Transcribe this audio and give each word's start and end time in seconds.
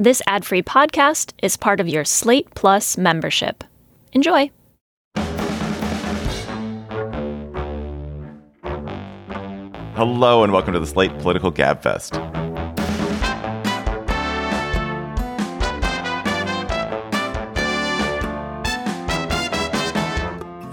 This 0.00 0.22
ad 0.28 0.44
free 0.44 0.62
podcast 0.62 1.32
is 1.42 1.56
part 1.56 1.80
of 1.80 1.88
your 1.88 2.04
Slate 2.04 2.54
Plus 2.54 2.96
membership. 2.96 3.64
Enjoy. 4.12 4.48
Hello, 9.96 10.44
and 10.44 10.52
welcome 10.52 10.72
to 10.74 10.78
the 10.78 10.86
Slate 10.86 11.10
Political 11.18 11.50
Gabfest. 11.50 12.14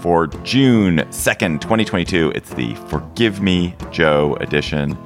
For 0.00 0.28
June 0.44 0.98
2nd, 0.98 1.60
2022, 1.60 2.30
it's 2.36 2.50
the 2.50 2.76
Forgive 2.76 3.40
Me 3.40 3.74
Joe 3.90 4.36
edition. 4.36 4.96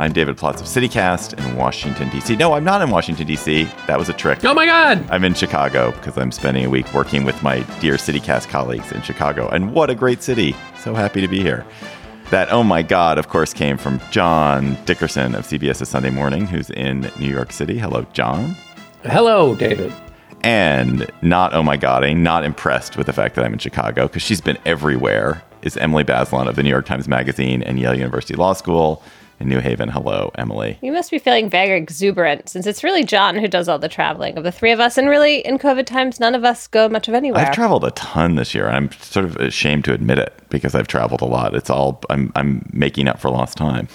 I'm 0.00 0.14
David 0.14 0.38
Plotz 0.38 0.60
of 0.60 0.66
CityCast 0.66 1.38
in 1.38 1.56
Washington, 1.56 2.08
D.C. 2.08 2.34
No, 2.36 2.54
I'm 2.54 2.64
not 2.64 2.80
in 2.80 2.88
Washington, 2.88 3.26
D.C. 3.26 3.64
That 3.86 3.98
was 3.98 4.08
a 4.08 4.14
trick. 4.14 4.42
Oh 4.46 4.54
my 4.54 4.64
God! 4.64 5.06
I'm 5.10 5.24
in 5.24 5.34
Chicago 5.34 5.90
because 5.90 6.16
I'm 6.16 6.32
spending 6.32 6.64
a 6.64 6.70
week 6.70 6.90
working 6.94 7.24
with 7.24 7.42
my 7.42 7.60
dear 7.80 7.96
CityCast 7.96 8.48
colleagues 8.48 8.92
in 8.92 9.02
Chicago. 9.02 9.46
And 9.50 9.74
what 9.74 9.90
a 9.90 9.94
great 9.94 10.22
city! 10.22 10.56
So 10.78 10.94
happy 10.94 11.20
to 11.20 11.28
be 11.28 11.42
here. 11.42 11.66
That, 12.30 12.50
oh 12.50 12.62
my 12.62 12.80
God, 12.80 13.18
of 13.18 13.28
course, 13.28 13.52
came 13.52 13.76
from 13.76 14.00
John 14.10 14.82
Dickerson 14.86 15.34
of 15.34 15.44
CBS's 15.46 15.90
Sunday 15.90 16.08
Morning, 16.08 16.46
who's 16.46 16.70
in 16.70 17.02
New 17.18 17.28
York 17.28 17.52
City. 17.52 17.76
Hello, 17.76 18.06
John. 18.14 18.56
Hello, 19.02 19.54
David. 19.54 19.92
And 20.40 21.10
not, 21.20 21.52
oh 21.52 21.62
my 21.62 21.76
God, 21.76 22.04
I'm 22.04 22.22
not 22.22 22.44
impressed 22.44 22.96
with 22.96 23.06
the 23.06 23.12
fact 23.12 23.34
that 23.34 23.44
I'm 23.44 23.52
in 23.52 23.58
Chicago 23.58 24.06
because 24.06 24.22
she's 24.22 24.40
been 24.40 24.56
everywhere, 24.64 25.42
is 25.60 25.76
Emily 25.76 26.04
Bazelon 26.04 26.48
of 26.48 26.56
the 26.56 26.62
New 26.62 26.70
York 26.70 26.86
Times 26.86 27.06
Magazine 27.06 27.62
and 27.62 27.78
Yale 27.78 27.94
University 27.94 28.34
Law 28.34 28.54
School 28.54 29.02
in 29.40 29.48
New 29.48 29.58
Haven. 29.58 29.88
Hello, 29.88 30.30
Emily. 30.36 30.78
You 30.82 30.92
must 30.92 31.10
be 31.10 31.18
feeling 31.18 31.48
very 31.48 31.76
exuberant 31.78 32.48
since 32.48 32.66
it's 32.66 32.84
really 32.84 33.04
John 33.04 33.36
who 33.36 33.48
does 33.48 33.68
all 33.68 33.78
the 33.78 33.88
traveling 33.88 34.36
of 34.36 34.44
the 34.44 34.52
three 34.52 34.70
of 34.70 34.80
us. 34.80 34.98
And 34.98 35.08
really, 35.08 35.38
in 35.38 35.58
COVID 35.58 35.86
times, 35.86 36.20
none 36.20 36.34
of 36.34 36.44
us 36.44 36.66
go 36.66 36.88
much 36.88 37.08
of 37.08 37.14
anywhere. 37.14 37.46
I've 37.46 37.54
traveled 37.54 37.84
a 37.84 37.90
ton 37.92 38.34
this 38.36 38.54
year. 38.54 38.68
I'm 38.68 38.92
sort 38.92 39.24
of 39.24 39.36
ashamed 39.36 39.86
to 39.86 39.94
admit 39.94 40.18
it 40.18 40.34
because 40.50 40.74
I've 40.74 40.88
traveled 40.88 41.22
a 41.22 41.26
lot. 41.26 41.54
It's 41.54 41.70
all, 41.70 42.02
I'm, 42.10 42.30
I'm 42.36 42.68
making 42.72 43.08
up 43.08 43.18
for 43.18 43.30
lost 43.30 43.56
time. 43.56 43.88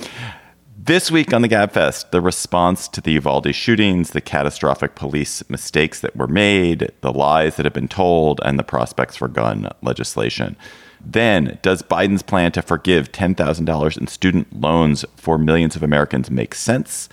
This 0.77 1.09
week 1.09 1.33
on 1.33 1.41
the 1.41 1.49
GabFest, 1.49 2.11
the 2.11 2.21
response 2.21 2.87
to 2.89 3.02
the 3.02 3.13
Uvalde 3.13 3.55
shootings, 3.55 4.11
the 4.11 4.21
catastrophic 4.21 4.93
police 4.93 5.47
mistakes 5.49 6.02
that 6.02 6.15
were 6.15 6.27
made, 6.27 6.91
the 7.02 7.11
lies 7.11 7.55
that 7.55 7.65
have 7.65 7.73
been 7.73 7.87
told, 7.87 8.39
and 8.45 8.59
the 8.59 8.63
prospects 8.63 9.15
for 9.15 9.27
gun 9.27 9.67
legislation. 9.81 10.55
Then, 11.03 11.59
does 11.61 11.83
Biden's 11.83 12.23
plan 12.23 12.51
to 12.53 12.61
forgive 12.61 13.11
$10,000 13.11 13.97
in 13.97 14.07
student 14.07 14.61
loans 14.61 15.05
for 15.15 15.37
millions 15.37 15.75
of 15.75 15.83
Americans 15.83 16.31
make 16.31 16.55
sense? 16.55 17.09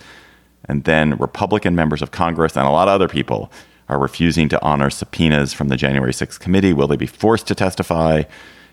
And 0.65 0.83
then, 0.83 1.17
Republican 1.17 1.75
members 1.75 2.01
of 2.01 2.11
Congress 2.11 2.55
and 2.55 2.67
a 2.67 2.71
lot 2.71 2.87
of 2.87 2.93
other 2.93 3.07
people 3.07 3.51
are 3.89 3.99
refusing 3.99 4.49
to 4.49 4.61
honor 4.61 4.89
subpoenas 4.89 5.53
from 5.53 5.67
the 5.67 5.77
January 5.77 6.13
6th 6.13 6.39
committee. 6.39 6.73
Will 6.73 6.87
they 6.87 6.95
be 6.95 7.05
forced 7.05 7.47
to 7.47 7.55
testify? 7.55 8.23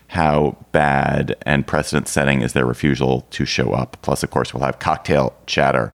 How 0.07 0.57
bad 0.71 1.37
and 1.43 1.65
precedent 1.65 2.07
setting 2.07 2.41
is 2.41 2.53
their 2.53 2.65
refusal 2.65 3.21
to 3.31 3.45
show 3.45 3.71
up? 3.71 3.97
Plus, 4.01 4.23
of 4.23 4.31
course, 4.31 4.53
we'll 4.53 4.63
have 4.63 4.79
cocktail 4.79 5.33
chatter. 5.45 5.91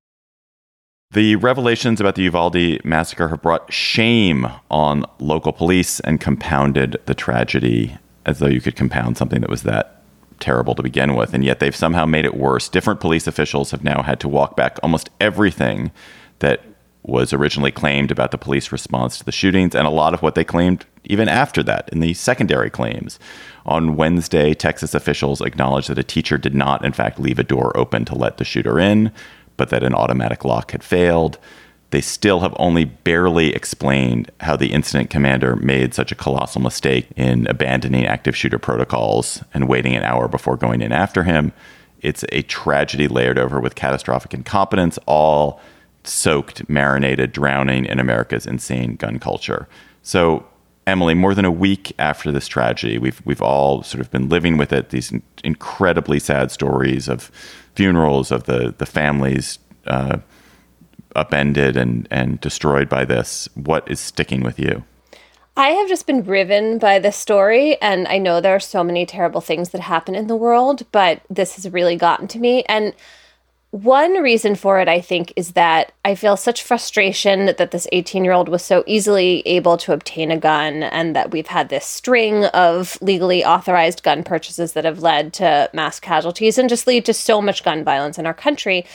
The 1.12 1.36
revelations 1.38 2.02
about 2.02 2.16
the 2.16 2.24
Uvalde 2.24 2.84
massacre 2.84 3.30
have 3.30 3.42
brought 3.42 3.72
shame 3.72 4.48
on 4.70 5.06
local 5.20 5.54
police 5.54 6.00
and 6.02 6.20
compounded 6.20 6.98
the 7.06 7.16
tragedy 7.16 7.98
as 8.28 8.40
though 8.40 8.48
you 8.48 8.62
could 8.62 8.76
compound 8.76 9.18
something 9.18 9.42
that 9.42 9.50
was 9.50 9.64
that 9.64 10.04
terrible 10.40 10.76
to 10.76 10.84
begin 10.84 11.16
with. 11.16 11.34
And 11.34 11.44
yet 11.44 11.60
they've 11.60 11.76
somehow 11.76 12.06
made 12.06 12.26
it 12.26 12.36
worse. 12.36 12.70
Different 12.70 13.00
police 13.00 13.26
officials 13.26 13.72
have 13.72 13.84
now 13.84 14.04
had 14.04 14.20
to 14.20 14.28
walk 14.28 14.56
back 14.56 14.78
almost 14.84 15.10
everything 15.20 15.92
that 16.40 16.62
was 17.04 17.32
originally 17.32 17.72
claimed 17.72 18.12
about 18.12 18.32
the 18.32 18.38
police 18.38 18.72
response 18.72 19.18
to 19.18 19.24
the 19.24 19.32
shootings 19.32 19.74
and 19.74 19.88
a 19.88 19.92
lot 19.92 20.14
of 20.14 20.22
what 20.22 20.36
they 20.36 20.44
claimed 20.44 20.86
even 21.06 21.30
after 21.30 21.64
that 21.64 21.88
in 21.90 22.02
the 22.02 22.14
secondary 22.14 22.70
claims. 22.70 23.18
On 23.66 23.96
Wednesday, 23.96 24.54
Texas 24.54 24.94
officials 24.94 25.42
acknowledged 25.42 25.90
that 25.90 25.98
a 25.98 26.04
teacher 26.04 26.38
did 26.38 26.54
not, 26.54 26.84
in 26.84 26.92
fact, 26.92 27.20
leave 27.20 27.40
a 27.40 27.44
door 27.44 27.76
open 27.78 28.04
to 28.06 28.16
let 28.16 28.38
the 28.38 28.46
shooter 28.46 28.78
in, 28.78 29.12
but 29.56 29.70
that 29.70 29.84
an 29.84 29.96
automatic 29.96 30.44
lock 30.44 30.72
had 30.72 30.84
failed 30.84 31.40
they 31.98 32.02
still 32.02 32.42
have 32.42 32.54
only 32.60 32.86
barely 32.86 33.56
explained 33.56 34.30
how 34.42 34.56
the 34.56 34.72
incident 34.72 35.10
commander 35.10 35.56
made 35.56 35.96
such 35.96 36.12
a 36.12 36.16
colossal 36.16 36.62
mistake 36.62 37.08
in 37.16 37.48
abandoning 37.48 38.06
active 38.06 38.38
shooter 38.38 38.60
protocols 38.60 39.44
and 39.52 39.68
waiting 39.68 39.96
an 39.96 40.04
hour 40.04 40.28
before 40.28 40.56
going 40.56 40.82
in 40.82 40.92
after 40.92 41.24
him. 41.24 41.52
It's 42.02 42.24
a 42.32 42.44
tragedy 42.44 43.08
layered 43.08 43.40
over 43.40 43.60
with 43.60 43.74
catastrophic 43.74 44.36
incompetence, 44.36 45.00
all 45.08 45.60
soaked, 46.04 46.70
marinated, 46.70 47.32
drowning 47.32 47.86
in 47.86 48.00
America's 48.00 48.46
insane 48.46 48.96
gun 48.96 49.18
culture. 49.18 49.68
So, 50.04 50.46
Emily, 50.86 51.16
more 51.16 51.34
than 51.34 51.46
a 51.46 51.52
week 51.52 51.94
after 51.98 52.32
this 52.32 52.48
tragedy, 52.48 53.00
we've 53.00 53.26
we've 53.26 53.42
all 53.42 53.82
sort 53.82 54.02
of 54.02 54.12
been 54.12 54.30
living 54.30 54.58
with 54.58 54.72
it. 54.72 54.92
These 54.92 55.14
incredibly 55.44 56.20
sad 56.20 56.52
stories 56.52 57.10
of 57.10 57.32
funerals 57.74 58.32
of 58.32 58.44
the 58.44 58.76
the 58.78 58.86
families. 58.86 59.58
Uh, 59.88 60.20
upended 61.18 61.76
and 61.76 62.08
and 62.12 62.40
destroyed 62.40 62.88
by 62.88 63.04
this 63.04 63.50
what 63.56 63.90
is 63.90 64.00
sticking 64.00 64.42
with 64.42 64.60
you 64.60 64.84
I 65.58 65.70
have 65.70 65.90
just 65.90 66.06
been 66.06 66.24
riven 66.24 66.78
by 66.78 67.00
this 67.00 67.18
story, 67.18 67.82
and 67.82 68.08
I 68.08 68.20
know 68.20 68.40
there 68.40 68.54
are 68.56 68.60
so 68.60 68.84
many 68.84 69.08
terrible 69.08 69.42
things 69.42 69.70
that 69.70 69.82
happen 69.82 70.14
in 70.14 70.28
the 70.28 70.36
world, 70.36 70.86
but 70.92 71.24
this 71.32 71.56
has 71.56 71.74
really 71.74 71.96
gotten 71.96 72.28
to 72.28 72.38
me. 72.38 72.64
And 72.70 72.94
one 73.72 74.22
reason 74.22 74.54
for 74.54 74.80
it, 74.80 74.88
I 74.88 75.02
think, 75.02 75.34
is 75.36 75.54
that 75.54 75.94
I 76.06 76.14
feel 76.14 76.38
such 76.38 76.62
frustration 76.62 77.48
that 77.48 77.72
this 77.72 77.88
18 77.92 78.24
year 78.24 78.34
old 78.34 78.50
was 78.50 78.64
so 78.64 78.84
easily 78.86 79.42
able 79.48 79.78
to 79.78 79.94
obtain 79.94 80.30
a 80.30 80.38
gun, 80.38 80.84
and 80.84 81.16
that 81.16 81.32
we've 81.32 81.48
had 81.48 81.70
this 81.70 81.88
string 81.88 82.46
of 82.46 82.98
legally 83.02 83.44
authorized 83.44 84.04
gun 84.04 84.24
purchases 84.24 84.74
that 84.74 84.86
have 84.86 85.00
led 85.00 85.34
to 85.34 85.72
mass 85.74 86.00
casualties 86.00 86.60
and 86.60 86.70
just 86.70 86.86
lead 86.86 87.04
to 87.06 87.16
so 87.16 87.42
much 87.42 87.64
gun 87.64 87.84
violence 87.84 88.20
in 88.20 88.28
our 88.28 88.34
country. 88.34 88.86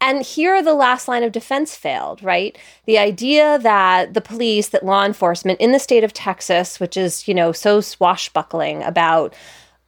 And 0.00 0.22
here 0.22 0.62
the 0.62 0.74
last 0.74 1.08
line 1.08 1.24
of 1.24 1.32
defense 1.32 1.74
failed, 1.74 2.22
right? 2.22 2.56
The 2.86 2.98
idea 2.98 3.58
that 3.58 4.14
the 4.14 4.20
police, 4.20 4.68
that 4.68 4.84
law 4.84 5.04
enforcement 5.04 5.60
in 5.60 5.72
the 5.72 5.78
state 5.78 6.04
of 6.04 6.12
Texas, 6.12 6.78
which 6.78 6.96
is, 6.96 7.26
you 7.26 7.34
know, 7.34 7.52
so 7.52 7.80
swashbuckling 7.80 8.82
about 8.82 9.34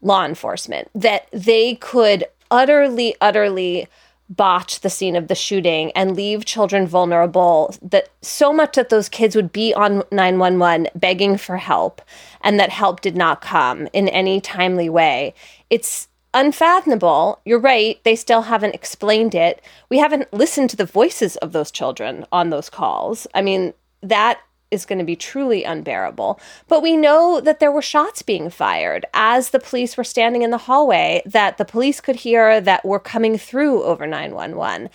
law 0.03 0.25
enforcement, 0.25 0.89
that 0.95 1.29
they 1.33 1.77
could 1.77 2.25
utterly, 2.51 3.15
utterly 3.21 3.87
botch 4.31 4.81
the 4.81 4.91
scene 4.91 5.17
of 5.17 5.27
the 5.27 5.35
shooting 5.35 5.91
and 5.93 6.15
leave 6.15 6.45
children 6.45 6.87
vulnerable 6.87 7.75
that 7.83 8.09
so 8.23 8.53
much 8.53 8.77
that 8.77 8.89
those 8.89 9.09
kids 9.09 9.35
would 9.35 9.51
be 9.51 9.75
on 9.75 10.05
911 10.13 10.87
begging 10.95 11.37
for 11.37 11.57
help 11.57 12.01
and 12.41 12.59
that 12.61 12.71
help 12.71 13.01
did 13.01 13.17
not 13.17 13.41
come 13.41 13.89
in 13.93 14.09
any 14.09 14.41
timely 14.41 14.89
way 14.89 15.35
it's 15.69 16.07
unfathomable. 16.35 17.41
You're 17.45 17.61
right. 17.61 18.03
They 18.05 18.17
still 18.17 18.43
haven't 18.43 18.75
explained 18.75 19.35
it. 19.35 19.63
We 19.89 19.99
haven't 19.99 20.33
listened 20.33 20.71
to 20.71 20.77
the 20.77 20.85
voices 20.85 21.37
of 21.37 21.53
those 21.53 21.71
children 21.71 22.27
on 22.31 22.51
those 22.51 22.71
calls. 22.71 23.27
I 23.35 23.43
mean, 23.43 23.75
that 24.03 24.41
is 24.71 24.87
going 24.87 24.99
to 24.99 25.05
be 25.05 25.17
truly 25.17 25.65
unbearable. 25.65 26.41
But 26.69 26.83
we 26.83 26.97
know 26.97 27.41
that 27.41 27.61
there 27.61 27.73
were 27.73 27.83
shots 27.83 28.23
being 28.23 28.51
fired 28.51 29.05
as 29.13 29.51
the 29.51 29.59
police 29.59 29.97
were 29.97 30.05
standing 30.05 30.43
in 30.43 30.51
the 30.51 30.59
hallway 30.59 31.23
that 31.27 31.59
the 31.59 31.65
police 31.65 32.01
could 32.01 32.17
hear 32.17 32.61
that 32.61 32.85
were 32.85 33.01
coming 33.01 33.37
through 33.37 33.83
over 33.83 34.07
911. 34.07 34.91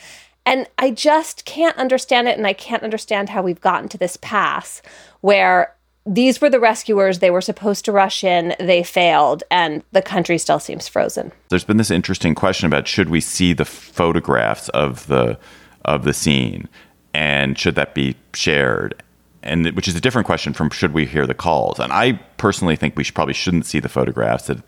And 0.46 0.70
I 0.78 0.92
just 0.92 1.44
can't 1.44 1.78
understand 1.78 2.28
it. 2.28 2.38
And 2.38 2.48
I 2.48 2.54
can't 2.54 2.84
understand 2.84 3.30
how 3.30 3.42
we've 3.42 3.60
gotten 3.60 3.90
to 3.90 3.98
this 3.98 4.18
pass 4.18 4.82
where 5.22 5.75
these 6.06 6.40
were 6.40 6.50
the 6.50 6.60
rescuers. 6.60 7.20
They 7.20 7.32
were 7.32 7.42
supposed 7.42 7.86
to 7.86 7.92
rush 7.92 8.24
in. 8.24 8.56
They 8.60 8.84
failed, 8.84 9.44
and 9.50 9.84
the 9.92 10.02
country 10.02 10.38
still 10.38 10.60
seems 10.60 10.88
frozen. 10.88 11.32
There's 11.50 11.64
been 11.64 11.78
this 11.78 11.92
interesting 11.92 12.36
question 12.36 12.68
about 12.68 12.88
should 12.88 13.10
we 13.10 13.22
see 13.22 13.54
the 13.54 13.66
photographs 13.66 14.70
of 14.70 15.08
the 15.08 15.38
of 15.84 16.04
the 16.04 16.14
scene, 16.14 16.70
and 17.14 17.58
should 17.58 17.76
that 17.76 17.96
be 17.96 18.16
shared? 18.34 19.02
And 19.42 19.68
which 19.76 19.88
is 19.88 19.96
a 19.96 20.02
different 20.02 20.26
question 20.26 20.54
from 20.54 20.70
should 20.70 20.94
we 20.94 21.06
hear 21.06 21.28
the 21.28 21.36
calls? 21.36 21.80
And 21.80 21.94
I 21.94 22.14
personally 22.38 22.76
think 22.76 22.96
we 22.96 23.04
should, 23.04 23.14
probably 23.14 23.36
shouldn't 23.36 23.66
see 23.66 23.80
the 23.80 23.90
photographs. 23.90 24.48
That 24.48 24.64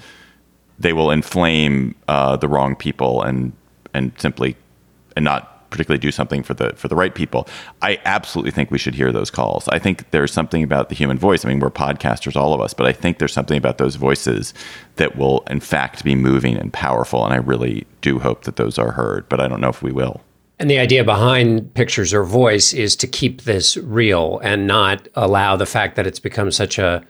they 0.79 0.93
will 0.93 1.11
inflame 1.11 1.95
uh, 2.07 2.37
the 2.37 2.47
wrong 2.47 2.75
people 2.75 3.21
and 3.21 3.53
and 3.93 4.11
simply 4.17 4.55
and 5.15 5.23
not 5.23 5.56
particularly 5.77 5.99
do 5.99 6.11
something 6.11 6.41
for 6.41 6.55
the 6.55 6.73
for 6.75 6.87
the 6.87 6.95
right 6.95 7.13
people. 7.13 7.47
I 7.83 7.99
absolutely 8.03 8.51
think 8.51 8.71
we 8.71 8.79
should 8.79 8.95
hear 8.95 9.11
those 9.11 9.29
calls. 9.29 9.67
I 9.67 9.77
think 9.77 10.09
there's 10.09 10.33
something 10.33 10.63
about 10.63 10.89
the 10.89 10.95
human 10.95 11.19
voice. 11.19 11.45
I 11.45 11.49
mean, 11.49 11.59
we're 11.59 11.69
podcasters, 11.69 12.35
all 12.35 12.53
of 12.53 12.61
us, 12.61 12.73
but 12.73 12.87
I 12.87 12.91
think 12.91 13.19
there's 13.19 13.33
something 13.33 13.57
about 13.57 13.77
those 13.77 13.95
voices 13.95 14.55
that 14.95 15.15
will, 15.15 15.43
in 15.49 15.59
fact, 15.59 16.03
be 16.03 16.15
moving 16.15 16.57
and 16.57 16.73
powerful. 16.73 17.23
And 17.23 17.33
I 17.33 17.37
really 17.37 17.85
do 18.01 18.17
hope 18.17 18.43
that 18.43 18.55
those 18.55 18.79
are 18.79 18.91
heard, 18.91 19.29
but 19.29 19.39
I 19.39 19.47
don't 19.47 19.61
know 19.61 19.69
if 19.69 19.83
we 19.83 19.91
will. 19.91 20.21
And 20.59 20.71
the 20.71 20.79
idea 20.79 21.03
behind 21.03 21.71
pictures 21.75 22.13
or 22.13 22.23
voice 22.23 22.73
is 22.73 22.95
to 22.95 23.07
keep 23.07 23.43
this 23.43 23.77
real 23.77 24.39
and 24.39 24.65
not 24.65 25.07
allow 25.13 25.55
the 25.55 25.67
fact 25.67 25.95
that 25.95 26.07
it's 26.07 26.19
become 26.19 26.51
such 26.51 26.79
a 26.79 27.05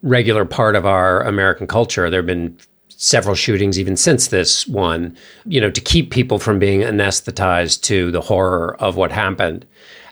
regular 0.00 0.46
part 0.46 0.76
of 0.76 0.86
our 0.86 1.20
American 1.22 1.66
culture. 1.66 2.08
There 2.08 2.20
have 2.20 2.26
been 2.26 2.56
several 2.96 3.34
shootings 3.34 3.78
even 3.78 3.96
since 3.96 4.28
this 4.28 4.66
one, 4.66 5.16
you 5.46 5.60
know, 5.60 5.70
to 5.70 5.80
keep 5.80 6.10
people 6.10 6.38
from 6.38 6.58
being 6.58 6.80
anesthetized 6.80 7.82
to 7.82 8.10
the 8.10 8.20
horror 8.20 8.76
of 8.80 8.96
what 8.96 9.12
happened. 9.12 9.66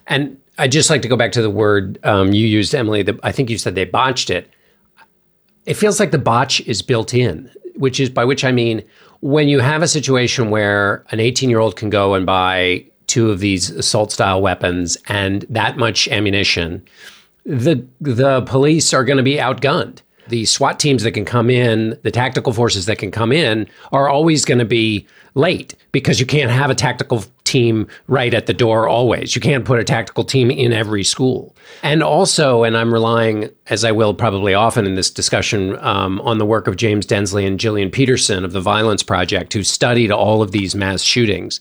And 0.06 0.38
I'd 0.58 0.73
just 0.73 0.90
like 0.90 1.02
to 1.02 1.08
go 1.08 1.17
back 1.17 1.32
to 1.32 1.43
the 1.43 1.50
word 1.50 1.99
um, 2.05 2.32
you 2.32 2.46
used, 2.46 2.75
Emily. 2.75 3.02
The, 3.02 3.19
I 3.23 3.32
think 3.32 3.50
you 3.50 3.58
said 3.58 3.75
they 3.75 3.84
botched 3.84 4.31
it. 4.31 4.50
It 5.64 5.75
feels 5.75 6.00
like 6.00 6.11
the 6.11 6.19
botch 6.19 6.61
is 6.62 6.82
built 6.82 7.14
in, 7.14 7.50
which 7.76 8.00
is 8.00 8.11
by 8.11 8.25
which 8.25 8.44
I 8.44 8.52
mean 8.52 8.82
when 9.20 9.49
you 9.49 9.61
have 9.61 9.82
a 9.82 9.88
situation 9.88 10.50
where 10.50 11.05
an 11.11 11.20
18 11.20 11.49
year 11.49 11.61
old 11.61 11.76
can 11.76 11.88
go 11.88 12.14
and 12.14 12.26
buy 12.26 12.84
two 13.06 13.31
of 13.31 13.40
these 13.40 13.70
assault 13.70 14.11
style 14.11 14.43
weapons 14.43 14.99
and 15.06 15.46
that 15.49 15.76
much 15.76 16.08
ammunition, 16.08 16.84
the 17.44 17.87
the 18.00 18.43
police 18.43 18.93
are 18.93 19.05
going 19.05 19.17
to 19.17 19.23
be 19.23 19.37
outgunned. 19.37 20.00
The 20.29 20.45
SWAT 20.45 20.79
teams 20.79 21.03
that 21.03 21.13
can 21.13 21.25
come 21.25 21.51
in, 21.51 21.99
the 22.03 22.11
tactical 22.11 22.53
forces 22.53 22.87
that 22.87 22.99
can 22.99 23.11
come 23.11 23.33
in, 23.33 23.69
are 23.91 24.09
always 24.09 24.45
going 24.45 24.59
to 24.59 24.65
be 24.65 25.07
late 25.35 25.75
because 25.93 26.21
you 26.21 26.27
can't 26.27 26.51
have 26.51 26.71
a 26.71 26.75
tactical 26.75 27.25
team 27.45 27.87
right 28.07 28.33
at 28.35 28.47
the 28.47 28.55
door 28.55 28.89
always. 28.89 29.35
You 29.35 29.41
can't 29.41 29.65
put 29.65 29.79
a 29.79 29.85
tactical 29.85 30.25
team 30.25 30.51
in 30.51 30.73
every 30.73 31.05
school. 31.05 31.55
And 31.83 32.03
also, 32.03 32.65
and 32.65 32.77
I'm 32.77 32.93
relying, 32.93 33.51
as 33.67 33.85
I 33.85 33.93
will 33.93 34.15
probably 34.15 34.55
often 34.55 34.87
in 34.87 34.95
this 34.95 35.11
discussion, 35.11 35.79
um, 35.81 36.21
on 36.21 36.39
the 36.39 36.47
work 36.47 36.67
of 36.67 36.77
James 36.77 37.07
Densley 37.07 37.47
and 37.47 37.59
Jillian 37.59 37.93
Peterson 37.93 38.45
of 38.45 38.53
the 38.53 38.61
Violence 38.61 39.03
Project, 39.03 39.53
who 39.53 39.63
studied 39.63 40.11
all 40.11 40.43
of 40.43 40.53
these 40.53 40.75
mass 40.75 41.03
shootings. 41.03 41.61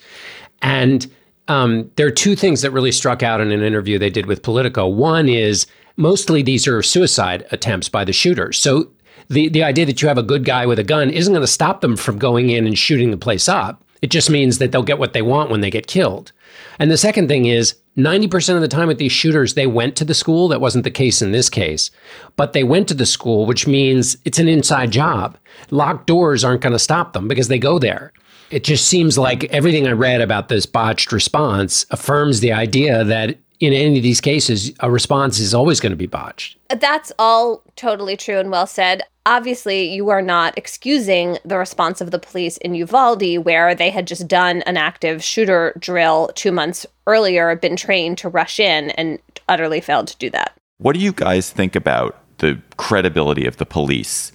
And 0.62 1.12
um, 1.48 1.90
there 1.96 2.08
are 2.08 2.12
two 2.12 2.36
things 2.36 2.62
that 2.62 2.72
really 2.72 2.92
struck 2.92 3.24
out 3.24 3.42
in 3.42 3.52
an 3.52 3.62
interview 3.62 3.98
they 3.98 4.10
did 4.10 4.26
with 4.28 4.44
Politico. 4.44 4.88
One 4.88 5.28
is 5.28 5.66
mostly 5.98 6.42
these 6.42 6.68
are 6.68 6.82
suicide 6.82 7.46
attempts 7.52 7.90
by 7.90 8.04
the 8.04 8.14
shooters. 8.14 8.58
So 8.58 8.92
the, 9.30 9.50
the 9.50 9.64
idea 9.64 9.86
that 9.86 10.02
you 10.02 10.08
have 10.08 10.18
a 10.18 10.24
good 10.24 10.46
guy 10.46 10.66
with 10.66 10.80
a 10.80 10.84
gun 10.84 11.10
isn't 11.10 11.34
going 11.34 11.42
to 11.42 11.48
stop 11.48 11.82
them 11.82 11.96
from 11.96 12.18
going 12.18 12.50
in 12.50 12.68
and 12.68 12.78
shooting 12.78 13.12
the 13.12 13.18
place 13.18 13.48
up. 13.48 13.84
It 14.02 14.10
just 14.10 14.30
means 14.30 14.58
that 14.58 14.72
they'll 14.72 14.84
get 14.84 15.00
what 15.00 15.14
they 15.14 15.22
want 15.22 15.52
when 15.52 15.62
they 15.62 15.70
get 15.70 15.88
killed. 15.88 16.32
And 16.80 16.90
the 16.90 16.98
second 16.98 17.28
thing 17.28 17.46
is 17.46 17.76
90% 17.98 18.56
of 18.56 18.62
the 18.62 18.68
time 18.68 18.88
with 18.88 18.98
these 18.98 19.12
shooters, 19.12 19.54
they 19.54 19.68
went 19.68 19.96
to 19.98 20.06
the 20.06 20.14
school. 20.14 20.48
That 20.48 20.62
wasn't 20.62 20.84
the 20.84 20.92
case 20.92 21.22
in 21.22 21.32
this 21.32 21.50
case, 21.50 21.92
but 22.36 22.54
they 22.54 22.64
went 22.64 22.88
to 22.88 22.94
the 22.94 23.06
school, 23.06 23.46
which 23.46 23.68
means 23.68 24.18
it's 24.26 24.40
an 24.40 24.48
inside 24.48 24.92
job. 24.92 25.38
Locked 25.70 26.08
doors 26.08 26.44
aren't 26.44 26.62
going 26.62 26.74
to 26.74 26.80
stop 26.80 27.14
them 27.14 27.28
because 27.28 27.48
they 27.48 27.60
go 27.60 27.80
there. 27.80 28.14
It 28.50 28.64
just 28.64 28.88
seems 28.88 29.18
like 29.18 29.46
everything 29.46 29.88
I 29.88 29.92
read 29.92 30.20
about 30.20 30.50
this 30.50 30.66
botched 30.66 31.12
response 31.12 31.86
affirms 31.90 32.40
the 32.40 32.52
idea 32.52 33.04
that 33.04 33.38
in 33.62 33.74
any 33.74 33.98
of 33.98 34.04
these 34.04 34.20
cases, 34.20 34.74
a 34.80 34.90
response 34.90 35.40
is 35.40 35.54
always 35.54 35.80
going 35.80 35.92
to 35.92 35.96
be 35.96 36.08
botched. 36.08 36.58
That's 36.70 37.12
all 37.20 37.62
totally 37.76 38.18
true 38.18 38.40
and 38.40 38.50
well 38.50 38.66
said. 38.66 39.04
Obviously, 39.28 39.94
you 39.94 40.10
are 40.10 40.22
not 40.22 40.58
excusing 40.58 41.38
the 41.46 41.60
response 41.60 42.02
of 42.02 42.10
the 42.10 42.18
police 42.18 42.58
in 42.58 42.74
Uvalde, 42.74 43.38
where 43.46 43.76
they 43.76 43.92
had 43.92 44.08
just 44.08 44.28
done 44.28 44.64
an 44.64 44.78
active 44.78 45.24
shooter 45.24 45.74
drill 45.78 46.32
two 46.34 46.52
months 46.52 46.88
earlier, 47.06 47.56
been 47.56 47.76
trained 47.76 48.18
to 48.18 48.30
rush 48.30 48.60
in, 48.60 48.90
and 48.92 49.20
utterly 49.48 49.80
failed 49.80 50.08
to 50.08 50.18
do 50.18 50.32
that. 50.32 50.58
What 50.80 50.94
do 50.94 51.00
you 51.00 51.14
guys 51.14 51.52
think 51.52 51.76
about 51.76 52.18
the 52.40 52.60
credibility 52.78 53.46
of 53.46 53.58
the 53.58 53.66
police 53.68 54.32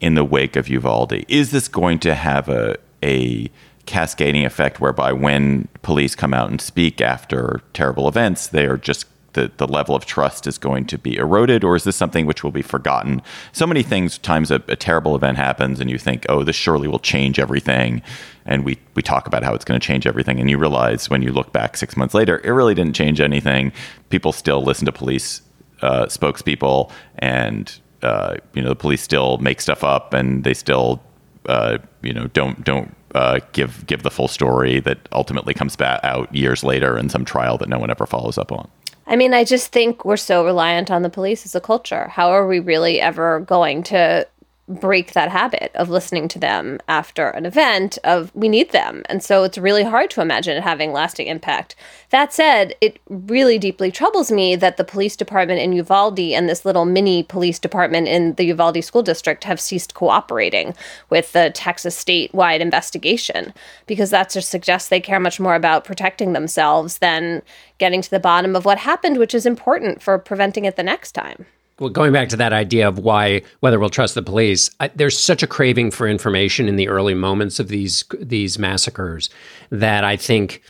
in 0.00 0.14
the 0.14 0.24
wake 0.24 0.56
of 0.56 0.70
Uvalde? 0.70 1.24
Is 1.28 1.50
this 1.50 1.68
going 1.68 1.98
to 2.00 2.14
have 2.14 2.48
a 2.48 2.78
a 3.02 3.50
cascading 3.86 4.44
effect 4.44 4.80
whereby 4.80 5.12
when 5.12 5.68
police 5.82 6.14
come 6.14 6.32
out 6.32 6.50
and 6.50 6.60
speak 6.60 7.00
after 7.00 7.60
terrible 7.72 8.08
events, 8.08 8.46
they 8.48 8.66
are 8.66 8.76
just 8.76 9.06
the, 9.32 9.50
the 9.56 9.66
level 9.66 9.94
of 9.94 10.04
trust 10.04 10.46
is 10.46 10.58
going 10.58 10.86
to 10.86 10.98
be 10.98 11.16
eroded, 11.16 11.64
or 11.64 11.76
is 11.76 11.84
this 11.84 11.96
something 11.96 12.26
which 12.26 12.44
will 12.44 12.50
be 12.50 12.62
forgotten? 12.62 13.22
So 13.52 13.66
many 13.66 13.82
things, 13.82 14.18
times 14.18 14.50
a, 14.50 14.56
a 14.68 14.76
terrible 14.76 15.16
event 15.16 15.36
happens, 15.36 15.80
and 15.80 15.90
you 15.90 15.98
think, 15.98 16.26
oh, 16.28 16.44
this 16.44 16.56
surely 16.56 16.88
will 16.88 16.98
change 16.98 17.38
everything. 17.38 18.02
And 18.44 18.64
we, 18.64 18.78
we 18.94 19.02
talk 19.02 19.26
about 19.26 19.42
how 19.42 19.54
it's 19.54 19.64
going 19.64 19.80
to 19.80 19.86
change 19.86 20.06
everything. 20.06 20.40
And 20.40 20.50
you 20.50 20.58
realize 20.58 21.08
when 21.08 21.22
you 21.22 21.32
look 21.32 21.52
back 21.52 21.76
six 21.76 21.96
months 21.96 22.14
later, 22.14 22.40
it 22.44 22.50
really 22.50 22.74
didn't 22.74 22.94
change 22.94 23.20
anything. 23.20 23.72
People 24.10 24.32
still 24.32 24.62
listen 24.62 24.86
to 24.86 24.92
police 24.92 25.42
uh, 25.80 26.06
spokespeople, 26.06 26.90
and 27.18 27.80
uh, 28.02 28.36
you 28.54 28.62
know 28.62 28.68
the 28.68 28.76
police 28.76 29.02
still 29.02 29.38
make 29.38 29.60
stuff 29.60 29.84
up, 29.84 30.12
and 30.12 30.44
they 30.44 30.54
still 30.54 31.02
uh, 31.46 31.78
you 32.02 32.12
know 32.12 32.26
don't 32.28 32.64
don't 32.64 32.94
uh, 33.14 33.40
give 33.52 33.86
give 33.86 34.02
the 34.02 34.10
full 34.10 34.28
story 34.28 34.80
that 34.80 34.98
ultimately 35.12 35.54
comes 35.54 35.76
back 35.76 36.00
out 36.02 36.34
years 36.34 36.64
later 36.64 36.98
in 36.98 37.08
some 37.08 37.24
trial 37.24 37.58
that 37.58 37.68
no 37.68 37.78
one 37.78 37.90
ever 37.90 38.06
follows 38.06 38.38
up 38.38 38.52
on. 38.52 38.70
I 39.06 39.16
mean, 39.16 39.34
I 39.34 39.44
just 39.44 39.72
think 39.72 40.04
we're 40.04 40.16
so 40.16 40.44
reliant 40.44 40.90
on 40.90 41.02
the 41.02 41.10
police 41.10 41.44
as 41.44 41.54
a 41.54 41.60
culture. 41.60 42.08
How 42.08 42.30
are 42.30 42.46
we 42.46 42.60
really 42.60 43.00
ever 43.00 43.40
going 43.40 43.82
to 43.84 44.26
break 44.68 45.12
that 45.12 45.30
habit 45.30 45.72
of 45.74 45.90
listening 45.90 46.28
to 46.28 46.38
them 46.38 46.78
after 46.88 47.30
an 47.30 47.44
event 47.44 47.98
of 48.04 48.34
we 48.34 48.48
need 48.48 48.70
them. 48.70 49.02
And 49.06 49.22
so 49.22 49.42
it's 49.42 49.58
really 49.58 49.82
hard 49.82 50.10
to 50.10 50.20
imagine 50.20 50.56
it 50.56 50.62
having 50.62 50.92
lasting 50.92 51.26
impact. 51.26 51.74
That 52.10 52.32
said 52.32 52.74
it 52.80 53.00
really 53.08 53.58
deeply 53.58 53.90
troubles 53.90 54.30
me 54.30 54.54
that 54.56 54.76
the 54.76 54.84
police 54.84 55.16
department 55.16 55.60
in 55.60 55.72
uvalde 55.72 56.18
and 56.20 56.48
this 56.48 56.64
little 56.64 56.84
mini 56.84 57.22
police 57.22 57.58
department 57.58 58.06
in 58.08 58.34
the 58.34 58.44
uvalde 58.44 58.84
school 58.84 59.02
district 59.02 59.44
have 59.44 59.60
ceased 59.60 59.94
cooperating 59.94 60.74
with 61.10 61.32
the 61.32 61.50
texas 61.54 62.02
statewide 62.02 62.60
investigation 62.60 63.52
because 63.86 64.10
that 64.10 64.30
just 64.30 64.48
suggests 64.48 64.88
they 64.88 65.00
care 65.00 65.20
much 65.20 65.40
more 65.40 65.54
about 65.54 65.84
protecting 65.84 66.32
themselves 66.32 66.98
than 66.98 67.42
getting 67.78 68.02
to 68.02 68.10
the 68.10 68.20
bottom 68.20 68.54
of 68.54 68.64
what 68.64 68.78
happened 68.78 69.16
which 69.16 69.34
is 69.34 69.46
important 69.46 70.02
for 70.02 70.18
preventing 70.18 70.64
it 70.64 70.76
the 70.76 70.82
next 70.82 71.12
time 71.12 71.46
well, 71.78 71.90
going 71.90 72.12
back 72.12 72.28
to 72.30 72.36
that 72.36 72.52
idea 72.52 72.88
of 72.88 72.98
why 72.98 73.42
whether 73.60 73.78
we'll 73.78 73.90
trust 73.90 74.14
the 74.14 74.22
police, 74.22 74.70
I, 74.80 74.88
there's 74.88 75.18
such 75.18 75.42
a 75.42 75.46
craving 75.46 75.90
for 75.90 76.06
information 76.06 76.68
in 76.68 76.76
the 76.76 76.88
early 76.88 77.14
moments 77.14 77.58
of 77.58 77.68
these 77.68 78.04
these 78.20 78.58
massacres 78.58 79.30
that 79.70 80.04
I 80.04 80.16
think 80.16 80.62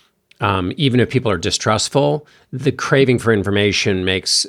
um, 0.43 0.73
even 0.77 0.99
if 0.99 1.09
people 1.09 1.31
are 1.31 1.39
distrustful, 1.39 2.27
the 2.53 2.73
craving 2.73 3.21
for 3.21 3.33
information 3.33 4.05
makes 4.05 4.45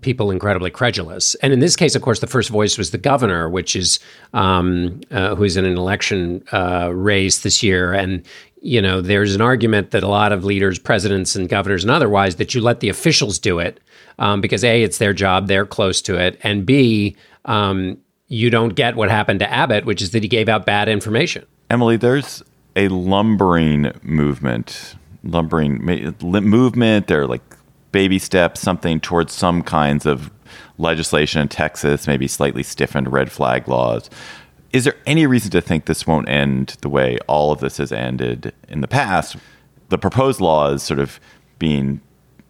people 0.00 0.30
incredibly 0.30 0.70
credulous. 0.70 1.34
And 1.36 1.52
in 1.52 1.60
this 1.60 1.76
case, 1.76 1.94
of 1.94 2.00
course, 2.00 2.20
the 2.20 2.26
first 2.26 2.48
voice 2.48 2.78
was 2.78 2.92
the 2.92 2.98
governor, 2.98 3.50
which 3.50 3.76
is 3.76 4.00
um, 4.32 5.02
uh, 5.10 5.34
who's 5.34 5.58
in 5.58 5.66
an 5.66 5.76
election 5.76 6.42
uh, 6.52 6.90
race 6.94 7.40
this 7.40 7.62
year, 7.62 7.92
and 7.92 8.24
you 8.64 8.80
know, 8.80 9.02
there's 9.02 9.34
an 9.34 9.42
argument 9.42 9.90
that 9.90 10.02
a 10.02 10.08
lot 10.08 10.32
of 10.32 10.42
leaders, 10.42 10.78
presidents 10.78 11.36
and 11.36 11.50
governors 11.50 11.84
and 11.84 11.90
otherwise, 11.90 12.36
that 12.36 12.54
you 12.54 12.62
let 12.62 12.80
the 12.80 12.88
officials 12.88 13.38
do 13.38 13.58
it 13.58 13.78
um, 14.18 14.40
because 14.40 14.64
A, 14.64 14.82
it's 14.82 14.96
their 14.96 15.12
job, 15.12 15.48
they're 15.48 15.66
close 15.66 16.00
to 16.00 16.16
it, 16.16 16.40
and 16.42 16.64
B, 16.64 17.14
um, 17.44 17.98
you 18.28 18.48
don't 18.48 18.70
get 18.70 18.96
what 18.96 19.10
happened 19.10 19.40
to 19.40 19.52
Abbott, 19.52 19.84
which 19.84 20.00
is 20.00 20.12
that 20.12 20.22
he 20.22 20.28
gave 20.30 20.48
out 20.48 20.64
bad 20.64 20.88
information. 20.88 21.44
Emily, 21.68 21.98
there's 21.98 22.42
a 22.74 22.88
lumbering 22.88 23.92
movement, 24.02 24.96
lumbering 25.22 25.84
movement. 25.84 27.06
There 27.06 27.20
are 27.20 27.26
like 27.26 27.42
baby 27.92 28.18
steps, 28.18 28.62
something 28.62 28.98
towards 28.98 29.34
some 29.34 29.62
kinds 29.62 30.06
of 30.06 30.30
legislation 30.78 31.42
in 31.42 31.48
Texas, 31.48 32.06
maybe 32.06 32.26
slightly 32.26 32.62
stiffened 32.62 33.12
red 33.12 33.30
flag 33.30 33.68
laws 33.68 34.08
is 34.74 34.82
there 34.82 34.96
any 35.06 35.24
reason 35.24 35.52
to 35.52 35.60
think 35.60 35.84
this 35.84 36.04
won't 36.04 36.28
end 36.28 36.76
the 36.80 36.88
way 36.88 37.16
all 37.28 37.52
of 37.52 37.60
this 37.60 37.76
has 37.76 37.92
ended 37.92 38.52
in 38.68 38.80
the 38.80 38.88
past? 38.88 39.36
The 39.88 39.98
proposed 39.98 40.40
law 40.40 40.72
is 40.72 40.82
sort 40.82 40.98
of 40.98 41.20
being 41.60 42.00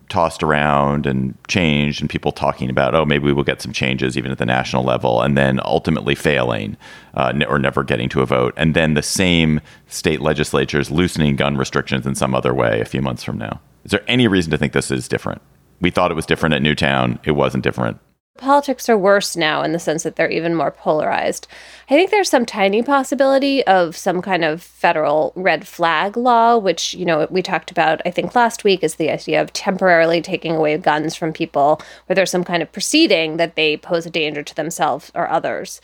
tossed 0.08 0.42
around 0.42 1.04
and 1.06 1.36
changed, 1.48 2.00
and 2.00 2.08
people 2.08 2.32
talking 2.32 2.70
about, 2.70 2.94
oh, 2.94 3.04
maybe 3.04 3.24
we 3.24 3.34
will 3.34 3.44
get 3.44 3.60
some 3.60 3.74
changes 3.74 4.16
even 4.16 4.30
at 4.30 4.38
the 4.38 4.46
national 4.46 4.84
level, 4.84 5.20
and 5.20 5.36
then 5.36 5.60
ultimately 5.66 6.14
failing 6.14 6.78
uh, 7.12 7.34
or 7.46 7.58
never 7.58 7.84
getting 7.84 8.08
to 8.08 8.22
a 8.22 8.26
vote. 8.26 8.54
And 8.56 8.72
then 8.72 8.94
the 8.94 9.02
same 9.02 9.60
state 9.88 10.22
legislatures 10.22 10.90
loosening 10.90 11.36
gun 11.36 11.58
restrictions 11.58 12.06
in 12.06 12.14
some 12.14 12.34
other 12.34 12.54
way 12.54 12.80
a 12.80 12.86
few 12.86 13.02
months 13.02 13.22
from 13.22 13.36
now. 13.36 13.60
Is 13.84 13.90
there 13.90 14.04
any 14.06 14.28
reason 14.28 14.50
to 14.52 14.56
think 14.56 14.72
this 14.72 14.90
is 14.90 15.08
different? 15.08 15.42
We 15.82 15.90
thought 15.90 16.10
it 16.10 16.14
was 16.14 16.24
different 16.24 16.54
at 16.54 16.62
Newtown, 16.62 17.18
it 17.24 17.32
wasn't 17.32 17.64
different. 17.64 17.98
Politics 18.38 18.88
are 18.88 18.98
worse 18.98 19.36
now 19.36 19.62
in 19.62 19.70
the 19.70 19.78
sense 19.78 20.02
that 20.02 20.16
they're 20.16 20.30
even 20.30 20.56
more 20.56 20.72
polarized. 20.72 21.46
I 21.88 21.94
think 21.94 22.10
there's 22.10 22.28
some 22.28 22.44
tiny 22.44 22.82
possibility 22.82 23.64
of 23.64 23.96
some 23.96 24.20
kind 24.20 24.44
of 24.44 24.60
federal 24.60 25.32
red 25.36 25.68
flag 25.68 26.16
law, 26.16 26.58
which, 26.58 26.94
you 26.94 27.04
know, 27.04 27.28
we 27.30 27.42
talked 27.42 27.70
about, 27.70 28.02
I 28.04 28.10
think, 28.10 28.34
last 28.34 28.64
week, 28.64 28.82
is 28.82 28.96
the 28.96 29.08
idea 29.10 29.40
of 29.40 29.52
temporarily 29.52 30.20
taking 30.20 30.56
away 30.56 30.76
guns 30.78 31.14
from 31.14 31.32
people 31.32 31.80
where 32.06 32.16
there's 32.16 32.30
some 32.32 32.42
kind 32.42 32.60
of 32.60 32.72
proceeding 32.72 33.36
that 33.36 33.54
they 33.54 33.76
pose 33.76 34.04
a 34.04 34.10
danger 34.10 34.42
to 34.42 34.56
themselves 34.56 35.12
or 35.14 35.30
others. 35.30 35.80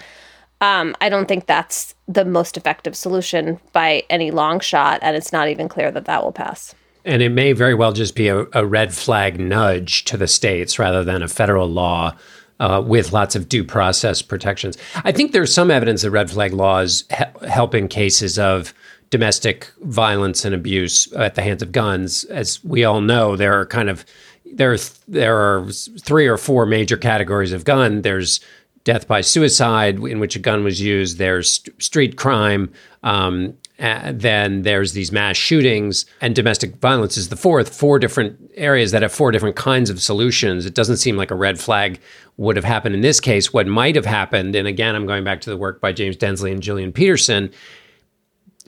Um, 0.60 0.96
I 1.00 1.08
don't 1.08 1.28
think 1.28 1.46
that's 1.46 1.94
the 2.08 2.24
most 2.24 2.56
effective 2.56 2.96
solution 2.96 3.60
by 3.72 4.02
any 4.10 4.32
long 4.32 4.58
shot, 4.58 4.98
and 5.02 5.16
it's 5.16 5.32
not 5.32 5.48
even 5.48 5.68
clear 5.68 5.92
that 5.92 6.06
that 6.06 6.24
will 6.24 6.32
pass. 6.32 6.74
And 7.04 7.22
it 7.22 7.30
may 7.30 7.52
very 7.52 7.74
well 7.74 7.92
just 7.92 8.14
be 8.14 8.28
a, 8.28 8.44
a 8.52 8.66
red 8.66 8.92
flag 8.92 9.40
nudge 9.40 10.04
to 10.06 10.16
the 10.16 10.26
states 10.26 10.78
rather 10.78 11.02
than 11.02 11.22
a 11.22 11.28
federal 11.28 11.68
law 11.68 12.14
uh, 12.60 12.80
with 12.86 13.12
lots 13.12 13.34
of 13.34 13.48
due 13.48 13.64
process 13.64 14.22
protections. 14.22 14.78
I 15.04 15.10
think 15.10 15.32
there's 15.32 15.52
some 15.52 15.70
evidence 15.70 16.02
that 16.02 16.12
red 16.12 16.30
flag 16.30 16.52
laws 16.52 17.04
he- 17.10 17.48
help 17.48 17.74
in 17.74 17.88
cases 17.88 18.38
of 18.38 18.72
domestic 19.10 19.72
violence 19.80 20.44
and 20.44 20.54
abuse 20.54 21.12
at 21.14 21.34
the 21.34 21.42
hands 21.42 21.62
of 21.62 21.72
guns. 21.72 22.24
As 22.24 22.62
we 22.62 22.84
all 22.84 23.00
know, 23.00 23.34
there 23.34 23.58
are 23.58 23.66
kind 23.66 23.90
of 23.90 24.04
there 24.52 24.72
are, 24.72 24.78
there 25.08 25.36
are 25.36 25.66
three 26.00 26.26
or 26.26 26.36
four 26.36 26.66
major 26.66 26.96
categories 26.96 27.52
of 27.52 27.64
gun. 27.64 28.02
There's 28.02 28.40
death 28.84 29.06
by 29.06 29.20
suicide, 29.20 29.98
in 29.98 30.20
which 30.20 30.36
a 30.36 30.38
gun 30.38 30.64
was 30.64 30.80
used. 30.80 31.18
There's 31.18 31.52
st- 31.52 31.82
street 31.82 32.16
crime, 32.16 32.72
um, 33.02 33.54
Uh, 33.80 34.12
then 34.14 34.62
there's 34.62 34.92
these 34.92 35.10
mass 35.10 35.36
shootings, 35.36 36.04
and 36.20 36.34
domestic 36.34 36.76
violence 36.76 37.16
is 37.16 37.30
the 37.30 37.36
fourth. 37.36 37.74
Four 37.74 37.98
different 37.98 38.50
areas 38.54 38.90
that 38.90 39.00
have 39.00 39.12
four 39.12 39.30
different 39.30 39.56
kinds 39.56 39.88
of 39.88 40.02
solutions. 40.02 40.66
It 40.66 40.74
doesn't 40.74 40.98
seem 40.98 41.16
like 41.16 41.30
a 41.30 41.34
red 41.34 41.58
flag 41.58 41.98
would 42.36 42.56
have 42.56 42.64
happened 42.64 42.94
in 42.94 43.00
this 43.00 43.20
case. 43.20 43.54
What 43.54 43.66
might 43.66 43.96
have 43.96 44.04
happened, 44.04 44.54
and 44.54 44.68
again, 44.68 44.94
I'm 44.94 45.06
going 45.06 45.24
back 45.24 45.40
to 45.42 45.50
the 45.50 45.56
work 45.56 45.80
by 45.80 45.92
James 45.92 46.16
Densley 46.16 46.52
and 46.52 46.62
Jillian 46.62 46.92
Peterson, 46.92 47.50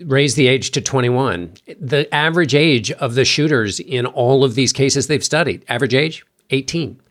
raise 0.01 0.35
the 0.35 0.47
age 0.47 0.71
to 0.71 0.81
21. 0.81 1.55
The 1.79 2.13
average 2.15 2.55
age 2.55 2.91
of 2.93 3.15
the 3.15 3.27
shooters 3.27 3.81
in 3.81 4.07
all 4.07 4.45
of 4.45 4.55
these 4.55 4.73
cases 4.73 5.09
they've 5.09 5.23
studied, 5.23 5.63
average 5.69 5.95
age, 5.95 6.25
18 6.49 7.02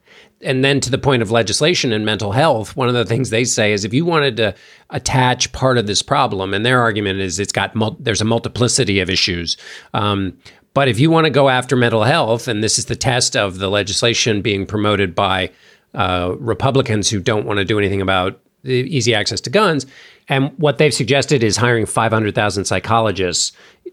and 0.42 0.63
then 0.63 0.80
to 0.80 0.90
the 0.90 0.98
point 0.98 1.22
of 1.22 1.32
legislation 1.32 1.92
and 1.92 2.06
mental 2.06 2.32
health, 2.32 2.75
one 2.75 2.88
of 2.88 2.94
the 2.94 3.06
things 3.06 3.30
they 3.30 3.44
say 3.44 3.74
is 3.74 3.86
if 3.86 3.94
you 3.94 4.06
wanted 4.06 4.38
to 4.38 4.56
attach 4.90 5.51
part 5.51 5.78
of 5.78 5.88
this 5.88 6.01
problem, 6.01 6.54
and 6.54 6.66
their 6.66 6.82
argument 6.82 7.20
is 7.20 7.40
it's 7.40 7.51
got 7.51 7.75
mul- 7.75 7.98
there's 8.00 8.22
a 8.22 8.25
multiplicity 8.25 9.00
of 9.00 9.10
issues. 9.10 9.58
Um, 9.94 10.38
but 10.74 10.88
if 10.88 11.00
you 11.00 11.12
want 11.12 11.25
to 11.25 11.30
go 11.32 11.50
after 11.50 11.75
mental 11.75 12.04
health, 12.04 12.48
and 12.48 12.63
this 12.63 12.80
is 12.80 12.86
the 12.86 12.96
test 12.96 13.36
of 13.36 13.60
the 13.60 13.70
legislation 13.70 14.42
being 14.42 14.66
promoted 14.66 15.13
by 15.13 15.51
uh, 15.94 16.36
Republicans 16.40 17.10
who 17.10 17.20
don't 17.20 17.46
want 17.46 17.58
to 17.58 17.66
do 17.66 17.78
anything 17.78 18.01
about 18.01 18.40
easy 18.63 19.13
access 19.13 19.42
to 19.42 19.50
guns, 19.50 19.86
and 20.30 20.51
what 20.58 20.78
they've 20.78 20.94
suggested 20.94 21.44
is 21.44 21.58
hiring 21.58 21.86
500,000 21.86 22.66
psychologists 22.66 23.51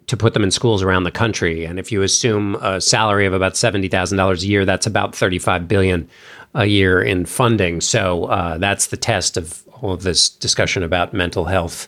to 0.09 0.17
put 0.17 0.35
them 0.35 0.43
in 0.43 0.51
schools 0.51 0.83
around 0.83 1.05
the 1.05 1.11
country. 1.11 1.65
And 1.65 1.79
if 1.79 1.93
you 1.93 2.03
assume 2.03 2.57
a 2.57 2.81
salary 2.81 3.27
of 3.27 3.33
about 3.33 3.55
$70,000 3.55 4.43
a 4.43 4.47
year, 4.47 4.65
that's 4.65 4.87
about 4.87 5.15
35 5.15 5.69
billion 5.69 6.09
a 6.55 6.65
year 6.65 7.01
in 7.01 7.27
funding. 7.27 7.81
So 7.81 8.25
uh, 8.25 8.59
that's 8.59 8.89
the 8.89 8.97
test 8.97 9.37
of 9.37 9.63
all 9.81 9.93
of 9.93 10.03
this 10.03 10.29
discussion 10.29 10.83
about 10.83 11.13
mental 11.13 11.45
health 11.45 11.87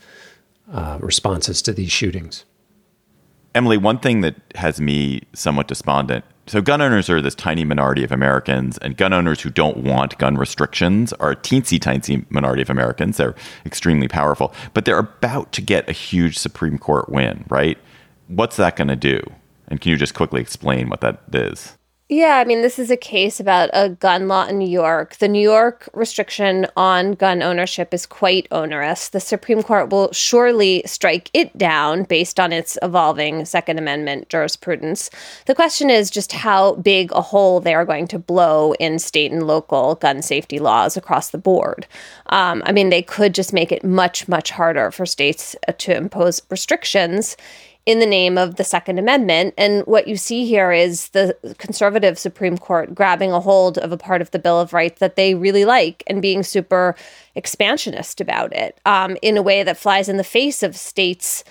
uh, 0.73 0.99
responses 1.01 1.63
to 1.63 1.73
these 1.73 1.91
shootings. 1.91 2.45
Emily, 3.55 3.77
one 3.77 3.99
thing 3.99 4.21
that 4.21 4.37
has 4.55 4.81
me 4.81 5.23
somewhat 5.33 5.67
despondent. 5.67 6.25
So, 6.47 6.61
gun 6.61 6.81
owners 6.81 7.11
are 7.11 7.21
this 7.21 7.35
tiny 7.35 7.65
minority 7.65 8.03
of 8.03 8.13
Americans, 8.13 8.79
and 8.79 8.97
gun 8.97 9.13
owners 9.13 9.41
who 9.41 9.51
don't 9.51 9.79
want 9.79 10.19
gun 10.19 10.37
restrictions 10.37 11.13
are 11.15 11.33
a 11.33 11.37
teensy 11.37 11.81
tiny 11.81 12.25
minority 12.31 12.63
of 12.63 12.71
Americans. 12.71 13.17
They're 13.17 13.35
extremely 13.67 14.09
powerful, 14.09 14.53
but 14.73 14.85
they're 14.85 14.99
about 14.99 15.53
to 15.53 15.63
get 15.63 15.89
a 15.89 15.93
huge 15.93 16.39
Supreme 16.39 16.79
Court 16.79 17.09
win, 17.09 17.45
right? 17.49 17.79
What's 18.31 18.57
that 18.59 18.77
going 18.77 18.89
to 18.89 18.97
do? 18.97 19.21
And 19.67 19.81
can 19.81 19.91
you 19.91 19.97
just 19.97 20.15
quickly 20.15 20.41
explain 20.41 20.89
what 20.89 21.01
that 21.01 21.21
is? 21.33 21.77
Yeah, 22.09 22.39
I 22.39 22.45
mean, 22.45 22.61
this 22.61 22.81
is 22.81 22.91
a 22.91 22.97
case 22.97 23.39
about 23.39 23.71
a 23.73 23.91
gun 23.91 24.27
law 24.27 24.45
in 24.47 24.59
New 24.59 24.69
York. 24.69 25.17
The 25.17 25.29
New 25.29 25.43
York 25.43 25.89
restriction 25.95 26.67
on 26.77 27.13
gun 27.13 27.41
ownership 27.41 27.95
is 27.95 28.07
quite 28.07 28.49
onerous. 28.51 29.09
The 29.09 29.21
Supreme 29.21 29.63
Court 29.63 29.91
will 29.91 30.13
surely 30.13 30.83
strike 30.87 31.31
it 31.33 31.57
down 31.57 32.03
based 32.03 32.41
on 32.41 32.53
its 32.53 32.77
evolving 32.83 33.45
Second 33.45 33.79
Amendment 33.79 34.29
jurisprudence. 34.29 35.09
The 35.47 35.55
question 35.55 35.89
is 35.89 36.11
just 36.11 36.33
how 36.33 36.75
big 36.75 37.13
a 37.13 37.23
hole 37.23 37.61
they 37.61 37.75
are 37.75 37.85
going 37.85 38.09
to 38.09 38.19
blow 38.19 38.75
in 38.75 38.99
state 38.99 39.31
and 39.31 39.47
local 39.47 39.95
gun 39.97 40.21
safety 40.21 40.59
laws 40.59 40.97
across 40.97 41.31
the 41.31 41.39
board. 41.39 41.87
Um, 42.27 42.63
I 42.67 42.73
mean, 42.73 42.91
they 42.91 43.03
could 43.03 43.37
just 43.37 43.53
make 43.53 43.71
it 43.71 43.85
much, 43.85 44.27
much 44.27 44.51
harder 44.51 44.91
for 44.91 45.07
states 45.07 45.55
to 45.79 45.97
impose 45.97 46.43
restrictions 46.51 47.37
in 47.91 47.99
the 47.99 48.07
name 48.07 48.39
of 48.39 48.55
the 48.55 48.63
Second 48.63 49.01
Amendment. 49.01 49.53
And 49.59 49.85
what 49.85 50.07
you 50.07 50.17
see 50.17 50.47
here 50.47 50.71
is 50.71 51.09
the 51.09 51.37
conservative 51.59 52.21
Supreme 52.21 52.57
Court 52.57 52.95
grabbing 52.95 53.33
a 53.33 53.41
hold 53.41 53.79
of 53.79 53.91
a 53.91 53.97
part 53.97 54.23
of 54.23 54.31
the 54.31 54.39
Bill 54.39 54.61
of 54.61 54.73
Rights 54.73 55.01
that 55.01 55.17
they 55.17 55.35
really 55.35 55.65
like 55.65 56.05
and 56.07 56.23
being 56.23 56.45
super 56.45 56.95
expansionist 57.35 58.21
about 58.21 58.53
it 58.53 58.81
um, 58.87 59.17
in 59.23 59.37
a 59.37 59.43
way 59.43 59.65
that 59.65 59.77
flies 59.77 60.09
in 60.09 60.19
the 60.19 60.25
face 60.25 60.63
of 60.63 60.77
states. 60.77 61.43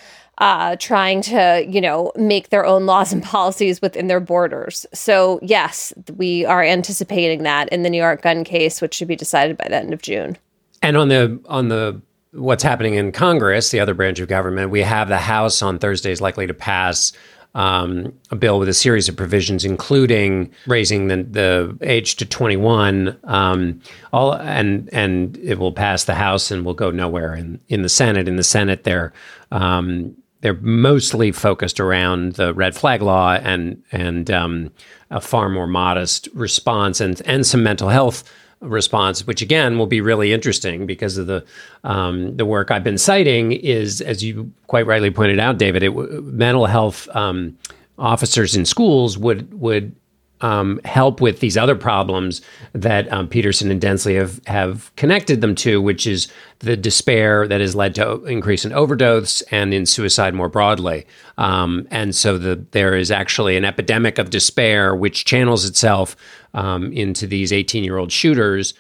Uh, 0.41 0.77
trying 0.77 1.22
to, 1.22 1.65
you 1.67 1.81
know, 1.81 2.13
make 2.15 2.48
their 2.48 2.65
own 2.65 2.86
laws 2.86 3.12
and 3.12 3.22
policies 3.36 3.81
within 3.81 4.08
their 4.08 4.22
borders. 4.22 4.86
So, 4.93 5.38
yes, 5.41 5.91
we 6.15 6.46
are 6.46 6.63
anticipating 6.63 7.43
that 7.43 7.67
in 7.74 7.84
the 7.84 7.89
New 7.89 7.98
York 7.98 8.22
gun 8.22 8.46
case, 8.46 8.79
which 8.79 8.93
should 8.93 9.10
be 9.10 9.17
decided 9.17 9.58
by 9.58 9.67
the 9.67 9.75
end 9.75 9.91
of 9.91 10.01
June. 10.01 10.38
And 10.81 10.96
on 10.96 11.10
the 11.10 11.41
on 11.50 11.67
the 11.67 12.01
what's 12.31 12.63
happening 12.63 12.95
in 12.95 13.12
Congress, 13.12 13.71
the 13.71 13.79
other 13.79 13.93
branch 13.93 14.19
of 14.19 14.27
government, 14.27 14.71
we 14.71 14.81
have 14.81 15.07
the 15.07 15.17
House 15.17 15.62
on 15.62 15.79
Thursday 15.79 16.12
is 16.12 16.21
likely 16.21 16.48
to 16.48 16.53
pass 16.53 17.12
um, 17.55 18.13
a 18.29 18.36
bill 18.36 18.59
with 18.59 18.69
a 18.69 18.74
series 18.74 19.09
of 19.09 19.15
provisions, 19.15 19.65
including 19.65 20.51
raising 20.67 21.07
the, 21.07 21.24
the 21.24 21.77
age 21.81 22.15
to 22.17 22.25
21. 22.25 23.17
Um, 23.24 23.81
all 24.13 24.36
and 24.36 24.88
and 24.93 25.36
it 25.38 25.57
will 25.57 25.71
pass 25.71 26.03
the 26.03 26.13
House 26.13 26.51
and 26.51 26.63
will 26.63 26.75
go 26.75 26.91
nowhere 26.91 27.33
in 27.33 27.59
in 27.67 27.81
the 27.81 27.89
Senate. 27.89 28.27
In 28.27 28.36
the 28.36 28.43
Senate, 28.43 28.83
they're 28.83 29.13
um, 29.51 30.15
they're 30.41 30.53
mostly 30.62 31.31
focused 31.31 31.79
around 31.79 32.33
the 32.33 32.53
red 32.53 32.75
flag 32.75 33.01
law 33.01 33.33
and 33.33 33.81
and 33.91 34.29
um, 34.29 34.71
a 35.09 35.19
far 35.19 35.50
more 35.50 35.67
modest 35.67 36.29
response 36.33 37.01
and 37.01 37.19
and 37.25 37.48
some 37.48 37.63
mental 37.63 37.89
health 37.89 38.24
response, 38.61 39.25
which 39.25 39.41
again 39.41 39.77
will 39.77 39.87
be 39.87 40.01
really 40.01 40.33
interesting 40.33 40.85
because 40.85 41.17
of 41.17 41.27
the 41.27 41.45
um, 41.83 42.35
the 42.35 42.45
work 42.45 42.71
I've 42.71 42.83
been 42.83 42.97
citing 42.97 43.53
is, 43.53 44.01
as 44.01 44.23
you 44.23 44.51
quite 44.67 44.85
rightly 44.85 45.11
pointed 45.11 45.39
out, 45.39 45.57
David, 45.57 45.83
it, 45.83 45.91
mental 45.91 46.65
health 46.65 47.07
um, 47.15 47.57
officers 47.97 48.55
in 48.55 48.65
schools 48.65 49.17
would 49.17 49.59
would 49.59 49.95
um, 50.41 50.79
help 50.86 51.22
with 51.22 51.39
these 51.39 51.58
other 51.58 51.75
problems 51.75 52.41
that 52.74 53.12
um, 53.12 53.27
Peterson 53.27 53.72
and 53.72 53.81
Densley 53.81 54.15
have 54.15 54.39
have 54.48 54.91
connected 54.96 55.41
them 55.41 55.55
to, 55.55 55.81
which 55.81 56.08
is 56.08 56.27
the 56.60 56.77
despair 56.77 57.48
that 57.48 57.62
has 57.62 57.75
led 57.75 57.96
to 57.96 58.24
increase 58.25 58.65
in 58.65 58.74
overdose 58.74 59.41
and 59.43 59.74
in 59.74 59.86
suicide 59.86 60.34
more 60.34 60.50
broadly. 60.50 61.05
Um, 61.38 61.88
and 61.91 62.15
so 62.15 62.38
the, 62.38 62.65
there 62.72 62.96
is 62.96 63.12
actually 63.12 63.55
an 63.58 63.65
epidemic 63.65 64.17
of 64.17 64.29
despair 64.29 64.96
which 64.96 65.25
channels 65.25 65.65
itself 65.65 66.15
um, 66.53 66.91
into 66.93 67.27
these 67.27 67.53
18 67.53 67.84
year 67.84 67.98
old 67.98 68.12
shooters. 68.12 68.74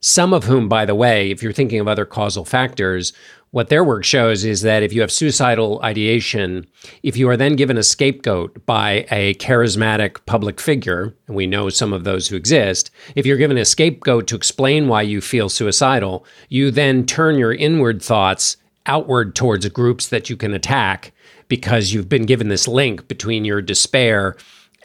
Some 0.00 0.34
of 0.34 0.44
whom, 0.44 0.68
by 0.68 0.84
the 0.84 0.94
way, 0.94 1.30
if 1.30 1.42
you're 1.42 1.52
thinking 1.52 1.80
of 1.80 1.88
other 1.88 2.04
causal 2.04 2.44
factors, 2.44 3.12
what 3.50 3.68
their 3.68 3.84
work 3.84 4.04
shows 4.04 4.44
is 4.44 4.62
that 4.62 4.82
if 4.82 4.92
you 4.92 5.00
have 5.00 5.10
suicidal 5.10 5.80
ideation, 5.82 6.66
if 7.02 7.16
you 7.16 7.28
are 7.28 7.36
then 7.36 7.56
given 7.56 7.78
a 7.78 7.82
scapegoat 7.82 8.66
by 8.66 9.06
a 9.10 9.34
charismatic 9.34 10.18
public 10.26 10.60
figure, 10.60 11.14
and 11.26 11.36
we 11.36 11.46
know 11.46 11.68
some 11.68 11.92
of 11.92 12.04
those 12.04 12.28
who 12.28 12.36
exist, 12.36 12.90
if 13.14 13.24
you're 13.24 13.36
given 13.36 13.56
a 13.56 13.64
scapegoat 13.64 14.26
to 14.26 14.36
explain 14.36 14.88
why 14.88 15.02
you 15.02 15.20
feel 15.20 15.48
suicidal, 15.48 16.26
you 16.48 16.70
then 16.70 17.06
turn 17.06 17.38
your 17.38 17.54
inward 17.54 18.02
thoughts 18.02 18.56
outward 18.86 19.34
towards 19.34 19.66
groups 19.68 20.08
that 20.08 20.28
you 20.28 20.36
can 20.36 20.52
attack 20.52 21.12
because 21.48 21.92
you've 21.92 22.08
been 22.08 22.26
given 22.26 22.48
this 22.48 22.68
link 22.68 23.08
between 23.08 23.44
your 23.44 23.62
despair 23.62 24.36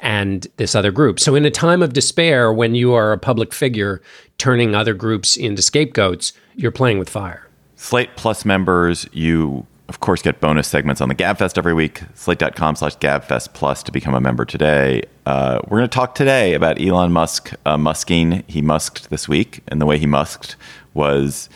and 0.02 0.48
this 0.58 0.76
other 0.76 0.92
group. 0.92 1.20
So, 1.20 1.36
in 1.36 1.46
a 1.46 1.52
time 1.52 1.84
of 1.84 1.94
despair, 1.94 2.52
when 2.52 2.74
you 2.74 2.94
are 2.94 3.12
a 3.12 3.18
public 3.18 3.54
figure 3.54 4.02
turning 4.38 4.74
other 4.74 4.94
groups 4.94 5.38
into 5.38 5.62
scapegoats, 5.62 6.34
you're 6.56 6.72
playing 6.72 6.98
with 6.98 7.10
fire. 7.10 7.51
Slate 7.82 8.16
Plus 8.16 8.46
members, 8.46 9.10
you 9.12 9.66
of 9.90 10.00
course 10.00 10.22
get 10.22 10.40
bonus 10.40 10.68
segments 10.68 11.02
on 11.02 11.10
the 11.10 11.16
Gabfest 11.16 11.58
every 11.58 11.74
week. 11.74 12.04
Slate.com 12.14 12.76
slash 12.76 12.96
Gabfest 12.98 13.54
Plus 13.56 13.82
to 13.82 13.92
become 13.92 14.14
a 14.14 14.22
member 14.22 14.46
today. 14.46 15.02
Uh, 15.26 15.60
we're 15.64 15.80
going 15.80 15.90
to 15.90 15.94
talk 15.94 16.14
today 16.14 16.54
about 16.54 16.80
Elon 16.80 17.12
Musk 17.12 17.52
uh, 17.66 17.78
musking. 17.78 18.44
He 18.48 18.62
musked 18.62 19.10
this 19.10 19.28
week, 19.28 19.64
and 19.68 19.82
the 19.82 19.88
way 19.88 19.98
he 19.98 20.06
musked 20.06 20.58
was 20.94 21.50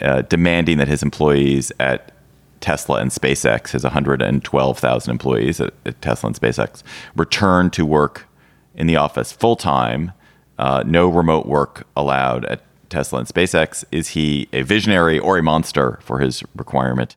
uh, 0.00 0.22
demanding 0.22 0.78
that 0.78 0.86
his 0.86 1.02
employees 1.02 1.72
at 1.80 2.12
Tesla 2.60 3.00
and 3.00 3.10
SpaceX, 3.10 3.72
his 3.72 3.82
112,000 3.82 5.10
employees 5.10 5.60
at, 5.60 5.74
at, 5.84 6.00
Tesla 6.00 6.28
and 6.28 6.40
SpaceX, 6.40 6.84
return 7.16 7.68
to 7.70 7.84
work 7.84 8.28
in 8.76 8.86
the 8.86 8.94
office 8.94 9.32
full 9.32 9.56
time. 9.56 10.12
Uh, 10.56 10.84
no 10.86 11.08
remote 11.08 11.46
work 11.46 11.84
allowed 11.96 12.44
at 12.44 12.62
Tesla 12.94 13.18
and 13.18 13.28
SpaceX? 13.28 13.84
Is 13.90 14.10
he 14.10 14.48
a 14.52 14.62
visionary 14.62 15.18
or 15.18 15.36
a 15.36 15.42
monster 15.42 15.98
for 16.00 16.20
his 16.20 16.44
requirement? 16.54 17.16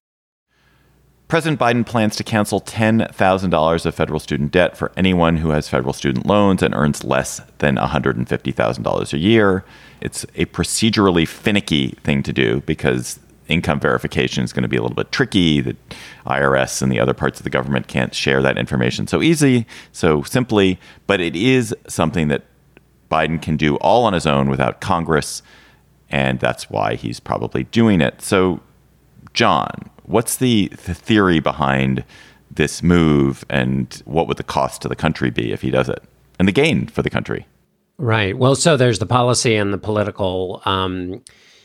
President 1.28 1.60
Biden 1.60 1.86
plans 1.86 2.16
to 2.16 2.24
cancel 2.24 2.62
$10,000 2.62 3.86
of 3.86 3.96
federal 3.96 4.20
student 4.20 4.52
debt 4.52 4.76
for 4.76 4.92
anyone 4.98 5.38
who 5.38 5.50
has 5.50 5.70
federal 5.70 5.94
student 5.94 6.26
loans 6.26 6.64
and 6.64 6.74
earns 6.74 7.04
less 7.04 7.42
than 7.60 7.76
$150,000 7.76 9.14
a 9.14 9.18
year. 9.18 9.66
It's 10.02 10.24
a 10.36 10.46
procedurally 10.46 11.28
finicky 11.28 11.90
thing 12.04 12.24
to 12.24 12.34
do 12.34 12.62
because 12.62 13.20
income 13.48 13.80
verification 13.80 14.44
is 14.44 14.54
going 14.54 14.64
to 14.64 14.70
be 14.70 14.78
a 14.78 14.82
little 14.82 14.96
bit 14.96 15.12
tricky. 15.12 15.62
The 15.62 15.76
IRS 16.26 16.82
and 16.82 16.92
the 16.92 17.00
other 17.00 17.14
parts 17.14 17.40
of 17.40 17.44
the 17.44 17.52
government 17.52 17.88
can't 17.88 18.16
share 18.16 18.42
that 18.42 18.58
information 18.58 19.06
so 19.06 19.22
easy, 19.22 19.68
so 19.92 20.24
simply, 20.24 20.80
but 21.06 21.22
it 21.22 21.36
is 21.36 21.76
something 21.88 22.30
that 22.30 22.46
Biden 23.12 23.42
can 23.42 23.58
do 23.58 23.76
all 23.78 24.06
on 24.06 24.14
his 24.14 24.26
own 24.26 24.50
without 24.50 24.82
Congress 24.82 25.42
and 26.10 26.40
that's 26.40 26.70
why 26.70 26.96
he's 26.96 27.20
probably 27.20 27.64
doing 27.66 28.02
it. 28.02 28.22
So, 28.22 28.60
John, 29.34 29.90
what's 30.04 30.38
the, 30.38 30.70
the 30.86 30.94
theory 30.94 31.40
behind 31.40 32.04
this 32.50 32.82
move, 32.82 33.46
and 33.50 34.02
what 34.06 34.28
would 34.28 34.38
the 34.38 34.44
cost 34.44 34.82
to 34.82 34.88
the 34.88 34.96
country 34.96 35.30
be 35.30 35.52
if 35.52 35.62
he 35.62 35.70
does 35.70 35.90
it, 35.90 36.04
and 36.40 36.48
the 36.48 36.52
gain 36.52 36.88
for 36.88 37.02
the 37.02 37.10
country? 37.10 37.46
Right. 37.98 38.38
Well, 38.38 38.56
so 38.56 38.78
there's 38.78 39.00
the 39.00 39.06
policy 39.06 39.56
and 39.56 39.74
the 39.74 39.78
political. 39.78 40.62
Um, 40.66 41.24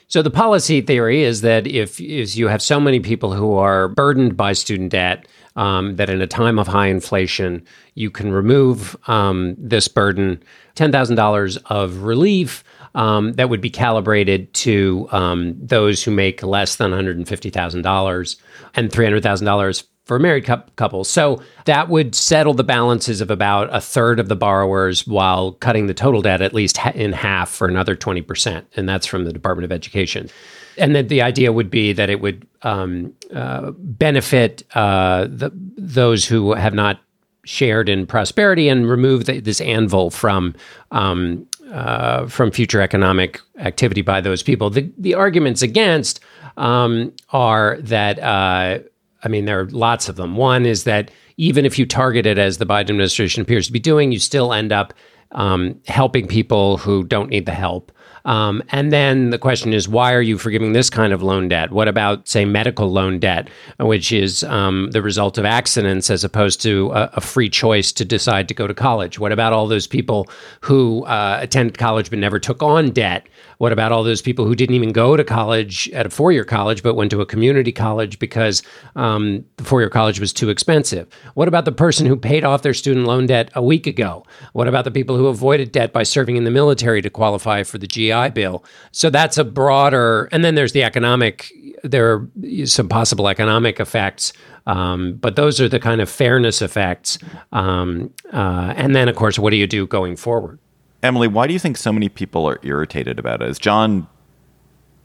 So 0.09 0.21
the 0.21 0.31
policy 0.31 0.83
theory 0.83 1.23
is 1.23 1.41
that 1.41 1.67
if 1.67 1.99
is 1.99 2.37
you 2.37 2.49
have 2.49 2.61
so 2.61 2.79
many 2.79 3.01
people 3.01 3.33
who 3.33 3.55
are 3.55 3.89
burdened 3.89 4.37
by 4.37 4.53
student 4.53 4.91
debt 4.91 5.27
um, 5.57 5.97
that 5.97 6.11
in 6.11 6.21
a 6.21 6.27
time 6.27 6.59
of 6.59 6.69
high 6.69 6.89
inflation 6.89 7.65
you 7.95 8.11
can 8.11 8.31
remove 8.31 8.95
um, 9.09 9.55
this 9.57 9.89
burden, 9.89 10.43
ten 10.75 10.93
thousand 10.93 11.17
dollars 11.17 11.57
of 11.71 12.03
relief 12.03 12.63
um, 12.95 13.33
that 13.35 13.49
would 13.49 13.61
be 13.61 13.71
calibrated 13.71 14.53
to 14.55 15.09
um, 15.13 15.55
those 15.59 16.03
who 16.03 16.11
make 16.11 16.43
less 16.43 16.77
than 16.77 16.91
one 16.91 16.99
hundred 16.99 17.17
and 17.17 17.29
fifty 17.29 17.51
thousand 17.51 17.83
dollars 17.83 18.37
and 18.75 18.93
three 18.93 19.05
hundred 19.05 19.23
thousand 19.23 19.47
dollars 19.47 19.85
for 20.05 20.19
married 20.19 20.45
couples. 20.77 21.09
So 21.09 21.41
that 21.65 21.89
would 21.89 22.15
settle 22.15 22.55
the 22.55 22.65
balances 22.65 23.21
of 23.21 23.31
about 23.31 23.75
a 23.75 23.81
third 23.81 24.19
of 24.19 24.29
the 24.29 24.35
borrowers 24.37 25.07
while 25.07 25.53
cutting 25.53 25.87
the 25.87 25.95
total 25.95 26.23
debt 26.23 26.43
at 26.43 26.53
least 26.53 26.79
in 26.95 27.13
half 27.13 27.49
for 27.51 27.69
another 27.69 27.95
20%. 27.95 28.65
And 28.77 28.89
that's 28.89 29.07
from 29.07 29.25
the 29.25 29.33
Department 29.33 29.65
of 29.65 29.71
Education. 29.71 30.29
And 30.77 30.95
then 30.97 31.07
the 31.07 31.23
idea 31.23 31.53
would 31.53 31.71
be 31.71 31.93
that 31.93 32.11
it 32.11 32.21
would 32.21 32.47
um, 32.63 33.15
uh, 33.33 33.71
benefit 33.77 34.65
uh, 34.75 35.29
the, 35.31 35.53
those 35.77 36.25
who 36.25 36.53
have 36.55 36.75
not 36.75 36.99
shared 37.45 37.89
in 37.89 38.07
prosperity 38.07 38.69
and 38.69 38.89
remove 38.89 39.27
the, 39.27 39.41
this 39.41 39.61
anvil 39.61 40.11
from 40.11 40.55
um, 40.91 41.47
uh, 41.73 42.27
from 42.29 42.51
future 42.51 42.81
economic 42.81 43.41
activity 43.59 44.03
by 44.03 44.21
those 44.21 44.43
people. 44.43 44.71
The, 44.71 44.93
the 44.99 45.15
arguments 45.15 45.63
against 45.63 46.21
um, 46.57 47.13
are 47.31 47.79
that 47.81 48.19
uh, 48.21 48.79
I 49.23 49.29
mean, 49.29 49.45
there 49.45 49.61
are 49.61 49.67
lots 49.67 50.09
of 50.09 50.17
them. 50.17 50.37
One 50.37 50.67
is 50.67 50.85
that 50.85 51.11
even 51.37 51.65
if 51.65 51.79
you 51.79 51.87
target 51.87 52.27
it 52.27 52.39
as 52.39 52.59
the 52.59 52.67
Biden 52.67 52.91
administration 52.91 53.43
appears 53.43 53.67
to 53.67 53.73
be 53.73 53.79
doing, 53.79 54.13
you 54.13 54.19
still 54.19 54.53
end 54.53 54.73
up 54.73 54.93
um, 55.33 55.81
helping 55.87 56.27
people 56.27 56.77
who 56.79 57.05
don't 57.05 57.31
need 57.31 57.47
the 57.47 57.53
help. 57.53 57.93
Um, 58.25 58.63
and 58.71 58.93
then 58.93 59.31
the 59.31 59.39
question 59.39 59.73
is, 59.73 59.89
why 59.89 60.13
are 60.15 60.23
you 60.23 60.39
forgiving 60.39 60.73
this 60.73 60.91
kind 60.91 61.13
of 61.13 61.23
loan 61.23 61.49
debt? 61.49 61.73
What 61.73 61.89
about, 61.89 62.29
say, 62.29 62.45
medical 62.45 62.91
loan 62.91 63.19
debt, 63.19 63.49
which 63.79 64.13
is 64.13 64.45
um, 64.45 64.91
the 64.93 65.03
result 65.03 65.39
of 65.39 65.45
accidents 65.45 66.11
as 66.11 66.25
opposed 66.25 66.61
to 66.63 66.91
a, 66.93 67.11
a, 67.15 67.21
free 67.21 67.49
choice 67.49 67.93
to 67.93 68.05
decide 68.05 68.49
to 68.49 68.55
go 68.55 68.67
to 68.67 68.75
college? 68.75 69.19
What 69.19 69.33
about 69.33 69.53
all 69.53 69.67
those 69.67 69.87
people 69.87 70.29
who 70.61 71.05
uh, 71.05 71.39
attended 71.41 71.79
college 71.79 72.11
but 72.11 72.19
never 72.19 72.39
took 72.39 72.63
on 72.63 72.91
debt? 72.91 73.27
What 73.63 73.71
about 73.71 73.93
all 73.93 74.03
those 74.03 74.23
people 74.23 74.45
who 74.45 74.57
didn't 74.57 74.75
even 74.75 74.91
go 74.91 75.17
to 75.17 75.23
college 75.23 75.89
at 75.91 76.05
a 76.05 76.11
four 76.11 76.33
year 76.33 76.43
college, 76.43 76.83
but 76.83 76.97
went 76.97 77.13
to 77.13 77.21
a 77.21 77.27
community 77.27 77.71
college 77.71 78.19
because 78.19 78.61
um, 78.97 79.45
the 79.57 79.63
four 79.63 79.81
year 79.81 79.89
college 79.89 80.19
was 80.19 80.33
too 80.33 80.49
expensive? 80.49 81.07
What 81.35 81.47
about 81.47 81.65
the 81.65 81.71
person 81.71 82.05
who 82.05 82.17
paid 82.17 82.43
off 82.43 82.63
their 82.63 82.75
student 82.75 83.07
loan 83.07 83.27
debt 83.27 83.53
a 83.55 83.63
week 83.63 83.87
ago? 83.87 84.27
What 84.53 84.67
about 84.67 84.83
the 84.83 84.91
people 84.91 85.17
who 85.17 85.29
avoided 85.29 85.71
debt 85.71 85.93
by 85.93 86.03
serving 86.03 86.35
in 86.35 86.43
the 86.43 86.51
military 86.51 87.01
to 87.03 87.09
qualify 87.09 87.63
for 87.63 87.79
the 87.79 87.87
GI 87.87 88.31
Bill? 88.31 88.65
So 88.91 89.11
that's 89.11 89.39
a 89.39 89.45
broader, 89.45 90.29
and 90.33 90.45
then 90.45 90.57
there's 90.57 90.73
the 90.73 90.83
economic, 90.83 91.53
there 91.85 92.13
are 92.13 92.29
some 92.67 92.89
possible 92.89 93.29
economic 93.29 93.79
effects. 93.79 94.33
Um, 94.67 95.15
but 95.21 95.37
those 95.37 95.61
are 95.61 95.69
the 95.69 95.79
kind 95.79 96.01
of 96.01 96.11
fairness 96.11 96.63
effects. 96.63 97.17
Um, 97.53 98.13
uh, 98.33 98.75
and 98.77 98.97
then, 98.97 99.09
of 99.09 99.15
course, 99.15 99.39
what 99.39 99.51
do 99.51 99.57
you 99.57 99.69
do 99.69 99.87
going 99.87 100.17
forward? 100.17 100.59
Emily, 101.03 101.29
why 101.29 101.47
do 101.47 101.53
you 101.53 101.59
think 101.59 101.77
so 101.77 101.93
many 101.93 102.09
people 102.09 102.49
are 102.49 102.59
irritated 102.63 103.19
about 103.19 103.43
it? 103.43 103.49
As 103.49 103.59
John 103.59 104.07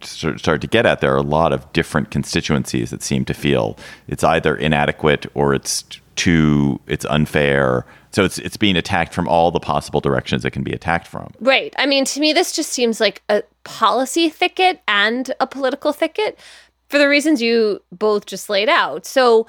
started 0.01 0.61
to 0.61 0.67
get 0.67 0.85
at, 0.85 1.01
there 1.01 1.13
are 1.13 1.17
a 1.17 1.23
lot 1.23 1.53
of 1.53 1.71
different 1.73 2.11
constituencies 2.11 2.91
that 2.91 3.01
seem 3.01 3.25
to 3.25 3.33
feel 3.33 3.77
it's 4.07 4.23
either 4.23 4.55
inadequate 4.55 5.25
or 5.33 5.53
it's 5.53 5.83
too 6.15 6.79
it's 6.87 7.05
unfair. 7.05 7.85
So 8.11 8.23
it's 8.23 8.37
it's 8.39 8.57
being 8.57 8.75
attacked 8.75 9.13
from 9.13 9.27
all 9.27 9.51
the 9.51 9.59
possible 9.59 10.01
directions 10.01 10.45
it 10.45 10.51
can 10.51 10.63
be 10.63 10.73
attacked 10.73 11.07
from. 11.07 11.31
Right. 11.39 11.73
I 11.77 11.85
mean, 11.85 12.05
to 12.05 12.19
me, 12.19 12.33
this 12.33 12.55
just 12.55 12.71
seems 12.71 12.99
like 12.99 13.21
a 13.29 13.43
policy 13.63 14.29
thicket 14.29 14.81
and 14.87 15.33
a 15.39 15.47
political 15.47 15.93
thicket 15.93 16.39
for 16.89 16.97
the 16.97 17.07
reasons 17.07 17.41
you 17.41 17.81
both 17.91 18.25
just 18.25 18.49
laid 18.49 18.69
out. 18.69 19.05
So 19.05 19.47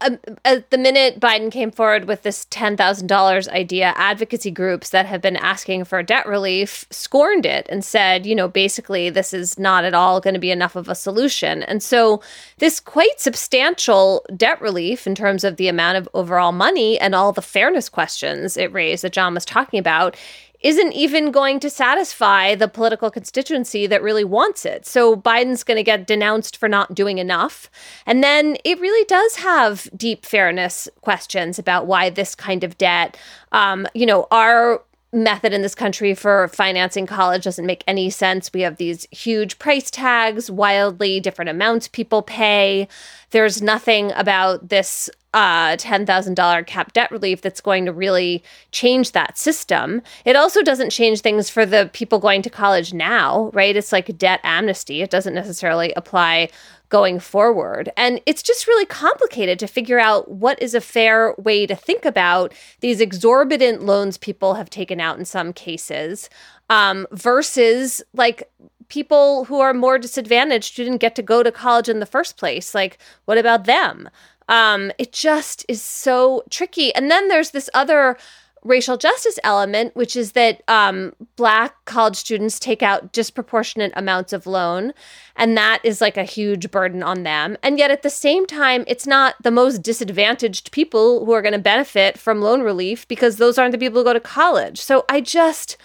um, 0.00 0.18
at 0.44 0.70
the 0.70 0.78
minute 0.78 1.20
Biden 1.20 1.50
came 1.50 1.70
forward 1.70 2.06
with 2.06 2.22
this 2.22 2.46
$10,000 2.46 3.48
idea, 3.48 3.94
advocacy 3.96 4.50
groups 4.50 4.90
that 4.90 5.06
have 5.06 5.20
been 5.20 5.36
asking 5.36 5.84
for 5.84 6.02
debt 6.02 6.26
relief 6.26 6.84
scorned 6.90 7.46
it 7.46 7.66
and 7.68 7.84
said, 7.84 8.26
you 8.26 8.34
know, 8.34 8.48
basically, 8.48 9.08
this 9.08 9.32
is 9.32 9.58
not 9.58 9.84
at 9.84 9.94
all 9.94 10.20
going 10.20 10.34
to 10.34 10.40
be 10.40 10.50
enough 10.50 10.76
of 10.76 10.88
a 10.88 10.94
solution. 10.94 11.62
And 11.62 11.82
so, 11.82 12.22
this 12.58 12.80
quite 12.80 13.20
substantial 13.20 14.24
debt 14.36 14.60
relief 14.60 15.06
in 15.06 15.14
terms 15.14 15.44
of 15.44 15.56
the 15.56 15.68
amount 15.68 15.96
of 15.96 16.08
overall 16.12 16.52
money 16.52 16.98
and 16.98 17.14
all 17.14 17.32
the 17.32 17.42
fairness 17.42 17.88
questions 17.88 18.56
it 18.56 18.72
raised 18.72 19.04
that 19.04 19.12
John 19.12 19.34
was 19.34 19.44
talking 19.44 19.78
about 19.78 20.16
isn't 20.64 20.92
even 20.94 21.30
going 21.30 21.60
to 21.60 21.68
satisfy 21.68 22.54
the 22.54 22.66
political 22.66 23.10
constituency 23.10 23.86
that 23.86 24.02
really 24.02 24.24
wants 24.24 24.64
it. 24.64 24.86
So 24.86 25.14
Biden's 25.14 25.62
going 25.62 25.76
to 25.76 25.82
get 25.82 26.06
denounced 26.06 26.56
for 26.56 26.70
not 26.70 26.94
doing 26.94 27.18
enough. 27.18 27.70
And 28.06 28.24
then 28.24 28.56
it 28.64 28.80
really 28.80 29.04
does 29.04 29.36
have 29.36 29.88
deep 29.94 30.24
fairness 30.24 30.88
questions 31.02 31.58
about 31.58 31.86
why 31.86 32.08
this 32.08 32.34
kind 32.34 32.64
of 32.64 32.78
debt, 32.78 33.18
um, 33.52 33.86
you 33.92 34.06
know, 34.06 34.26
our 34.30 34.82
method 35.14 35.52
in 35.52 35.62
this 35.62 35.74
country 35.74 36.14
for 36.14 36.48
financing 36.48 37.06
college 37.06 37.44
doesn't 37.44 37.66
make 37.66 37.84
any 37.86 38.10
sense. 38.10 38.52
We 38.52 38.62
have 38.62 38.76
these 38.76 39.06
huge 39.10 39.58
price 39.58 39.90
tags, 39.90 40.50
wildly 40.50 41.20
different 41.20 41.48
amounts 41.48 41.88
people 41.88 42.22
pay. 42.22 42.88
There's 43.30 43.62
nothing 43.62 44.12
about 44.12 44.68
this 44.68 45.08
uh, 45.34 45.76
$10,000 45.76 46.66
cap 46.66 46.92
debt 46.92 47.10
relief 47.10 47.42
that's 47.42 47.60
going 47.60 47.84
to 47.86 47.92
really 47.92 48.42
change 48.70 49.12
that 49.12 49.36
system. 49.36 50.00
It 50.24 50.36
also 50.36 50.62
doesn't 50.62 50.90
change 50.90 51.20
things 51.20 51.50
for 51.50 51.66
the 51.66 51.90
people 51.92 52.20
going 52.20 52.42
to 52.42 52.50
college 52.50 52.94
now, 52.94 53.50
right? 53.52 53.74
It's 53.74 53.90
like 53.92 54.16
debt 54.16 54.40
amnesty. 54.44 55.02
It 55.02 55.10
doesn't 55.10 55.34
necessarily 55.34 55.92
apply 55.96 56.50
going 56.94 57.18
forward. 57.18 57.90
And 57.96 58.20
it's 58.24 58.40
just 58.40 58.68
really 58.68 58.86
complicated 58.86 59.58
to 59.58 59.66
figure 59.66 59.98
out 59.98 60.30
what 60.30 60.62
is 60.62 60.76
a 60.76 60.80
fair 60.80 61.34
way 61.38 61.66
to 61.66 61.74
think 61.74 62.04
about 62.04 62.54
these 62.82 63.00
exorbitant 63.00 63.82
loans 63.82 64.16
people 64.16 64.54
have 64.54 64.70
taken 64.70 65.00
out 65.00 65.18
in 65.18 65.24
some 65.24 65.52
cases 65.52 66.30
um, 66.70 67.08
versus 67.10 68.00
like 68.12 68.48
people 68.86 69.44
who 69.46 69.58
are 69.58 69.74
more 69.74 69.98
disadvantaged 69.98 70.76
who 70.76 70.84
didn't 70.84 71.00
get 71.00 71.16
to 71.16 71.22
go 71.22 71.42
to 71.42 71.50
college 71.50 71.88
in 71.88 71.98
the 71.98 72.06
first 72.06 72.36
place. 72.36 72.76
Like, 72.76 72.98
what 73.24 73.38
about 73.38 73.64
them? 73.64 74.08
Um, 74.48 74.92
it 74.96 75.10
just 75.10 75.64
is 75.68 75.82
so 75.82 76.44
tricky. 76.48 76.94
And 76.94 77.10
then 77.10 77.26
there's 77.26 77.50
this 77.50 77.68
other 77.74 78.16
racial 78.64 78.96
justice 78.96 79.38
element, 79.44 79.94
which 79.94 80.16
is 80.16 80.32
that 80.32 80.62
um, 80.68 81.14
Black 81.36 81.84
college 81.84 82.16
students 82.16 82.58
take 82.58 82.82
out 82.82 83.12
disproportionate 83.12 83.92
amounts 83.94 84.32
of 84.32 84.46
loan, 84.46 84.92
and 85.36 85.56
that 85.56 85.80
is 85.84 86.00
like 86.00 86.16
a 86.16 86.24
huge 86.24 86.70
burden 86.70 87.02
on 87.02 87.22
them. 87.22 87.56
And 87.62 87.78
yet, 87.78 87.90
at 87.90 88.02
the 88.02 88.10
same 88.10 88.46
time, 88.46 88.84
it's 88.86 89.06
not 89.06 89.34
the 89.42 89.50
most 89.50 89.82
disadvantaged 89.82 90.72
people 90.72 91.24
who 91.24 91.32
are 91.32 91.42
going 91.42 91.52
to 91.52 91.58
benefit 91.58 92.18
from 92.18 92.40
loan 92.40 92.62
relief 92.62 93.06
because 93.06 93.36
those 93.36 93.58
aren't 93.58 93.72
the 93.72 93.78
people 93.78 94.00
who 94.00 94.04
go 94.04 94.14
to 94.14 94.20
college. 94.20 94.80
So 94.80 95.04
I 95.08 95.20
just, 95.20 95.76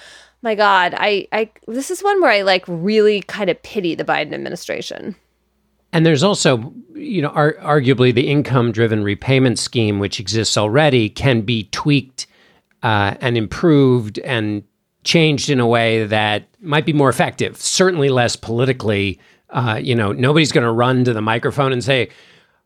my 0.42 0.56
God, 0.56 0.96
I, 0.98 1.28
I, 1.32 1.52
this 1.68 1.92
is 1.92 2.02
one 2.02 2.22
where 2.22 2.32
I 2.32 2.42
like 2.42 2.63
really 2.68 3.22
kind 3.22 3.50
of 3.50 3.62
pity 3.62 3.94
the 3.94 4.06
Biden 4.06 4.34
administration. 4.34 5.15
And 5.92 6.06
there's 6.06 6.24
also, 6.24 6.72
you 6.94 7.22
know, 7.22 7.30
ar- 7.30 7.56
arguably 7.56 8.13
the 8.13 8.28
income 8.28 8.72
driven 8.72 9.04
repayment 9.04 9.58
scheme, 9.58 9.98
which 9.98 10.20
exists 10.20 10.56
already, 10.56 11.10
can 11.10 11.42
be 11.42 11.63
tweaked 11.72 12.28
uh, 12.84 13.15
and 13.22 13.38
improved 13.38 14.20
and 14.20 14.63
changed 15.04 15.50
in 15.50 15.60
a 15.60 15.68
way 15.68 16.06
that 16.06 16.48
might 16.62 16.86
be 16.86 16.94
more 16.94 17.10
effective, 17.10 17.58
certainly 17.58 18.10
less 18.10 18.36
politically. 18.36 19.20
Uh, 19.50 19.80
you 19.82 19.96
know, 19.96 20.12
nobody's 20.12 20.52
going 20.52 20.65
to 20.65 20.72
run 20.72 21.04
to 21.04 21.13
the 21.13 21.22
microphone 21.22 21.72
and 21.72 21.84
say, 21.84 22.10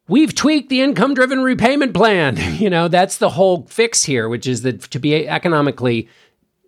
We've 0.10 0.36
tweaked 0.36 0.67
the 0.67 0.82
income 0.82 1.13
driven 1.13 1.43
repayment 1.43 1.93
plan. 1.93 2.38
you 2.60 2.69
know, 2.69 2.89
that's 2.89 3.19
the 3.19 3.30
whole 3.30 3.65
fix 3.67 4.04
here, 4.04 4.28
which 4.28 4.45
is 4.45 4.63
that 4.63 4.82
to 4.82 4.99
be 4.99 5.28
economically, 5.28 6.10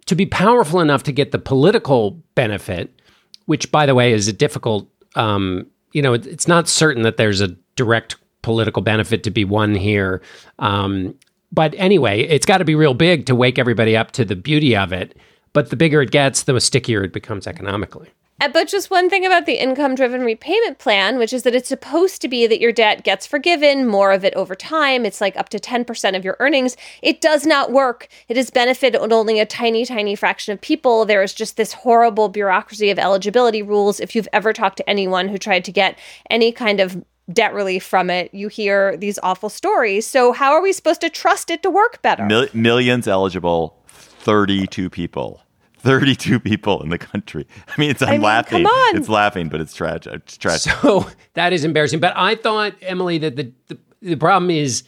to 0.06 0.16
be 0.16 0.26
powerful 0.26 0.80
enough 0.80 1.04
to 1.04 1.12
get 1.12 1.32
the 1.32 1.40
political 1.40 2.12
benefit, 2.36 2.98
which, 3.46 3.72
by 3.72 3.86
the 3.86 3.94
way, 3.94 4.14
is 4.14 4.30
a 4.30 4.34
difficult 4.34 4.88
um, 5.16 5.68
you 5.96 6.02
know, 6.02 6.14
it's 6.14 6.48
not 6.48 6.68
certain 6.68 7.04
that 7.04 7.16
there's 7.16 7.40
a 7.40 7.56
direct 7.78 8.18
political 8.42 8.82
benefit 8.82 9.24
to 9.24 9.32
be 9.32 9.46
won 9.46 9.74
here. 9.74 10.22
Um, 10.60 11.16
but 11.52 11.74
anyway, 11.78 12.22
it's 12.22 12.46
got 12.46 12.58
to 12.58 12.66
be 12.66 12.76
real 12.76 12.94
big 12.94 13.26
to 13.28 13.36
wake 13.36 13.60
everybody 13.60 13.96
up 13.96 14.12
to 14.12 14.26
the 14.26 14.36
beauty 14.36 14.76
of 14.76 14.92
it. 14.92 15.18
But 15.54 15.70
the 15.70 15.78
bigger 15.78 16.02
it 16.02 16.12
gets, 16.12 16.44
the 16.44 16.60
stickier 16.60 17.04
it 17.04 17.14
becomes 17.14 17.48
economically. 17.48 18.10
Uh, 18.42 18.50
but 18.50 18.68
just 18.68 18.92
one 18.92 19.10
thing 19.10 19.26
about 19.26 19.46
the 19.46 19.62
income 19.62 19.96
driven 19.96 20.22
repayment 20.22 20.78
plan, 20.78 21.18
which 21.18 21.32
is 21.32 21.44
that 21.44 21.56
it's 21.56 21.70
supposed 21.70 22.22
to 22.22 22.28
be 22.28 22.46
that 22.46 22.60
your 22.60 22.74
debt 22.74 23.06
gets 23.06 23.26
forgiven, 23.26 23.88
more 23.88 24.12
of 24.12 24.26
it 24.26 24.34
over 24.34 24.56
time. 24.56 25.06
It's 25.06 25.22
like 25.22 25.38
up 25.38 25.48
to 25.50 25.60
10% 25.60 26.18
of 26.18 26.26
your 26.26 26.36
earnings. 26.42 26.76
It 27.02 27.22
does 27.22 27.46
not 27.46 27.72
work. 27.72 28.10
It 28.28 28.36
has 28.36 28.50
benefited 28.50 29.00
only 29.00 29.40
a 29.40 29.46
tiny, 29.46 29.86
tiny 29.86 30.16
fraction 30.16 30.54
of 30.54 30.60
people. 30.60 31.06
There 31.06 31.24
is 31.24 31.34
just 31.34 31.56
this 31.56 31.72
horrible 31.72 32.28
bureaucracy 32.28 32.90
of 32.90 33.00
eligibility 33.00 33.62
rules. 33.62 34.02
If 34.02 34.16
you've 34.16 34.28
ever 34.34 34.52
talked 34.52 34.78
to 34.78 34.90
anyone 34.90 35.30
who 35.30 35.38
tried 35.38 35.64
to 35.66 35.72
get 35.72 35.98
any 36.30 36.52
kind 36.52 36.82
of 36.82 37.02
debt 37.32 37.54
relief 37.54 37.84
from 37.84 38.10
it, 38.10 38.34
you 38.34 38.48
hear 38.48 38.98
these 38.98 39.20
awful 39.24 39.50
stories. 39.50 40.06
So, 40.06 40.32
how 40.32 40.52
are 40.54 40.62
we 40.62 40.72
supposed 40.74 41.02
to 41.02 41.10
trust 41.10 41.50
it 41.50 41.64
to 41.64 41.70
work 41.70 42.02
better? 42.02 42.26
Mil- 42.26 42.48
millions 42.54 43.08
eligible, 43.08 43.78
32 43.88 44.90
people. 44.90 45.42
32 45.80 46.40
people 46.40 46.82
in 46.82 46.90
the 46.90 46.98
country. 46.98 47.46
I 47.68 47.80
mean, 47.80 47.92
it's 47.92 48.02
I'm 48.02 48.08
I 48.10 48.12
mean, 48.14 48.22
laughing. 48.22 48.64
come 48.64 48.66
on. 48.66 48.98
It's 48.98 49.08
laughing, 49.10 49.50
but 49.50 49.62
it's 49.62 49.74
tragic. 49.74 50.14
It's 50.14 50.38
tragic. 50.38 50.74
So 50.74 51.08
that 51.36 51.54
is 51.54 51.64
embarrassing. 51.64 52.00
But 52.00 52.14
I 52.16 52.34
thought, 52.36 52.74
Emily, 52.82 53.20
that 53.20 53.36
the, 53.36 53.52
the, 53.68 53.78
the 54.02 54.16
problem 54.16 54.50
is 54.50 54.84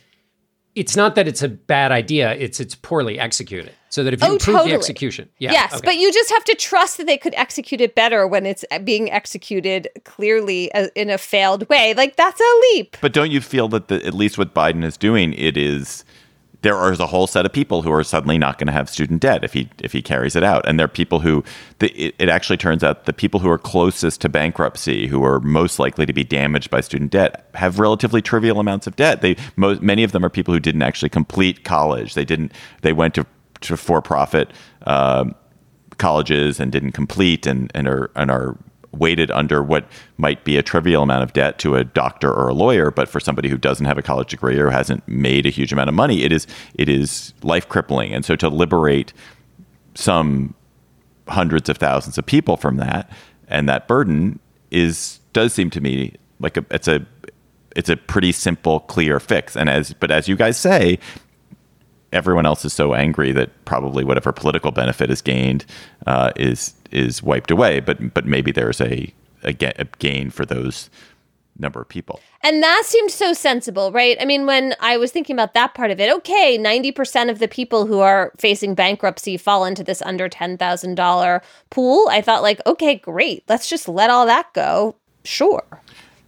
it's 0.77 0.95
not 0.95 1.15
that 1.15 1.27
it's 1.27 1.41
a 1.41 1.49
bad 1.49 1.91
idea, 1.91 2.33
it's 2.33 2.59
it's 2.59 2.75
poorly 2.75 3.19
executed. 3.19 3.73
So 3.89 4.03
that 4.03 4.13
if 4.13 4.21
you 4.21 4.27
Oh, 4.27 4.33
improve 4.33 4.55
totally. 4.57 4.71
the 4.71 4.77
execution. 4.77 5.29
Yeah. 5.39 5.53
yes, 5.53 5.73
okay. 5.75 5.81
but 5.85 5.95
you 5.95 6.11
just 6.11 6.29
have 6.29 6.43
to 6.43 6.55
trust 6.55 6.97
that 6.97 7.07
they 7.07 7.17
could 7.17 7.33
execute 7.35 7.79
it 7.81 7.95
better 7.95 8.27
when 8.27 8.45
it's 8.45 8.65
being 8.83 9.09
executed 9.09 9.87
clearly 10.03 10.71
uh, 10.73 10.89
in 10.93 11.09
a 11.09 11.17
failed 11.17 11.67
way. 11.69 11.93
Like 11.95 12.15
that's 12.17 12.39
a 12.39 12.53
leap. 12.73 12.97
But 13.01 13.13
don't 13.13 13.31
you 13.31 13.39
feel 13.41 13.69
that 13.69 13.87
the, 13.87 14.05
at 14.05 14.13
least 14.13 14.37
what 14.37 14.53
Biden 14.53 14.83
is 14.83 14.97
doing, 14.97 15.33
it 15.33 15.55
is 15.57 16.03
there 16.61 16.91
is 16.91 16.99
a 16.99 17.07
whole 17.07 17.27
set 17.27 17.45
of 17.45 17.53
people 17.53 17.81
who 17.83 17.91
are 17.91 18.03
suddenly 18.03 18.37
not 18.37 18.57
going 18.57 18.67
to 18.67 18.73
have 18.73 18.89
student 18.89 19.21
debt 19.21 19.43
if 19.43 19.53
he 19.53 19.69
if 19.79 19.93
he 19.93 20.01
carries 20.01 20.35
it 20.35 20.43
out, 20.43 20.67
and 20.67 20.79
there 20.79 20.85
are 20.85 20.89
people 20.89 21.19
who 21.19 21.43
the, 21.79 21.89
it, 21.91 22.15
it 22.17 22.29
actually 22.29 22.57
turns 22.57 22.83
out 22.83 23.05
the 23.05 23.13
people 23.13 23.39
who 23.39 23.49
are 23.49 23.57
closest 23.57 24.21
to 24.21 24.29
bankruptcy, 24.29 25.07
who 25.07 25.23
are 25.23 25.39
most 25.39 25.79
likely 25.79 26.05
to 26.05 26.13
be 26.13 26.23
damaged 26.23 26.69
by 26.69 26.81
student 26.81 27.11
debt, 27.11 27.49
have 27.53 27.79
relatively 27.79 28.21
trivial 28.21 28.59
amounts 28.59 28.87
of 28.87 28.95
debt. 28.95 29.21
They 29.21 29.35
many 29.55 30.03
of 30.03 30.11
them 30.11 30.25
are 30.25 30.29
people 30.29 30.53
who 30.53 30.59
didn't 30.59 30.81
actually 30.81 31.09
complete 31.09 31.63
college. 31.63 32.15
They 32.15 32.25
didn't. 32.25 32.51
They 32.81 32.93
went 32.93 33.13
to 33.15 33.25
to 33.61 33.77
for 33.77 34.01
profit. 34.01 34.51
Um, 34.85 35.35
colleges 35.97 36.59
and 36.59 36.71
didn't 36.71 36.91
complete 36.91 37.47
and, 37.47 37.71
and 37.73 37.87
are 37.87 38.11
and 38.15 38.29
are 38.29 38.55
weighted 38.99 39.31
under 39.31 39.63
what 39.63 39.87
might 40.17 40.43
be 40.43 40.57
a 40.57 40.63
trivial 40.63 41.03
amount 41.03 41.23
of 41.23 41.33
debt 41.33 41.59
to 41.59 41.75
a 41.75 41.83
doctor 41.83 42.31
or 42.31 42.49
a 42.49 42.53
lawyer, 42.53 42.91
but 42.91 43.07
for 43.07 43.19
somebody 43.19 43.49
who 43.49 43.57
doesn't 43.57 43.85
have 43.85 43.97
a 43.97 44.01
college 44.01 44.29
degree 44.29 44.57
or 44.57 44.69
hasn't 44.69 45.07
made 45.07 45.45
a 45.45 45.49
huge 45.49 45.71
amount 45.71 45.89
of 45.89 45.95
money, 45.95 46.23
it 46.23 46.31
is 46.31 46.47
it 46.75 46.89
is 46.89 47.33
life 47.43 47.67
crippling. 47.69 48.13
And 48.13 48.25
so 48.25 48.35
to 48.35 48.49
liberate 48.49 49.13
some 49.95 50.53
hundreds 51.27 51.69
of 51.69 51.77
thousands 51.77 52.17
of 52.17 52.25
people 52.25 52.57
from 52.57 52.77
that 52.77 53.11
and 53.47 53.67
that 53.67 53.87
burden 53.87 54.39
is 54.71 55.19
does 55.33 55.53
seem 55.53 55.69
to 55.69 55.81
me 55.81 56.15
like 56.39 56.57
a, 56.57 56.65
it's 56.71 56.87
a 56.87 57.05
it's 57.75 57.89
a 57.89 57.97
pretty 57.97 58.31
simple 58.31 58.79
clear 58.81 59.19
fix 59.19 59.55
and 59.55 59.69
as 59.69 59.93
but 59.93 60.11
as 60.11 60.27
you 60.27 60.35
guys 60.35 60.57
say 60.57 60.97
everyone 62.13 62.45
else 62.45 62.65
is 62.65 62.73
so 62.73 62.93
angry 62.93 63.31
that 63.31 63.49
probably 63.65 64.03
whatever 64.03 64.31
political 64.31 64.71
benefit 64.71 65.09
is 65.09 65.21
gained 65.21 65.65
uh, 66.05 66.31
is 66.35 66.73
is 66.91 67.21
wiped 67.21 67.51
away. 67.51 67.79
But 67.79 68.13
but 68.13 68.25
maybe 68.25 68.51
there's 68.51 68.81
a, 68.81 69.13
a, 69.43 69.55
a 69.77 69.85
gain 69.99 70.29
for 70.29 70.45
those 70.45 70.89
number 71.59 71.81
of 71.81 71.89
people. 71.89 72.19
And 72.41 72.61
that 72.61 72.83
seemed 72.85 73.11
so 73.11 73.33
sensible, 73.33 73.91
right? 73.91 74.17
I 74.19 74.25
mean, 74.25 74.45
when 74.45 74.75
I 74.79 74.97
was 74.97 75.11
thinking 75.11 75.35
about 75.35 75.53
that 75.53 75.73
part 75.73 75.91
of 75.91 75.99
it, 75.99 76.13
okay, 76.17 76.57
90% 76.57 77.29
of 77.29 77.39
the 77.39 77.47
people 77.47 77.85
who 77.85 77.99
are 77.99 78.31
facing 78.37 78.75
bankruptcy 78.75 79.37
fall 79.37 79.65
into 79.65 79.83
this 79.83 80.01
under 80.03 80.29
$10,000 80.29 81.41
pool. 81.69 82.07
I 82.09 82.21
thought, 82.21 82.43
like, 82.43 82.61
okay, 82.65 82.95
great. 82.95 83.43
Let's 83.47 83.69
just 83.69 83.89
let 83.89 84.09
all 84.09 84.25
that 84.27 84.53
go. 84.53 84.95
Sure. 85.23 85.63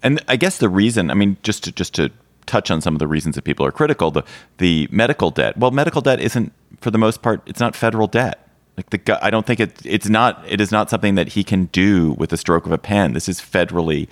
And 0.02 0.24
I 0.28 0.36
guess 0.36 0.58
the 0.58 0.70
reason, 0.70 1.12
I 1.12 1.14
mean, 1.14 1.38
just 1.44 1.64
to 1.66 1.72
just 1.72 1.94
to 1.96 2.10
touch 2.50 2.72
on 2.72 2.82
some 2.82 2.96
of 2.96 3.00
the 3.00 3.08
reasons 3.08 3.36
that 3.36 3.44
people 3.44 3.66
are 3.66 3.72
critical, 3.72 4.12
the 4.12 4.24
the 4.58 4.90
medical 4.92 5.30
debt. 5.30 5.58
Well, 5.58 5.72
medical 5.72 6.02
debt 6.02 6.20
isn't, 6.20 6.52
for 6.82 6.92
the 6.92 6.98
most 6.98 7.22
part, 7.22 7.42
it's 7.46 7.60
not 7.60 7.76
federal 7.76 8.08
debt. 8.08 8.46
Like 8.76 8.90
the, 8.90 9.26
I 9.26 9.30
don't 9.30 9.46
think 9.46 9.60
it, 9.60 9.80
it's 9.86 10.10
not. 10.10 10.44
It 10.48 10.60
is 10.60 10.72
not 10.72 10.90
something 10.90 11.16
that 11.16 11.30
he 11.30 11.44
can 11.44 11.66
do 11.66 12.14
with 12.14 12.32
the 12.32 12.38
stroke 12.38 12.66
of 12.66 12.72
a 12.72 12.78
pen. 12.78 13.14
This 13.14 13.30
is 13.30 13.40
federally 13.40 14.08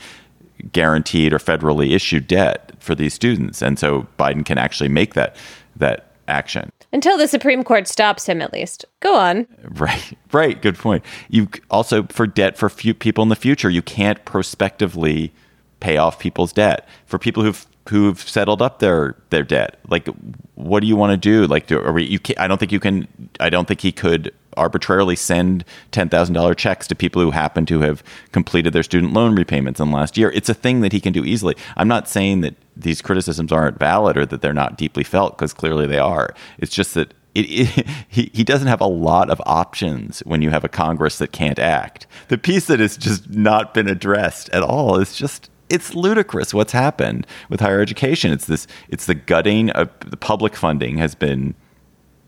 guaranteed 0.71 1.33
or 1.33 1.39
federally 1.39 1.93
issued 1.93 2.27
debt 2.27 2.71
for 2.79 2.95
these 2.95 3.13
students, 3.13 3.61
and 3.61 3.79
so 3.79 4.07
Biden 4.19 4.45
can 4.45 4.57
actually 4.57 4.89
make 4.89 5.13
that 5.15 5.35
that 5.75 6.11
action. 6.27 6.71
Until 6.93 7.17
the 7.17 7.27
Supreme 7.27 7.63
Court 7.63 7.87
stops 7.87 8.25
him, 8.25 8.41
at 8.41 8.53
least. 8.53 8.85
Go 8.99 9.15
on. 9.15 9.47
Right, 9.77 10.17
right. 10.31 10.61
Good 10.61 10.77
point. 10.77 11.03
You 11.29 11.49
also 11.69 12.03
for 12.03 12.25
debt 12.25 12.57
for 12.57 12.69
few 12.69 12.93
people 12.93 13.21
in 13.21 13.29
the 13.29 13.35
future, 13.35 13.69
you 13.69 13.81
can't 13.81 14.23
prospectively 14.25 15.31
pay 15.79 15.97
off 15.97 16.19
people's 16.19 16.51
debt. 16.51 16.87
For 17.05 17.19
people 17.19 17.43
who've 17.43 17.65
who've 17.89 18.19
settled 18.19 18.61
up 18.61 18.79
their 18.79 19.15
their 19.29 19.43
debt, 19.43 19.79
like 19.87 20.07
what 20.55 20.81
do 20.81 20.87
you 20.87 20.95
want 20.95 21.11
to 21.11 21.17
do? 21.17 21.45
Like, 21.47 21.67
do, 21.67 21.79
we? 21.91 22.03
You 22.03 22.19
can, 22.19 22.35
I 22.37 22.47
don't 22.47 22.57
think 22.57 22.71
you 22.71 22.79
can. 22.79 23.07
I 23.39 23.49
don't 23.49 23.67
think 23.67 23.81
he 23.81 23.91
could 23.91 24.33
arbitrarily 24.55 25.15
send 25.15 25.63
ten 25.91 26.09
thousand 26.09 26.33
dollar 26.33 26.53
checks 26.53 26.87
to 26.87 26.95
people 26.95 27.21
who 27.21 27.31
happen 27.31 27.65
to 27.67 27.81
have 27.81 28.03
completed 28.31 28.73
their 28.73 28.83
student 28.83 29.13
loan 29.13 29.35
repayments 29.35 29.79
in 29.79 29.89
the 29.89 29.95
last 29.95 30.17
year. 30.17 30.31
It's 30.31 30.49
a 30.49 30.53
thing 30.53 30.81
that 30.81 30.91
he 30.93 30.99
can 30.99 31.13
do 31.13 31.23
easily. 31.23 31.55
I'm 31.75 31.87
not 31.87 32.07
saying 32.07 32.41
that 32.41 32.55
these 32.75 33.01
criticisms 33.01 33.51
aren't 33.51 33.79
valid 33.79 34.17
or 34.17 34.25
that 34.25 34.41
they're 34.41 34.53
not 34.53 34.77
deeply 34.77 35.03
felt 35.03 35.37
because 35.37 35.53
clearly 35.53 35.87
they 35.87 35.99
are. 35.99 36.33
It's 36.57 36.73
just 36.73 36.93
that 36.95 37.13
it, 37.35 37.45
it, 37.77 37.87
he, 38.07 38.31
he 38.33 38.43
doesn't 38.43 38.67
have 38.67 38.81
a 38.81 38.87
lot 38.87 39.29
of 39.29 39.41
options 39.45 40.19
when 40.25 40.41
you 40.41 40.49
have 40.49 40.63
a 40.63 40.69
Congress 40.69 41.17
that 41.19 41.31
can't 41.31 41.59
act. 41.59 42.07
The 42.29 42.37
piece 42.37 42.65
that 42.65 42.79
has 42.79 42.97
just 42.97 43.29
not 43.29 43.73
been 43.73 43.87
addressed 43.87 44.49
at 44.49 44.63
all 44.63 44.97
is 44.97 45.15
just 45.15 45.49
it's 45.69 45.95
ludicrous 45.95 46.53
what's 46.53 46.71
happened 46.71 47.27
with 47.49 47.59
higher 47.59 47.81
education. 47.81 48.31
It's 48.31 48.45
this 48.45 48.67
it's 48.89 49.05
the 49.05 49.15
gutting 49.15 49.69
of 49.71 49.89
the 50.05 50.17
public 50.17 50.55
funding 50.55 50.97
has 50.97 51.15
been 51.15 51.55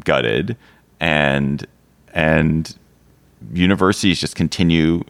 gutted 0.06 0.58
and 1.00 1.66
and 2.14 2.78
universities 3.54 4.20
just 4.20 4.36
continue 4.36 5.04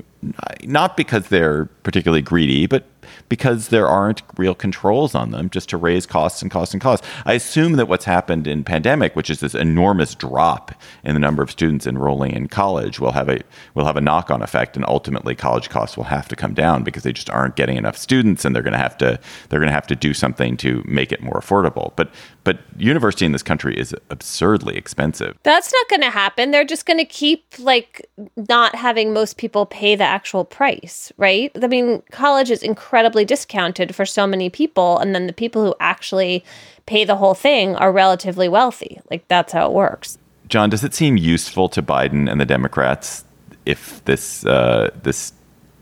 not 0.63 0.97
because 0.97 1.27
they're 1.29 1.65
particularly 1.83 2.21
greedy, 2.21 2.67
but 2.67 2.85
because 3.29 3.69
there 3.69 3.87
aren't 3.87 4.23
real 4.37 4.55
controls 4.55 5.15
on 5.15 5.31
them 5.31 5.49
just 5.49 5.69
to 5.69 5.77
raise 5.77 6.05
costs 6.05 6.41
and 6.41 6.51
costs 6.51 6.73
and 6.73 6.81
costs. 6.81 7.07
I 7.25 7.33
assume 7.33 7.73
that 7.73 7.87
what's 7.87 8.05
happened 8.05 8.47
in 8.47 8.63
pandemic, 8.63 9.15
which 9.15 9.29
is 9.29 9.39
this 9.39 9.55
enormous 9.55 10.15
drop 10.15 10.73
in 11.03 11.13
the 11.13 11.19
number 11.19 11.43
of 11.43 11.51
students 11.51 11.87
enrolling 11.87 12.31
in 12.31 12.47
college, 12.47 12.99
will 12.99 13.11
have 13.11 13.29
a 13.29 13.39
will 13.75 13.85
have 13.85 13.97
a 13.97 14.01
knock-on 14.01 14.41
effect 14.41 14.75
and 14.75 14.85
ultimately 14.87 15.35
college 15.35 15.69
costs 15.69 15.95
will 15.95 16.05
have 16.05 16.27
to 16.27 16.35
come 16.35 16.53
down 16.53 16.83
because 16.83 17.03
they 17.03 17.13
just 17.13 17.29
aren't 17.29 17.55
getting 17.55 17.77
enough 17.77 17.97
students 17.97 18.43
and 18.43 18.55
they're 18.55 18.63
going 18.63 18.73
to 18.73 18.79
have 18.79 18.97
to 18.97 19.19
they're 19.49 19.59
going 19.59 19.67
to 19.67 19.73
have 19.73 19.87
to 19.87 19.95
do 19.95 20.13
something 20.13 20.57
to 20.57 20.83
make 20.85 21.11
it 21.11 21.21
more 21.21 21.39
affordable. 21.39 21.93
But 21.95 22.11
but 22.49 22.57
university 22.77 23.27
in 23.27 23.31
this 23.31 23.43
country 23.43 23.77
is 23.77 23.95
absurdly 24.09 24.75
expensive. 24.75 25.37
That's 25.43 25.71
not 25.71 25.87
going 25.87 26.01
to 26.01 26.09
happen. 26.09 26.49
They're 26.49 26.65
just 26.65 26.87
going 26.87 26.97
to 26.97 27.05
keep 27.05 27.45
like 27.59 28.09
not 28.49 28.73
having 28.73 29.13
most 29.13 29.37
people 29.37 29.67
pay 29.67 29.95
the 29.95 30.03
actual 30.03 30.45
price, 30.45 31.11
right? 31.17 31.51
I 31.61 31.67
mean, 31.67 32.01
college 32.09 32.49
is 32.49 32.63
incredibly 32.63 33.23
discounted 33.23 33.93
for 33.93 34.03
so 34.03 34.25
many 34.25 34.49
people, 34.49 34.97
and 34.97 35.13
then 35.13 35.27
the 35.27 35.33
people 35.33 35.63
who 35.63 35.75
actually 35.79 36.43
pay 36.87 37.05
the 37.05 37.17
whole 37.17 37.35
thing 37.35 37.75
are 37.75 37.91
relatively 37.91 38.49
wealthy. 38.49 38.99
Like 39.11 39.27
that's 39.27 39.53
how 39.53 39.67
it 39.67 39.73
works. 39.73 40.17
John, 40.47 40.71
does 40.71 40.83
it 40.83 40.95
seem 40.95 41.17
useful 41.17 41.69
to 41.69 41.83
Biden 41.83 42.27
and 42.27 42.41
the 42.41 42.47
Democrats 42.47 43.25
if 43.67 44.03
this 44.05 44.43
uh, 44.47 44.89
this 45.03 45.33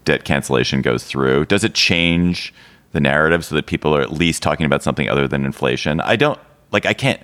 debt 0.03 0.25
cancellation 0.25 0.81
goes 0.81 1.05
through? 1.05 1.45
Does 1.45 1.63
it 1.63 1.73
change 1.75 2.53
the 2.91 2.99
narrative 2.99 3.45
so 3.45 3.55
that 3.55 3.67
people 3.67 3.95
are 3.95 4.01
at 4.01 4.11
least 4.11 4.43
talking 4.43 4.65
about 4.65 4.83
something 4.83 5.09
other 5.09 5.29
than 5.29 5.45
inflation? 5.45 6.01
I 6.01 6.17
don't 6.17 6.39
like. 6.71 6.85
I 6.85 6.93
can't. 6.93 7.21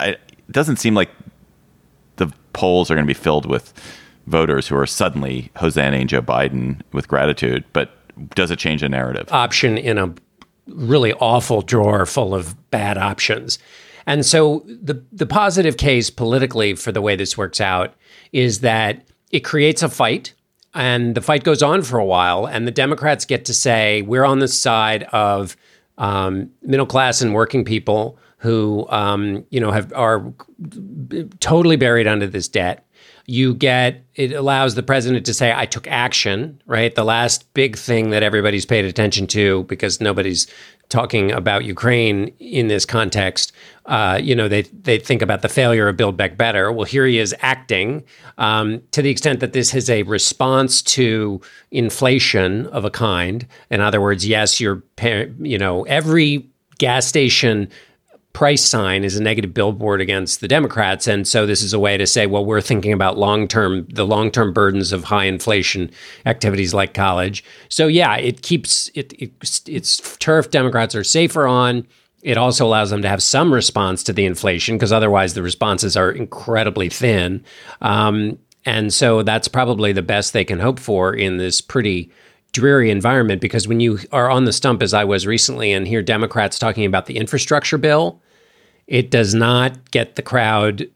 I, 0.00 0.08
it 0.08 0.52
doesn't 0.52 0.76
seem 0.76 0.94
like 0.94 1.10
the 2.16 2.32
polls 2.52 2.90
are 2.90 2.94
going 2.94 3.06
to 3.06 3.10
be 3.10 3.18
filled 3.18 3.46
with 3.46 3.72
voters 4.26 4.68
who 4.68 4.76
are 4.76 4.86
suddenly 4.86 5.50
hosannaing 5.56 6.06
Joe 6.06 6.22
Biden 6.22 6.82
with 6.92 7.08
gratitude. 7.08 7.64
But 7.72 7.90
does 8.34 8.50
it 8.50 8.58
change 8.58 8.80
the 8.80 8.88
narrative? 8.88 9.28
option 9.32 9.78
in 9.78 9.98
a 9.98 10.12
really 10.66 11.12
awful 11.14 11.62
drawer 11.62 12.04
full 12.06 12.34
of 12.34 12.70
bad 12.70 12.98
options. 12.98 13.58
And 14.06 14.24
so 14.24 14.64
the 14.66 15.02
the 15.12 15.26
positive 15.26 15.76
case 15.76 16.10
politically 16.10 16.74
for 16.74 16.92
the 16.92 17.02
way 17.02 17.16
this 17.16 17.36
works 17.36 17.60
out 17.60 17.94
is 18.32 18.60
that 18.60 19.04
it 19.30 19.40
creates 19.40 19.82
a 19.82 19.88
fight 19.88 20.32
and 20.74 21.14
the 21.14 21.20
fight 21.20 21.44
goes 21.44 21.62
on 21.62 21.82
for 21.82 21.98
a 21.98 22.04
while 22.04 22.46
and 22.46 22.66
the 22.66 22.70
Democrats 22.72 23.24
get 23.24 23.44
to 23.46 23.54
say 23.54 24.02
we're 24.02 24.24
on 24.24 24.38
the 24.38 24.48
side 24.48 25.02
of 25.04 25.56
um, 25.98 26.50
middle 26.62 26.86
class 26.86 27.20
and 27.20 27.34
working 27.34 27.64
people 27.64 28.18
who 28.38 28.86
um, 28.88 29.44
you 29.50 29.60
know 29.60 29.70
have 29.70 29.92
are 29.92 30.32
totally 31.40 31.76
buried 31.76 32.06
under 32.06 32.26
this 32.26 32.48
debt. 32.48 32.84
You 33.26 33.54
get 33.54 34.04
it 34.14 34.32
allows 34.32 34.74
the 34.74 34.82
president 34.82 35.26
to 35.26 35.34
say, 35.34 35.52
"I 35.54 35.66
took 35.66 35.86
action." 35.86 36.60
Right, 36.66 36.94
the 36.94 37.04
last 37.04 37.52
big 37.54 37.76
thing 37.76 38.10
that 38.10 38.22
everybody's 38.22 38.64
paid 38.64 38.84
attention 38.84 39.26
to 39.28 39.64
because 39.64 40.00
nobody's 40.00 40.46
talking 40.88 41.30
about 41.32 41.64
Ukraine 41.64 42.28
in 42.38 42.68
this 42.68 42.86
context. 42.86 43.52
Uh, 43.86 44.18
you 44.22 44.34
know, 44.34 44.48
they 44.48 44.62
they 44.62 44.98
think 44.98 45.22
about 45.22 45.42
the 45.42 45.48
failure 45.48 45.88
of 45.88 45.96
Build 45.96 46.16
Back 46.16 46.36
Better. 46.36 46.72
Well, 46.72 46.84
here 46.84 47.06
he 47.06 47.18
is 47.18 47.34
acting 47.40 48.04
um, 48.38 48.82
to 48.92 49.02
the 49.02 49.10
extent 49.10 49.40
that 49.40 49.52
this 49.52 49.74
is 49.74 49.90
a 49.90 50.02
response 50.04 50.80
to 50.82 51.40
inflation 51.70 52.66
of 52.68 52.84
a 52.84 52.90
kind. 52.90 53.46
In 53.70 53.80
other 53.80 54.00
words, 54.00 54.26
yes, 54.26 54.60
you're 54.60 54.82
you 55.38 55.58
know 55.58 55.82
every 55.84 56.48
gas 56.78 57.06
station 57.06 57.68
price 58.38 58.64
sign 58.64 59.02
is 59.02 59.16
a 59.16 59.22
negative 59.22 59.52
billboard 59.52 60.00
against 60.00 60.40
the 60.40 60.46
Democrats. 60.46 61.08
And 61.08 61.26
so 61.26 61.44
this 61.44 61.60
is 61.60 61.72
a 61.72 61.78
way 61.80 61.96
to 61.96 62.06
say, 62.06 62.24
well, 62.24 62.44
we're 62.44 62.60
thinking 62.60 62.92
about 62.92 63.18
long 63.18 63.48
term, 63.48 63.84
the 63.88 64.06
long 64.06 64.30
term 64.30 64.52
burdens 64.52 64.92
of 64.92 65.02
high 65.02 65.24
inflation 65.24 65.90
activities 66.24 66.72
like 66.72 66.94
college. 66.94 67.42
So 67.68 67.88
yeah, 67.88 68.16
it 68.16 68.42
keeps 68.42 68.92
it, 68.94 69.12
it 69.14 69.32
it's 69.66 70.16
turf 70.18 70.52
Democrats 70.52 70.94
are 70.94 71.02
safer 71.02 71.48
on. 71.48 71.84
It 72.22 72.36
also 72.36 72.64
allows 72.64 72.90
them 72.90 73.02
to 73.02 73.08
have 73.08 73.24
some 73.24 73.52
response 73.52 74.04
to 74.04 74.12
the 74.12 74.24
inflation 74.24 74.76
because 74.76 74.92
otherwise 74.92 75.34
the 75.34 75.42
responses 75.42 75.96
are 75.96 76.12
incredibly 76.12 76.88
thin. 76.88 77.42
Um, 77.80 78.38
And 78.64 78.94
so 78.94 79.24
that's 79.24 79.48
probably 79.48 79.92
the 79.92 80.02
best 80.02 80.32
they 80.32 80.44
can 80.44 80.60
hope 80.60 80.78
for 80.78 81.12
in 81.12 81.38
this 81.38 81.60
pretty 81.60 82.08
dreary 82.52 82.90
environment 82.92 83.40
because 83.40 83.66
when 83.66 83.80
you 83.80 83.98
are 84.12 84.30
on 84.30 84.44
the 84.44 84.52
stump, 84.52 84.80
as 84.80 84.94
I 84.94 85.02
was 85.02 85.26
recently, 85.26 85.72
and 85.72 85.88
hear 85.88 86.02
Democrats 86.02 86.56
talking 86.56 86.86
about 86.86 87.06
the 87.06 87.16
infrastructure 87.16 87.78
bill, 87.78 88.22
it 88.88 89.10
does 89.10 89.34
not 89.34 89.90
get 89.92 90.16
the 90.16 90.22
crowd 90.22 90.88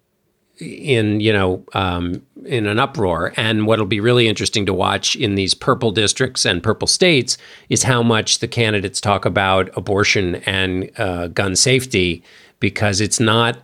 in 0.58 1.20
you 1.20 1.32
know 1.32 1.64
um, 1.74 2.22
in 2.44 2.66
an 2.66 2.78
uproar. 2.78 3.32
And 3.36 3.66
what'll 3.66 3.86
be 3.86 4.00
really 4.00 4.26
interesting 4.28 4.66
to 4.66 4.74
watch 4.74 5.14
in 5.14 5.36
these 5.36 5.54
purple 5.54 5.92
districts 5.92 6.44
and 6.44 6.62
purple 6.62 6.88
states 6.88 7.38
is 7.68 7.84
how 7.84 8.02
much 8.02 8.40
the 8.40 8.48
candidates 8.48 9.00
talk 9.00 9.24
about 9.24 9.70
abortion 9.76 10.36
and 10.46 10.90
uh, 10.98 11.28
gun 11.28 11.54
safety, 11.54 12.24
because 12.58 13.00
it's 13.00 13.20
not 13.20 13.58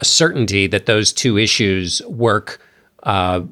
a 0.00 0.04
certainty 0.04 0.66
that 0.66 0.86
those 0.86 1.12
two 1.12 1.36
issues 1.36 2.00
work. 2.06 2.60
Uh, 3.02 3.42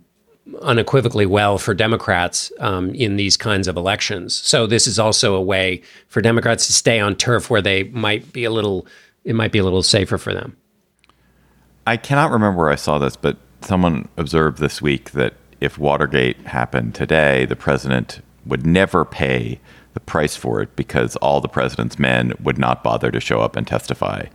unequivocally 0.61 1.25
well 1.25 1.57
for 1.57 1.73
Democrats 1.73 2.53
um, 2.59 2.95
in 2.95 3.17
these 3.17 3.37
kinds 3.37 3.67
of 3.67 3.77
elections. 3.77 4.35
So 4.35 4.67
this 4.67 4.87
is 4.87 4.99
also 4.99 5.35
a 5.35 5.41
way 5.41 5.81
for 6.09 6.21
Democrats 6.21 6.67
to 6.67 6.73
stay 6.73 7.01
on 7.01 7.17
turf 7.17 7.49
where 7.49 7.63
they 7.63 7.85
might 7.85 8.31
be 8.33 8.45
a 8.45 8.51
little, 8.51 8.87
it 9.25 9.35
might 9.35 9.53
be 9.53 9.59
a 9.59 9.65
little 9.65 9.83
safer 9.83 10.19
for 10.19 10.33
them. 10.33 10.57
I 11.87 11.97
cannot 11.97 12.31
remember 12.31 12.59
where 12.59 12.71
I 12.71 12.77
saw 12.77 12.99
this, 12.99 13.17
but 13.17 13.39
someone 13.61 14.09
observed 14.17 14.59
this 14.59 14.81
week 14.81 15.11
that 15.13 15.35
if 15.61 15.79
Watergate 15.79 16.39
happened 16.47 16.95
today, 16.95 17.47
the 17.47 17.57
president 17.57 18.21
would 18.47 18.67
never 18.67 19.05
pay 19.05 19.61
the 19.95 20.01
price 20.01 20.37
for 20.37 20.61
it 20.61 20.77
because 20.77 21.17
all 21.17 21.41
the 21.41 21.49
president's 21.49 21.99
men 21.99 22.33
would 22.43 22.59
not 22.59 22.83
bother 22.83 23.11
to 23.11 23.21
show 23.21 23.41
up 23.41 23.57
and 23.57 23.67
testify. 23.67 24.27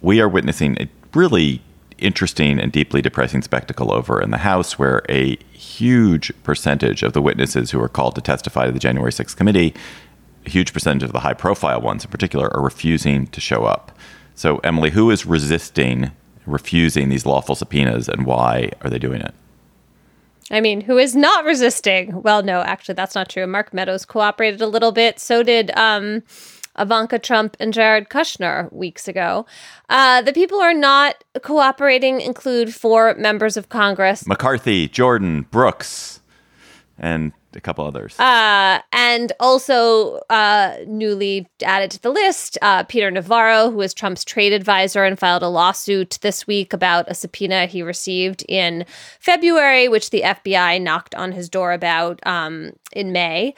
We 0.00 0.20
are 0.20 0.28
witnessing 0.28 0.76
a 0.78 0.88
really 1.14 1.62
interesting 1.98 2.60
and 2.60 2.70
deeply 2.70 3.00
depressing 3.00 3.42
spectacle 3.42 3.92
over 3.92 4.20
in 4.20 4.30
the 4.30 4.38
House 4.38 4.78
where 4.78 5.02
a 5.08 5.36
huge 5.52 6.30
percentage 6.42 7.02
of 7.02 7.14
the 7.14 7.22
witnesses 7.22 7.70
who 7.70 7.80
are 7.80 7.88
called 7.88 8.14
to 8.16 8.20
testify 8.20 8.66
to 8.66 8.72
the 8.72 8.78
January 8.78 9.10
6th 9.10 9.36
committee, 9.36 9.74
a 10.46 10.50
huge 10.50 10.72
percentage 10.72 11.02
of 11.02 11.12
the 11.12 11.20
high 11.20 11.34
profile 11.34 11.80
ones 11.80 12.04
in 12.04 12.10
particular, 12.10 12.54
are 12.56 12.62
refusing 12.62 13.26
to 13.28 13.40
show 13.40 13.64
up. 13.64 13.96
So, 14.34 14.58
Emily, 14.58 14.90
who 14.90 15.10
is 15.10 15.26
resisting 15.26 16.12
refusing 16.46 17.08
these 17.08 17.26
lawful 17.26 17.54
subpoenas 17.54 18.08
and 18.08 18.24
why 18.24 18.70
are 18.82 18.88
they 18.88 18.98
doing 18.98 19.20
it? 19.20 19.34
I 20.50 20.60
mean, 20.60 20.82
who 20.82 20.96
is 20.96 21.16
not 21.16 21.44
resisting? 21.44 22.22
Well, 22.22 22.42
no, 22.42 22.60
actually, 22.60 22.94
that's 22.94 23.16
not 23.16 23.28
true. 23.28 23.46
Mark 23.48 23.74
Meadows 23.74 24.04
cooperated 24.04 24.60
a 24.60 24.68
little 24.68 24.92
bit. 24.92 25.18
So 25.18 25.42
did 25.42 25.76
um, 25.76 26.22
Ivanka 26.78 27.18
Trump 27.18 27.56
and 27.58 27.72
Jared 27.72 28.08
Kushner 28.08 28.72
weeks 28.72 29.08
ago. 29.08 29.44
Uh, 29.88 30.22
the 30.22 30.32
people 30.32 30.58
who 30.58 30.64
are 30.64 30.72
not 30.72 31.24
cooperating 31.42 32.20
include 32.20 32.72
four 32.72 33.14
members 33.14 33.56
of 33.56 33.68
Congress 33.70 34.26
McCarthy, 34.26 34.86
Jordan, 34.86 35.42
Brooks, 35.50 36.20
and 36.96 37.32
a 37.56 37.60
couple 37.60 37.84
others. 37.84 38.18
Uh, 38.18 38.80
and 38.92 39.32
also 39.40 40.20
uh, 40.30 40.76
newly 40.86 41.48
added 41.62 41.90
to 41.92 42.00
the 42.00 42.10
list, 42.10 42.58
uh, 42.62 42.84
Peter 42.84 43.10
Navarro, 43.10 43.70
who 43.70 43.80
is 43.80 43.94
Trump's 43.94 44.24
trade 44.24 44.52
advisor 44.52 45.04
and 45.04 45.18
filed 45.18 45.42
a 45.42 45.48
lawsuit 45.48 46.18
this 46.22 46.46
week 46.46 46.72
about 46.72 47.06
a 47.08 47.14
subpoena 47.14 47.66
he 47.66 47.82
received 47.82 48.44
in 48.48 48.84
February, 49.20 49.88
which 49.88 50.10
the 50.10 50.22
FBI 50.22 50.80
knocked 50.80 51.14
on 51.14 51.32
his 51.32 51.48
door 51.48 51.72
about 51.72 52.24
um, 52.26 52.72
in 52.92 53.12
May. 53.12 53.54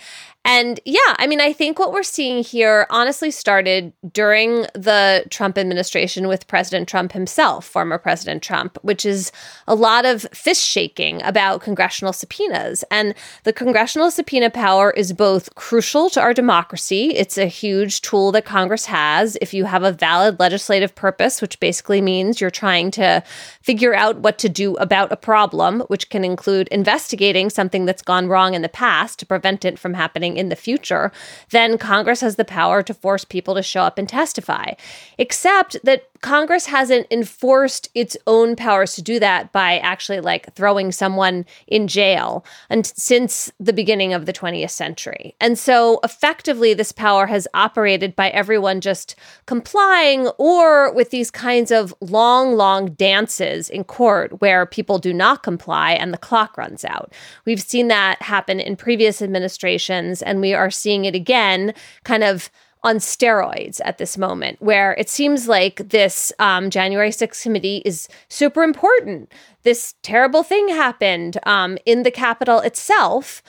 And 0.51 0.81
yeah, 0.87 0.99
I 1.19 1.27
mean, 1.27 1.43
I 1.43 1.53
think 1.53 1.79
what 1.79 1.93
we're 1.93 2.03
seeing 2.03 2.43
here 2.43 2.87
honestly 2.89 3.31
started 3.31 3.93
during 4.15 4.63
the 4.73 5.27
Trump 5.29 5.59
administration 5.59 6.27
with 6.27 6.47
President 6.47 6.89
Trump 6.89 7.13
himself, 7.13 7.67
former 7.67 7.99
President 7.99 8.43
Trump, 8.43 8.79
which 8.81 9.05
is 9.05 9.31
a 9.67 9.75
lot 9.75 10.07
of 10.07 10.23
fist 10.33 10.65
shaking 10.65 11.23
about 11.23 11.61
congressional 11.61 12.15
subpoenas. 12.15 12.83
And 12.91 13.15
the 13.45 13.53
congressional 13.53 14.11
subpoena 14.11 14.49
power 14.49 14.91
is 14.91 15.13
both 15.13 15.55
crucial 15.55 16.09
to 16.11 16.21
our 16.23 16.33
democracy, 16.33 17.15
it's 17.15 17.37
a 17.37 17.45
huge 17.45 18.01
tool 18.01 18.33
that 18.33 18.47
Congress 18.47 18.87
has 18.87 19.37
if 19.43 19.53
you 19.53 19.67
have 19.67 19.83
a 19.83 19.93
valid 19.93 20.41
legislative 20.41 20.95
purpose, 20.95 21.43
which 21.43 21.61
basically 21.61 22.01
means 22.01 22.41
you're 22.41 22.49
trying 22.49 22.91
to 22.93 23.23
figure 23.69 23.95
out 23.95 24.21
what 24.21 24.39
to 24.39 24.49
do 24.49 24.77
about 24.77 25.13
a 25.13 25.17
problem, 25.17 25.81
which 25.89 26.09
can 26.09 26.25
include 26.25 26.69
investigating 26.69 27.51
something 27.51 27.85
that's 27.85 28.01
gone 28.01 28.27
wrong 28.27 28.55
in 28.55 28.63
the 28.63 28.69
past 28.71 29.19
to 29.19 29.27
prevent 29.27 29.63
it 29.63 29.79
from 29.79 29.93
happening 29.93 30.39
in 30.39 30.49
the 30.49 30.57
future, 30.57 31.13
then 31.51 31.77
Congress 31.77 32.23
has 32.23 32.37
the 32.37 32.47
power 32.47 32.83
to 32.83 32.95
force 32.95 33.27
people 33.27 33.55
to 33.55 33.63
show 33.63 33.83
up 33.83 33.99
and 33.99 34.09
testify. 34.09 34.73
Except 35.19 35.77
that 35.85 36.09
Congress 36.21 36.67
hasn't 36.67 37.07
enforced 37.11 37.89
its 37.95 38.17
own 38.27 38.57
powers 38.57 38.95
to 38.95 39.03
do 39.03 39.21
that 39.21 39.53
by 39.53 39.79
actually 39.79 40.21
like 40.21 40.53
throwing 40.55 40.91
someone 40.91 41.45
in 41.67 41.87
jail 41.87 42.45
and 42.69 42.87
since 42.87 43.53
the 43.61 43.73
beginning 43.73 44.13
of 44.13 44.27
the 44.27 44.33
20th 44.33 44.71
century. 44.71 45.37
And 45.41 45.59
so 45.59 46.01
effectively 46.03 46.75
this 46.75 46.91
power 46.91 47.27
has 47.27 47.47
operated 47.55 48.17
by 48.17 48.31
everyone 48.31 48.81
just 48.81 49.15
complying 49.47 50.27
or 50.39 50.93
with 50.93 51.11
these 51.11 51.31
kinds 51.31 51.71
of 51.71 51.95
long 52.01 52.57
long 52.57 52.93
dances 52.93 53.58
in 53.71 53.85
court 53.85 54.41
where 54.41 54.67
people 54.67 54.99
do 54.99 55.13
not 55.13 55.43
comply 55.43 55.93
and 55.93 56.13
the 56.13 56.19
clock 56.19 56.57
runs 56.57 56.85
out. 56.85 57.13
We've 57.45 57.61
seen 57.61 57.89
that 57.89 58.21
happen 58.23 58.61
in 58.61 58.77
previous 58.77 59.23
administrations 59.23 60.23
and 60.23 60.41
we 60.41 60.55
are 60.55 60.71
seeing 60.71 61.05
it 61.05 61.15
again 61.15 61.75
kind 62.05 62.23
of 62.23 62.51
on 62.85 62.97
steroids 62.97 63.81
at 63.85 63.99
this 63.99 64.17
moment, 64.17 64.61
where 64.63 64.93
it 64.95 65.09
seems 65.09 65.49
like 65.49 65.89
this 65.89 66.33
um, 66.39 66.71
January 66.71 67.11
6th 67.11 67.43
committee 67.43 67.83
is 67.85 68.09
super 68.29 68.63
important. 68.63 69.33
This 69.65 69.95
terrible 70.03 70.43
thing 70.43 70.69
happened 70.69 71.39
um, 71.45 71.79
in 71.85 72.03
the 72.03 72.11
Capitol 72.11 72.61
itself 72.61 73.43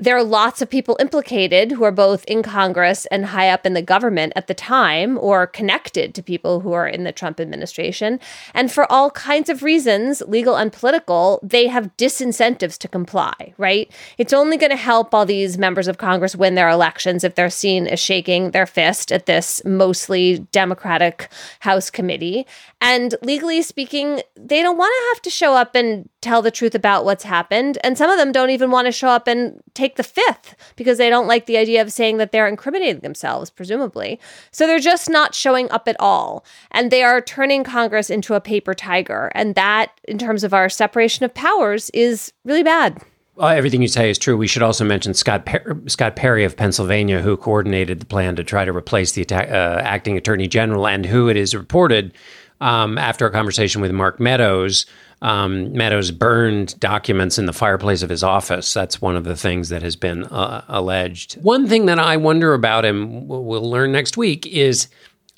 there 0.00 0.16
are 0.16 0.24
lots 0.24 0.62
of 0.62 0.70
people 0.70 0.96
implicated 0.98 1.72
who 1.72 1.84
are 1.84 1.92
both 1.92 2.24
in 2.24 2.42
Congress 2.42 3.04
and 3.06 3.26
high 3.26 3.50
up 3.50 3.66
in 3.66 3.74
the 3.74 3.82
government 3.82 4.32
at 4.34 4.46
the 4.46 4.54
time 4.54 5.18
or 5.18 5.46
connected 5.46 6.14
to 6.14 6.22
people 6.22 6.60
who 6.60 6.72
are 6.72 6.88
in 6.88 7.04
the 7.04 7.12
Trump 7.12 7.38
administration. 7.38 8.18
And 8.54 8.72
for 8.72 8.90
all 8.90 9.10
kinds 9.10 9.50
of 9.50 9.62
reasons, 9.62 10.22
legal 10.26 10.56
and 10.56 10.72
political, 10.72 11.38
they 11.42 11.66
have 11.66 11.94
disincentives 11.98 12.78
to 12.78 12.88
comply, 12.88 13.52
right? 13.58 13.92
It's 14.16 14.32
only 14.32 14.56
going 14.56 14.70
to 14.70 14.76
help 14.76 15.14
all 15.14 15.26
these 15.26 15.58
members 15.58 15.86
of 15.86 15.98
Congress 15.98 16.34
win 16.34 16.54
their 16.54 16.70
elections 16.70 17.22
if 17.22 17.34
they're 17.34 17.50
seen 17.50 17.86
as 17.86 18.00
shaking 18.00 18.52
their 18.52 18.66
fist 18.66 19.12
at 19.12 19.26
this 19.26 19.62
mostly 19.66 20.38
Democratic 20.50 21.28
House 21.60 21.90
committee. 21.90 22.46
And 22.80 23.14
legally 23.22 23.60
speaking, 23.60 24.22
they 24.34 24.62
don't 24.62 24.78
want 24.78 24.94
to 24.96 25.14
have 25.14 25.22
to 25.22 25.30
show 25.30 25.54
up 25.54 25.74
and 25.74 26.08
tell 26.22 26.40
the 26.40 26.50
truth 26.50 26.74
about 26.74 27.04
what's 27.04 27.24
happened. 27.24 27.76
And 27.84 27.98
some 27.98 28.10
of 28.10 28.18
them 28.18 28.32
don't 28.32 28.50
even 28.50 28.70
want 28.70 28.86
to 28.86 28.92
show 28.92 29.08
up 29.08 29.26
and 29.26 29.60
take 29.74 29.89
the 29.96 30.02
fifth 30.02 30.54
because 30.76 30.98
they 30.98 31.10
don't 31.10 31.26
like 31.26 31.46
the 31.46 31.56
idea 31.56 31.82
of 31.82 31.92
saying 31.92 32.16
that 32.18 32.32
they're 32.32 32.48
incriminating 32.48 33.00
themselves, 33.00 33.50
presumably. 33.50 34.20
So 34.50 34.66
they're 34.66 34.78
just 34.78 35.08
not 35.08 35.34
showing 35.34 35.70
up 35.70 35.88
at 35.88 35.96
all. 35.98 36.44
And 36.70 36.90
they 36.90 37.02
are 37.02 37.20
turning 37.20 37.64
Congress 37.64 38.10
into 38.10 38.34
a 38.34 38.40
paper 38.40 38.74
tiger. 38.74 39.30
And 39.34 39.54
that, 39.54 39.92
in 40.04 40.18
terms 40.18 40.44
of 40.44 40.54
our 40.54 40.68
separation 40.68 41.24
of 41.24 41.34
powers, 41.34 41.90
is 41.90 42.32
really 42.44 42.62
bad. 42.62 43.02
Well, 43.36 43.48
everything 43.48 43.80
you 43.80 43.88
say 43.88 44.10
is 44.10 44.18
true. 44.18 44.36
We 44.36 44.46
should 44.46 44.62
also 44.62 44.84
mention 44.84 45.14
Scott 45.14 45.46
per- 45.46 45.80
Scott 45.86 46.14
Perry 46.14 46.44
of 46.44 46.56
Pennsylvania, 46.56 47.22
who 47.22 47.38
coordinated 47.38 48.00
the 48.00 48.06
plan 48.06 48.36
to 48.36 48.44
try 48.44 48.66
to 48.66 48.72
replace 48.72 49.12
the 49.12 49.22
atta- 49.22 49.50
uh, 49.50 49.80
acting 49.82 50.18
attorney 50.18 50.46
general, 50.46 50.86
and 50.86 51.06
who 51.06 51.28
it 51.28 51.38
is 51.38 51.54
reported 51.54 52.12
um, 52.60 52.98
after 52.98 53.24
a 53.24 53.30
conversation 53.30 53.80
with 53.80 53.92
Mark 53.92 54.20
Meadows. 54.20 54.84
Um, 55.22 55.72
Meadows 55.74 56.10
burned 56.10 56.80
documents 56.80 57.38
in 57.38 57.46
the 57.46 57.52
fireplace 57.52 58.02
of 58.02 58.08
his 58.08 58.22
office. 58.22 58.72
That's 58.72 59.02
one 59.02 59.16
of 59.16 59.24
the 59.24 59.36
things 59.36 59.68
that 59.68 59.82
has 59.82 59.94
been 59.94 60.24
uh, 60.24 60.64
alleged. 60.68 61.34
One 61.42 61.68
thing 61.68 61.86
that 61.86 61.98
I 61.98 62.16
wonder 62.16 62.54
about, 62.54 62.84
him, 62.84 63.28
we'll 63.28 63.68
learn 63.68 63.92
next 63.92 64.16
week, 64.16 64.46
is 64.46 64.88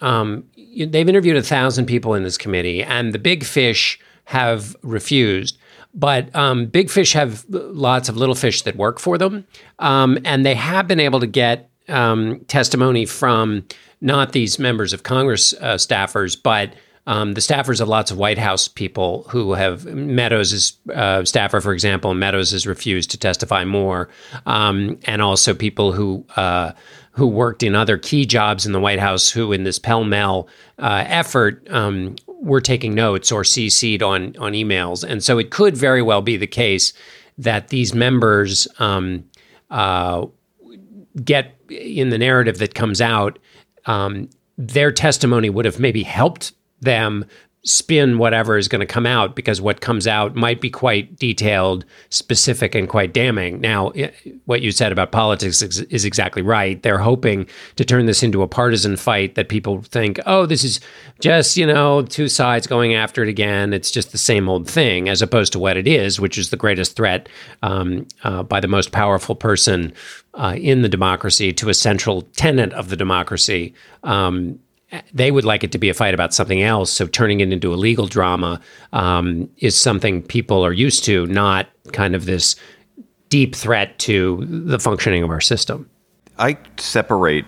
um, 0.01 0.45
they've 0.57 1.09
interviewed 1.09 1.37
a 1.37 1.43
thousand 1.43 1.87
people 1.87 2.15
in 2.15 2.23
this 2.23 2.39
committee, 2.39 2.83
and 2.83 3.13
the 3.13 3.19
big 3.19 3.45
fish 3.45 3.99
have 4.25 4.77
refused. 4.83 5.59
But 5.95 6.35
um, 6.35 6.67
big 6.67 6.89
fish 6.89 7.13
have 7.13 7.45
lots 7.49 8.09
of 8.09 8.17
little 8.17 8.35
fish 8.35 8.63
that 8.63 8.77
work 8.77 8.99
for 8.99 9.19
them, 9.19 9.47
um, 9.79 10.19
and 10.25 10.47
they 10.47 10.55
have 10.55 10.89
been 10.89 11.01
able 11.01 11.21
to 11.21 11.27
get 11.27 11.71
um, 11.89 12.41
testimony 12.47 13.05
from 13.05 13.67
not 14.01 14.33
these 14.33 14.59
members 14.59 14.93
of 14.93 15.03
Congress 15.03 15.53
uh, 15.55 15.75
staffers, 15.75 16.37
but 16.41 16.73
um, 17.07 17.35
the 17.35 17.41
staffers 17.41 17.81
of 17.81 17.89
lots 17.89 18.11
of 18.11 18.19
White 18.19 18.39
House 18.39 18.69
people 18.69 19.25
who 19.29 19.55
have 19.55 19.85
Meadows 19.87 20.53
is 20.53 20.79
uh, 20.95 21.25
staffer, 21.25 21.61
for 21.61 21.73
example. 21.73 22.15
Meadows 22.15 22.53
has 22.53 22.67
refused 22.67 23.11
to 23.11 23.19
testify 23.19 23.65
more, 23.65 24.09
um, 24.47 24.99
and 25.05 25.21
also 25.21 25.53
people 25.53 25.93
who 25.93 26.25
uh, 26.37 26.73
who 27.13 27.27
worked 27.27 27.63
in 27.65 27.75
other 27.75 27.99
key 27.99 28.25
jobs 28.25 28.67
in 28.67 28.73
the 28.73 28.81
White 28.81 29.01
House 29.01 29.29
who, 29.29 29.53
in 29.53 29.65
this 29.65 29.79
pell 29.79 30.05
mell 30.05 30.49
uh, 30.79 31.05
effort, 31.09 31.67
um, 31.71 32.15
were 32.27 32.61
taking 32.61 32.95
notes 32.95 33.33
or 33.33 33.43
CC'd 33.43 34.03
on 34.03 34.37
on 34.37 34.53
emails, 34.53 35.03
and 35.03 35.25
so 35.25 35.39
it 35.39 35.51
could 35.51 35.77
very 35.77 36.03
well 36.03 36.23
be 36.23 36.37
the 36.37 36.47
case 36.47 36.93
that 37.37 37.69
these 37.69 37.95
members 37.95 38.69
um, 38.79 39.25
uh, 39.71 40.25
get 41.25 41.57
in 41.69 42.11
the 42.11 42.19
narrative 42.19 42.59
that 42.59 42.77
comes 42.77 43.01
out. 43.01 43.41
Um, 43.87 44.31
their 44.57 44.93
testimony 44.93 45.51
would 45.51 45.65
have 45.65 45.81
maybe 45.81 46.05
helped 46.05 46.53
them 46.83 47.25
spin 47.65 48.19
whatever 48.19 48.59
is 48.59 48.67
going 48.67 48.81
to 48.81 48.87
come 48.87 49.07
out 49.07 49.37
because 49.37 49.61
what 49.61 49.81
comes 49.81 50.09
out 50.09 50.35
might 50.35 50.61
be 50.61 50.69
quite 50.69 51.17
detailed, 51.17 51.85
specific, 52.11 52.75
and 52.75 52.89
quite 52.89 53.13
damning. 53.13 53.61
Now, 53.61 53.93
what 54.47 54.63
you 54.63 54.73
said 54.73 54.91
about 54.91 55.13
politics 55.13 55.63
is, 55.63 55.81
is, 55.83 56.05
exactly 56.05 56.43
right. 56.43 56.83
They're 56.83 56.99
hoping 56.99 57.47
to 57.77 57.85
turn 57.85 58.07
this 58.07 58.25
into 58.25 58.43
a 58.43 58.49
partisan 58.49 58.97
fight 58.97 59.37
that 59.37 59.49
people 59.49 59.83
think, 59.83 60.19
oh, 60.27 60.45
this 60.45 60.65
is 60.65 60.81
just, 61.21 61.57
you 61.57 61.65
know, 61.65 62.03
two 62.03 62.29
sides 62.29 62.67
going 62.67 62.95
after 62.95 63.23
it 63.23 63.29
again. 63.29 63.73
It's 63.73 63.93
just 63.93 64.11
the 64.11 64.19
same 64.19 64.49
old 64.49 64.69
thing, 64.69 65.09
as 65.09 65.23
opposed 65.23 65.53
to 65.53 65.61
what 65.61 65.77
it 65.77 65.87
is, 65.87 66.19
which 66.19 66.37
is 66.37 66.51
the 66.51 66.57
greatest 66.57 66.97
threat 66.97 67.29
um, 67.63 68.09
uh, 68.25 68.43
by 68.43 68.59
the 68.59 68.69
most 68.69 68.91
powerful 68.91 69.37
person 69.37 69.93
uh, 70.35 70.57
in 70.59 70.83
the 70.83 70.89
democracy 70.89 71.53
to 71.53 71.69
a 71.69 71.75
central 71.75 72.23
tenet 72.23 72.73
of 72.73 72.89
the 72.89 72.97
democracy. 72.97 73.73
Um, 74.03 74.59
they 75.13 75.31
would 75.31 75.45
like 75.45 75.65
it 75.65 75.73
to 75.73 75.79
be 75.79 75.89
a 75.89 75.95
fight 75.95 76.15
about 76.15 76.35
something 76.35 76.63
else. 76.63 76.91
So 76.91 77.07
turning 77.07 77.41
it 77.41 77.53
into 77.53 77.73
a 77.73 77.77
legal 77.77 78.07
drama 78.07 78.61
um, 78.93 79.49
is 79.59 79.77
something 79.77 80.23
people 80.23 80.65
are 80.65 80.73
used 80.73 81.05
to, 81.05 81.27
not 81.27 81.69
kind 81.93 82.15
of 82.15 82.27
this 82.27 82.57
deep 83.29 83.55
threat 83.55 83.99
to 83.99 84.45
the 84.47 84.79
functioning 84.79 85.23
of 85.23 85.31
our 85.31 85.41
system. 85.41 85.89
I 86.39 86.59
separate, 86.77 87.45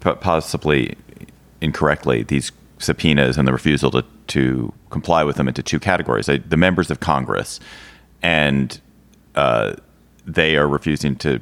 possibly 0.00 0.96
incorrectly, 1.60 2.24
these 2.24 2.50
subpoenas 2.78 3.36
and 3.36 3.46
the 3.46 3.52
refusal 3.52 3.90
to, 3.90 4.04
to 4.28 4.72
comply 4.90 5.24
with 5.24 5.36
them 5.36 5.48
into 5.48 5.62
two 5.62 5.78
categories. 5.78 6.28
I, 6.28 6.38
the 6.38 6.56
members 6.56 6.90
of 6.90 7.00
Congress, 7.00 7.60
and 8.22 8.80
uh, 9.34 9.74
they 10.26 10.56
are 10.56 10.68
refusing 10.68 11.16
to 11.16 11.40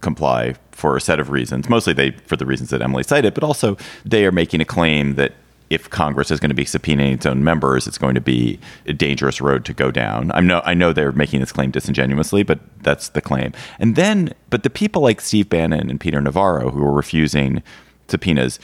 comply 0.00 0.54
for 0.76 0.96
a 0.96 1.00
set 1.00 1.18
of 1.18 1.30
reasons. 1.30 1.68
Mostly 1.68 1.92
they 1.92 2.10
for 2.26 2.36
the 2.36 2.46
reasons 2.46 2.70
that 2.70 2.82
Emily 2.82 3.02
cited, 3.02 3.34
but 3.34 3.42
also 3.42 3.76
they 4.04 4.26
are 4.26 4.32
making 4.32 4.60
a 4.60 4.64
claim 4.64 5.14
that 5.14 5.32
if 5.68 5.90
Congress 5.90 6.30
is 6.30 6.38
going 6.38 6.50
to 6.50 6.54
be 6.54 6.64
subpoenaing 6.64 7.14
its 7.14 7.26
own 7.26 7.42
members, 7.42 7.88
it's 7.88 7.98
going 7.98 8.14
to 8.14 8.20
be 8.20 8.60
a 8.86 8.92
dangerous 8.92 9.40
road 9.40 9.64
to 9.64 9.72
go 9.72 9.90
down. 9.90 10.30
I 10.32 10.40
know 10.40 10.62
I 10.64 10.74
know 10.74 10.92
they're 10.92 11.12
making 11.12 11.40
this 11.40 11.50
claim 11.50 11.70
disingenuously, 11.70 12.42
but 12.42 12.60
that's 12.82 13.08
the 13.08 13.20
claim. 13.20 13.52
And 13.78 13.96
then, 13.96 14.32
but 14.50 14.62
the 14.62 14.70
people 14.70 15.02
like 15.02 15.20
Steve 15.20 15.48
Bannon 15.48 15.90
and 15.90 15.98
Peter 15.98 16.20
Navarro 16.20 16.70
who 16.70 16.84
are 16.84 16.92
refusing 16.92 17.62
subpoenas, 18.08 18.60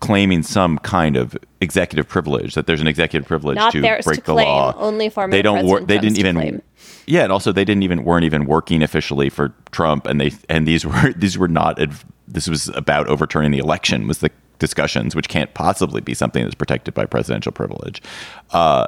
claiming 0.00 0.42
some 0.42 0.78
kind 0.78 1.16
of 1.16 1.36
executive 1.60 2.08
privilege 2.08 2.54
that 2.54 2.66
there's 2.66 2.80
an 2.80 2.86
executive 2.86 3.26
privilege 3.26 3.56
Not 3.56 3.72
to 3.72 3.80
break 3.80 4.02
to 4.02 4.14
the 4.14 4.20
claim. 4.20 4.46
law. 4.46 4.74
Only 4.76 5.08
former 5.08 5.30
they 5.30 5.42
don't. 5.42 5.66
Wor- 5.66 5.80
they 5.80 5.98
didn't 5.98 6.18
even. 6.18 6.62
Yeah, 7.06 7.22
and 7.22 7.32
also 7.32 7.52
they 7.52 7.64
didn't 7.64 7.82
even 7.82 8.04
weren't 8.04 8.24
even 8.24 8.46
working 8.46 8.82
officially 8.82 9.30
for 9.30 9.54
Trump, 9.70 10.06
and 10.06 10.20
they 10.20 10.32
and 10.48 10.66
these 10.66 10.84
were 10.84 11.12
these 11.16 11.38
were 11.38 11.48
not. 11.48 11.78
This 12.28 12.48
was 12.48 12.68
about 12.70 13.06
overturning 13.08 13.52
the 13.52 13.58
election. 13.58 14.06
Was 14.06 14.18
the 14.18 14.30
discussions, 14.58 15.14
which 15.14 15.28
can't 15.28 15.52
possibly 15.54 16.00
be 16.00 16.14
something 16.14 16.42
that's 16.42 16.54
protected 16.54 16.94
by 16.94 17.04
presidential 17.06 17.52
privilege. 17.52 18.02
Uh, 18.52 18.86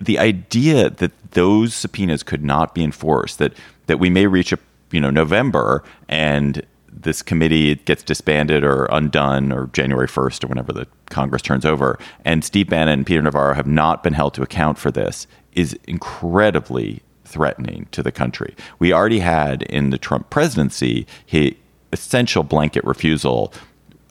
the 0.00 0.18
idea 0.18 0.90
that 0.90 1.12
those 1.30 1.72
subpoenas 1.74 2.22
could 2.22 2.44
not 2.44 2.74
be 2.74 2.84
enforced, 2.84 3.38
that 3.38 3.54
that 3.86 3.98
we 3.98 4.10
may 4.10 4.26
reach 4.26 4.52
a 4.52 4.58
you 4.90 5.00
know 5.00 5.10
November 5.10 5.82
and 6.08 6.64
this 6.92 7.22
committee 7.22 7.76
gets 7.76 8.02
disbanded 8.02 8.64
or 8.64 8.84
undone 8.86 9.52
or 9.52 9.68
January 9.68 10.06
1st 10.06 10.44
or 10.44 10.46
whenever 10.48 10.72
the 10.72 10.86
Congress 11.10 11.42
turns 11.42 11.64
over, 11.64 11.98
and 12.24 12.44
Steve 12.44 12.68
Bannon 12.68 13.00
and 13.00 13.06
Peter 13.06 13.22
Navarro 13.22 13.54
have 13.54 13.66
not 13.66 14.02
been 14.02 14.12
held 14.12 14.34
to 14.34 14.42
account 14.42 14.78
for 14.78 14.90
this, 14.90 15.26
is 15.52 15.78
incredibly 15.88 17.02
threatening 17.24 17.86
to 17.92 18.02
the 18.02 18.12
country. 18.12 18.54
We 18.78 18.92
already 18.92 19.20
had 19.20 19.62
in 19.62 19.90
the 19.90 19.98
Trump 19.98 20.30
presidency 20.30 21.06
his 21.24 21.54
essential 21.92 22.42
blanket 22.42 22.84
refusal 22.84 23.52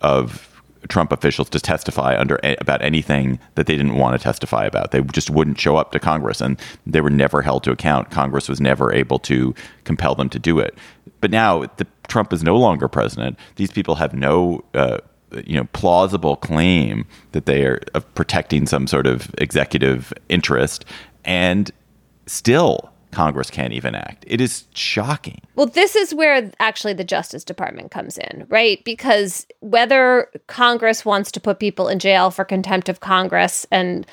of 0.01 0.50
Trump 0.89 1.11
officials 1.11 1.49
to 1.49 1.59
testify 1.59 2.17
under 2.17 2.39
about 2.59 2.81
anything 2.81 3.39
that 3.55 3.67
they 3.67 3.77
didn't 3.77 3.95
want 3.95 4.17
to 4.17 4.23
testify 4.23 4.65
about. 4.65 4.91
They 4.91 5.01
just 5.01 5.29
wouldn't 5.29 5.59
show 5.59 5.77
up 5.77 5.91
to 5.91 5.99
Congress, 5.99 6.41
and 6.41 6.59
they 6.85 7.01
were 7.01 7.09
never 7.09 7.41
held 7.41 7.63
to 7.63 7.71
account. 7.71 8.11
Congress 8.11 8.49
was 8.49 8.59
never 8.59 8.93
able 8.93 9.19
to 9.19 9.53
compel 9.83 10.15
them 10.15 10.29
to 10.29 10.39
do 10.39 10.59
it. 10.59 10.77
But 11.19 11.31
now 11.31 11.65
the, 11.77 11.87
Trump 12.07 12.33
is 12.33 12.43
no 12.43 12.57
longer 12.57 12.87
president. 12.87 13.37
These 13.55 13.71
people 13.71 13.95
have 13.95 14.13
no. 14.13 14.63
Uh, 14.73 14.97
you 15.45 15.55
know, 15.55 15.63
plausible 15.71 16.35
claim 16.35 17.05
that 17.31 17.45
they 17.45 17.63
are 17.63 17.79
protecting 18.15 18.65
some 18.67 18.85
sort 18.85 19.07
of 19.07 19.33
executive 19.37 20.11
interest, 20.27 20.83
and 21.23 21.71
still 22.25 22.90
Congress 23.11 23.49
can't 23.49 23.73
even 23.73 23.95
act. 23.95 24.23
It 24.27 24.41
is 24.41 24.65
shocking. 24.73 25.41
Well, 25.55 25.67
this 25.67 25.95
is 25.95 26.13
where 26.13 26.51
actually 26.59 26.93
the 26.93 27.03
Justice 27.03 27.43
Department 27.43 27.91
comes 27.91 28.17
in, 28.17 28.45
right? 28.49 28.83
Because 28.83 29.45
whether 29.59 30.29
Congress 30.47 31.05
wants 31.05 31.31
to 31.33 31.39
put 31.39 31.59
people 31.59 31.87
in 31.87 31.99
jail 31.99 32.31
for 32.31 32.45
contempt 32.45 32.89
of 32.89 32.99
Congress 32.99 33.65
and 33.71 34.05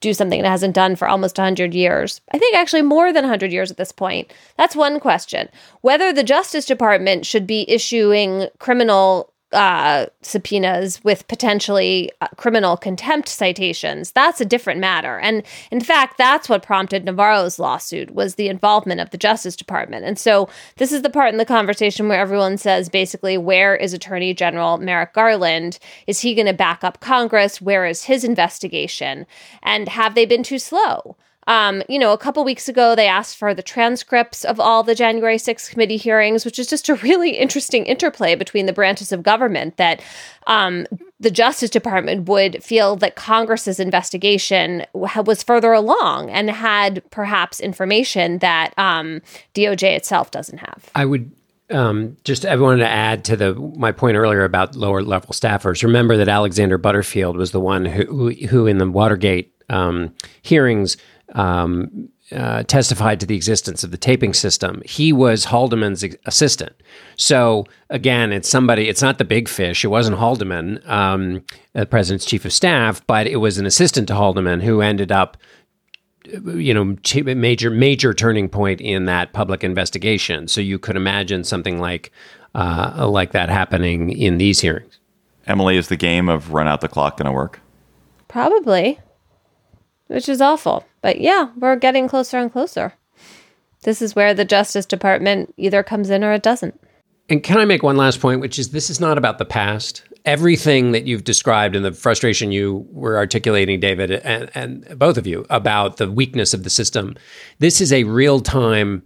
do 0.00 0.12
something 0.12 0.40
it 0.40 0.46
hasn't 0.46 0.74
done 0.74 0.94
for 0.94 1.08
almost 1.08 1.38
100 1.38 1.72
years. 1.74 2.20
I 2.32 2.38
think 2.38 2.54
actually 2.54 2.82
more 2.82 3.12
than 3.12 3.22
100 3.22 3.50
years 3.50 3.70
at 3.70 3.78
this 3.78 3.92
point. 3.92 4.32
That's 4.58 4.76
one 4.76 5.00
question. 5.00 5.48
Whether 5.80 6.12
the 6.12 6.22
Justice 6.22 6.66
Department 6.66 7.24
should 7.24 7.46
be 7.46 7.64
issuing 7.68 8.48
criminal 8.58 9.32
uh, 9.52 10.06
subpoenas 10.22 11.02
with 11.04 11.26
potentially 11.28 12.10
uh, 12.20 12.28
criminal 12.36 12.76
contempt 12.76 13.28
citations, 13.28 14.12
that's 14.12 14.40
a 14.40 14.44
different 14.44 14.80
matter. 14.80 15.18
And 15.20 15.44
in 15.70 15.80
fact, 15.80 16.18
that's 16.18 16.48
what 16.48 16.62
prompted 16.62 17.04
Navarro's 17.04 17.58
lawsuit 17.58 18.12
was 18.12 18.34
the 18.34 18.48
involvement 18.48 19.00
of 19.00 19.10
the 19.10 19.18
Justice 19.18 19.56
Department. 19.56 20.04
And 20.04 20.18
so 20.18 20.48
this 20.76 20.92
is 20.92 21.02
the 21.02 21.10
part 21.10 21.32
in 21.32 21.38
the 21.38 21.44
conversation 21.44 22.08
where 22.08 22.20
everyone 22.20 22.58
says 22.58 22.88
basically, 22.88 23.38
where 23.38 23.76
is 23.76 23.92
Attorney 23.92 24.34
General 24.34 24.78
Merrick 24.78 25.12
Garland? 25.12 25.78
Is 26.06 26.20
he 26.20 26.34
going 26.34 26.46
to 26.46 26.52
back 26.52 26.82
up 26.82 27.00
Congress? 27.00 27.60
Where 27.60 27.86
is 27.86 28.04
his 28.04 28.24
investigation? 28.24 29.26
And 29.62 29.88
have 29.88 30.14
they 30.14 30.26
been 30.26 30.42
too 30.42 30.58
slow? 30.58 31.16
Um, 31.46 31.82
you 31.88 31.98
know, 31.98 32.12
a 32.12 32.18
couple 32.18 32.42
weeks 32.44 32.68
ago, 32.68 32.94
they 32.94 33.06
asked 33.06 33.36
for 33.36 33.54
the 33.54 33.62
transcripts 33.62 34.44
of 34.44 34.58
all 34.58 34.82
the 34.82 34.94
January 34.94 35.36
6th 35.36 35.70
committee 35.70 35.96
hearings, 35.96 36.44
which 36.44 36.58
is 36.58 36.66
just 36.66 36.88
a 36.88 36.94
really 37.06 37.30
interesting 37.30 37.86
interplay 37.86 38.34
between 38.34 38.66
the 38.66 38.72
branches 38.72 39.12
of 39.12 39.22
government 39.22 39.76
that 39.76 40.02
um, 40.46 40.86
the 41.20 41.30
Justice 41.30 41.70
Department 41.70 42.28
would 42.28 42.62
feel 42.62 42.96
that 42.96 43.16
Congress's 43.16 43.80
investigation 43.80 44.84
was 44.92 45.42
further 45.42 45.72
along 45.72 46.30
and 46.30 46.50
had 46.50 47.02
perhaps 47.10 47.60
information 47.60 48.38
that 48.38 48.72
um, 48.76 49.22
DOJ 49.54 49.96
itself 49.96 50.30
doesn't 50.30 50.58
have. 50.58 50.90
I 50.94 51.04
would 51.04 51.30
um, 51.70 52.16
just 52.24 52.46
I 52.46 52.54
wanted 52.56 52.78
to 52.78 52.88
add 52.88 53.24
to 53.24 53.36
the 53.36 53.54
my 53.54 53.90
point 53.92 54.16
earlier 54.16 54.44
about 54.44 54.76
lower 54.76 55.02
level 55.02 55.30
staffers. 55.30 55.82
Remember 55.82 56.16
that 56.16 56.28
Alexander 56.28 56.78
Butterfield 56.78 57.36
was 57.36 57.50
the 57.50 57.60
one 57.60 57.84
who 57.84 58.04
who, 58.04 58.30
who 58.46 58.66
in 58.66 58.78
the 58.78 58.88
Watergate 58.88 59.52
um, 59.68 60.14
hearings 60.42 60.96
um, 61.36 62.08
uh, 62.32 62.64
testified 62.64 63.20
to 63.20 63.26
the 63.26 63.36
existence 63.36 63.84
of 63.84 63.92
the 63.92 63.96
taping 63.96 64.34
system. 64.34 64.82
He 64.84 65.12
was 65.12 65.44
Haldeman's 65.44 66.04
assistant. 66.24 66.74
So 67.14 67.66
again, 67.90 68.32
it's 68.32 68.48
somebody. 68.48 68.88
It's 68.88 69.02
not 69.02 69.18
the 69.18 69.24
big 69.24 69.48
fish. 69.48 69.84
It 69.84 69.88
wasn't 69.88 70.18
Haldeman, 70.18 70.88
um, 70.88 71.44
the 71.72 71.86
president's 71.86 72.24
chief 72.24 72.44
of 72.44 72.52
staff, 72.52 73.06
but 73.06 73.26
it 73.28 73.36
was 73.36 73.58
an 73.58 73.66
assistant 73.66 74.08
to 74.08 74.14
Haldeman 74.14 74.62
who 74.62 74.80
ended 74.80 75.12
up, 75.12 75.36
you 76.24 76.74
know, 76.74 76.96
major 77.34 77.70
major 77.70 78.12
turning 78.12 78.48
point 78.48 78.80
in 78.80 79.04
that 79.04 79.32
public 79.32 79.62
investigation. 79.62 80.48
So 80.48 80.60
you 80.60 80.78
could 80.78 80.96
imagine 80.96 81.44
something 81.44 81.78
like 81.78 82.10
uh, 82.54 83.06
like 83.08 83.32
that 83.32 83.50
happening 83.50 84.10
in 84.10 84.38
these 84.38 84.60
hearings. 84.60 84.98
Emily, 85.46 85.76
is 85.76 85.88
the 85.88 85.96
game 85.96 86.28
of 86.28 86.52
run 86.52 86.66
out 86.66 86.80
the 86.80 86.88
clock 86.88 87.18
going 87.18 87.26
to 87.26 87.32
work? 87.32 87.60
Probably 88.26 88.98
which 90.08 90.28
is 90.28 90.40
awful. 90.40 90.84
But 91.00 91.20
yeah, 91.20 91.50
we're 91.56 91.76
getting 91.76 92.08
closer 92.08 92.38
and 92.38 92.50
closer. 92.50 92.94
This 93.82 94.02
is 94.02 94.16
where 94.16 94.34
the 94.34 94.44
Justice 94.44 94.86
Department 94.86 95.54
either 95.56 95.82
comes 95.82 96.10
in 96.10 96.24
or 96.24 96.32
it 96.32 96.42
doesn't. 96.42 96.80
And 97.28 97.42
can 97.42 97.58
I 97.58 97.64
make 97.64 97.82
one 97.82 97.96
last 97.96 98.20
point, 98.20 98.40
which 98.40 98.58
is 98.58 98.70
this 98.70 98.90
is 98.90 99.00
not 99.00 99.18
about 99.18 99.38
the 99.38 99.44
past. 99.44 100.02
Everything 100.24 100.92
that 100.92 101.06
you've 101.06 101.24
described 101.24 101.76
and 101.76 101.84
the 101.84 101.92
frustration 101.92 102.50
you 102.50 102.86
were 102.90 103.16
articulating, 103.16 103.78
David, 103.78 104.10
and, 104.10 104.50
and 104.54 104.98
both 104.98 105.16
of 105.16 105.26
you, 105.26 105.46
about 105.50 105.98
the 105.98 106.10
weakness 106.10 106.52
of 106.52 106.64
the 106.64 106.70
system, 106.70 107.16
this 107.58 107.80
is 107.80 107.92
a 107.92 108.04
real 108.04 108.40
time 108.40 109.02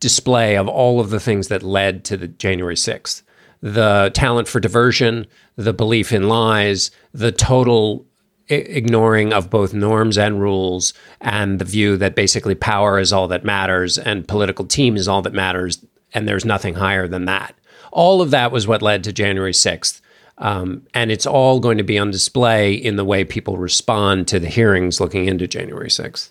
display 0.00 0.56
of 0.56 0.68
all 0.68 1.00
of 1.00 1.10
the 1.10 1.20
things 1.20 1.48
that 1.48 1.62
led 1.62 2.04
to 2.04 2.16
the 2.16 2.28
January 2.28 2.76
6th 2.76 3.22
the 3.64 4.10
talent 4.12 4.46
for 4.46 4.60
diversion, 4.60 5.26
the 5.56 5.72
belief 5.72 6.12
in 6.12 6.28
lies, 6.28 6.90
the 7.14 7.32
total 7.32 8.06
ignoring 8.48 9.32
of 9.32 9.50
both 9.50 9.72
norms 9.72 10.18
and 10.18 10.40
rules 10.40 10.92
and 11.20 11.58
the 11.58 11.64
view 11.64 11.96
that 11.96 12.14
basically 12.14 12.54
power 12.54 12.98
is 12.98 13.12
all 13.12 13.26
that 13.28 13.44
matters 13.44 13.96
and 13.96 14.28
political 14.28 14.66
team 14.66 14.96
is 14.96 15.08
all 15.08 15.22
that 15.22 15.32
matters 15.32 15.84
and 16.12 16.28
there's 16.28 16.44
nothing 16.44 16.74
higher 16.74 17.08
than 17.08 17.24
that. 17.24 17.54
All 17.90 18.20
of 18.20 18.30
that 18.30 18.52
was 18.52 18.66
what 18.66 18.82
led 18.82 19.04
to 19.04 19.12
january 19.12 19.52
6th 19.52 20.00
um, 20.38 20.84
and 20.92 21.12
it's 21.12 21.26
all 21.26 21.60
going 21.60 21.78
to 21.78 21.84
be 21.84 21.98
on 21.98 22.10
display 22.10 22.74
in 22.74 22.96
the 22.96 23.04
way 23.04 23.24
people 23.24 23.56
respond 23.56 24.26
to 24.28 24.40
the 24.40 24.48
hearings 24.48 25.00
looking 25.00 25.26
into 25.26 25.46
january 25.46 25.88
6th 25.88 26.30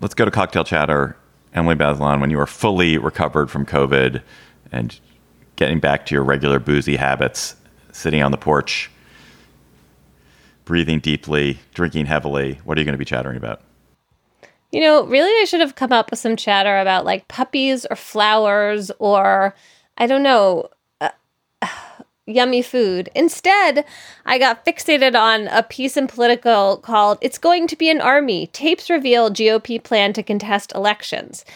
let's 0.00 0.14
go 0.14 0.24
to 0.24 0.30
cocktail 0.30 0.64
chatter 0.64 1.16
emily 1.52 1.74
bazelon 1.74 2.20
when 2.20 2.30
you 2.30 2.38
are 2.38 2.46
fully 2.46 2.96
recovered 2.96 3.50
from 3.50 3.66
covid 3.66 4.22
and 4.70 5.00
getting 5.56 5.80
back 5.80 6.06
to 6.06 6.14
your 6.14 6.22
regular 6.22 6.60
boozy 6.60 6.96
habits 6.96 7.56
sitting 7.92 8.22
on 8.22 8.30
the 8.30 8.38
porch 8.38 8.90
breathing 10.68 11.00
deeply, 11.00 11.58
drinking 11.72 12.04
heavily. 12.04 12.60
What 12.62 12.76
are 12.76 12.80
you 12.82 12.84
going 12.84 12.92
to 12.92 12.98
be 12.98 13.04
chattering 13.06 13.38
about? 13.38 13.62
You 14.70 14.82
know, 14.82 15.06
really, 15.06 15.30
I 15.40 15.46
should 15.46 15.60
have 15.60 15.74
come 15.74 15.92
up 15.92 16.10
with 16.10 16.20
some 16.20 16.36
chatter 16.36 16.78
about 16.78 17.06
like 17.06 17.26
puppies 17.26 17.86
or 17.86 17.96
flowers 17.96 18.90
or 18.98 19.54
I 19.96 20.06
don't 20.06 20.22
know, 20.22 20.68
uh, 21.00 21.08
yummy 22.26 22.60
food. 22.60 23.08
Instead, 23.14 23.86
I 24.26 24.38
got 24.38 24.66
fixated 24.66 25.18
on 25.18 25.48
a 25.48 25.62
piece 25.62 25.96
in 25.96 26.06
Politico 26.06 26.76
called 26.76 27.16
It's 27.22 27.38
Going 27.38 27.66
to 27.66 27.76
Be 27.76 27.88
an 27.88 28.02
Army. 28.02 28.48
Tapes 28.48 28.90
reveal 28.90 29.30
GOP 29.30 29.82
plan 29.82 30.12
to 30.12 30.22
contest 30.22 30.72
elections. 30.74 31.46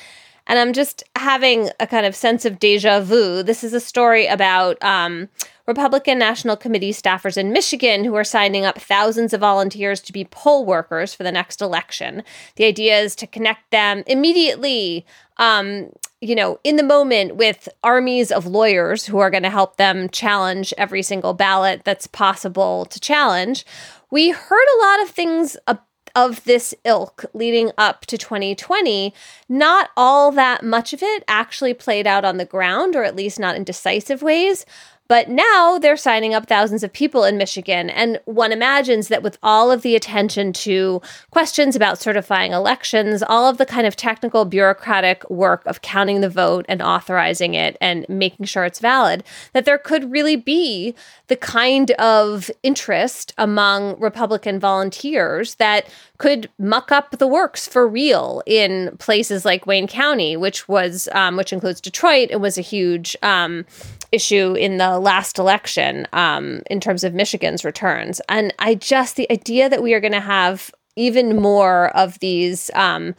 And 0.47 0.59
I'm 0.59 0.72
just 0.72 1.05
having 1.16 1.70
a 1.78 1.86
kind 1.86 2.07
of 2.07 2.16
sense 2.16 2.45
of 2.45 2.59
deja 2.59 3.01
vu. 3.01 3.43
This 3.43 3.62
is 3.62 3.72
a 3.72 3.80
story 3.80 4.26
about 4.26 4.82
um, 4.82 5.28
Republican 5.66 6.18
National 6.18 6.57
Committee 6.57 6.93
staffers 6.93 7.36
in 7.36 7.53
Michigan 7.53 8.05
who 8.05 8.14
are 8.16 8.24
signing 8.24 8.64
up 8.64 8.80
thousands 8.80 9.32
of 9.32 9.40
volunteers 9.40 10.01
to 10.01 10.12
be 10.12 10.24
poll 10.24 10.64
workers 10.64 11.14
for 11.14 11.22
the 11.22 11.32
next 11.32 11.61
election. 11.61 12.22
The 12.57 12.64
idea 12.64 12.99
is 12.99 13.14
to 13.16 13.26
connect 13.26 13.70
them 13.70 14.03
immediately, 14.07 15.07
um, 15.36 15.90
you 16.20 16.34
know, 16.34 16.59
in 16.64 16.76
the 16.76 16.82
moment 16.82 17.36
with 17.36 17.68
armies 17.84 18.32
of 18.32 18.47
lawyers 18.47 19.07
who 19.07 19.18
are 19.18 19.30
going 19.30 19.45
to 19.45 19.51
help 19.51 19.76
them 19.76 20.09
challenge 20.09 20.74
every 20.76 21.03
single 21.03 21.34
ballot 21.34 21.82
that's 21.84 22.07
possible 22.09 22.84
to 22.86 22.99
challenge. 22.99 23.64
We 24.11 24.30
heard 24.30 24.66
a 24.76 24.82
lot 24.82 25.03
of 25.03 25.11
things 25.11 25.57
about 25.68 25.86
of 26.15 26.45
this 26.45 26.75
ilk 26.85 27.25
leading 27.33 27.71
up 27.79 28.07
to 28.07 28.19
2020, 28.19 29.15
not 29.49 29.91
all 29.97 30.31
that 30.33 30.65
much 30.65 30.93
of 30.93 31.03
it 31.03 31.25
actually 31.29 31.75
played 31.75 32.07
out 32.07 32.25
on 32.25 32.37
the 32.37 32.45
ground, 32.45 32.97
or 32.97 33.05
at 33.05 33.17
least 33.17 33.39
not 33.39 33.57
in 33.57 33.65
decisive 33.65 34.23
ways. 34.23 34.65
But 35.13 35.29
now 35.29 35.79
they're 35.79 35.99
signing 35.99 36.33
up 36.33 36.47
thousands 36.47 36.83
of 36.83 36.91
people 36.91 37.25
in 37.25 37.37
Michigan. 37.37 37.91
And 37.91 38.19
one 38.25 38.51
imagines 38.51 39.09
that 39.09 39.23
with 39.23 39.37
all 39.43 39.71
of 39.71 39.83
the 39.83 39.95
attention 39.95 40.55
to 40.55 41.03
questions 41.31 41.77
about 41.77 41.99
certifying 41.99 42.53
elections, 42.53 43.23
all 43.23 43.47
of 43.47 43.59
the 43.59 43.67
kind 43.67 43.87
of 43.87 43.95
technical 43.95 44.47
bureaucratic 44.47 45.29
work 45.29 45.67
of 45.67 45.83
counting 45.83 46.23
the 46.23 46.31
vote 46.31 46.65
and 46.67 46.81
authorizing 46.81 47.53
it 47.53 47.77
and 47.79 48.07
making 48.09 48.47
sure 48.47 48.65
it's 48.65 48.79
valid, 48.79 49.23
that 49.53 49.67
there 49.67 49.77
could 49.77 50.11
really 50.11 50.35
be 50.35 50.95
the 51.27 51.37
kind 51.37 51.91
of 51.93 52.51
interest 52.63 53.35
among 53.37 54.01
Republican 54.01 54.59
volunteers 54.59 55.57
that 55.57 55.87
could 56.17 56.49
muck 56.59 56.91
up 56.91 57.19
the 57.19 57.27
works 57.27 57.69
for 57.69 57.87
real 57.87 58.43
in 58.47 58.97
places 58.97 59.45
like 59.45 59.67
Wayne 59.67 59.89
County, 59.89 60.39
which 60.39 60.69
was 60.69 61.07
um, 61.13 61.37
which 61.37 61.53
includes 61.53 61.83
Detroit. 61.83 62.29
It 62.31 62.41
was 62.41 62.57
a 62.57 62.63
huge 62.63 63.15
um, 63.23 63.67
issue 64.13 64.55
in 64.55 64.77
the 64.77 64.99
last 64.99 65.39
election 65.39 66.07
um, 66.13 66.63
in 66.71 66.81
terms 66.81 67.03
of 67.03 67.15
Michigan's 67.15 67.65
returns. 67.65 68.21
And 68.29 68.55
I 68.59 68.75
just, 68.75 69.17
the 69.17 69.31
idea 69.33 69.69
that 69.69 69.83
we 69.83 69.95
are 69.95 70.01
going 70.01 70.13
to 70.13 70.21
have 70.21 70.71
even 70.95 71.37
more 71.37 71.89
of 71.97 72.19
these 72.21 72.71
um, 72.75 73.15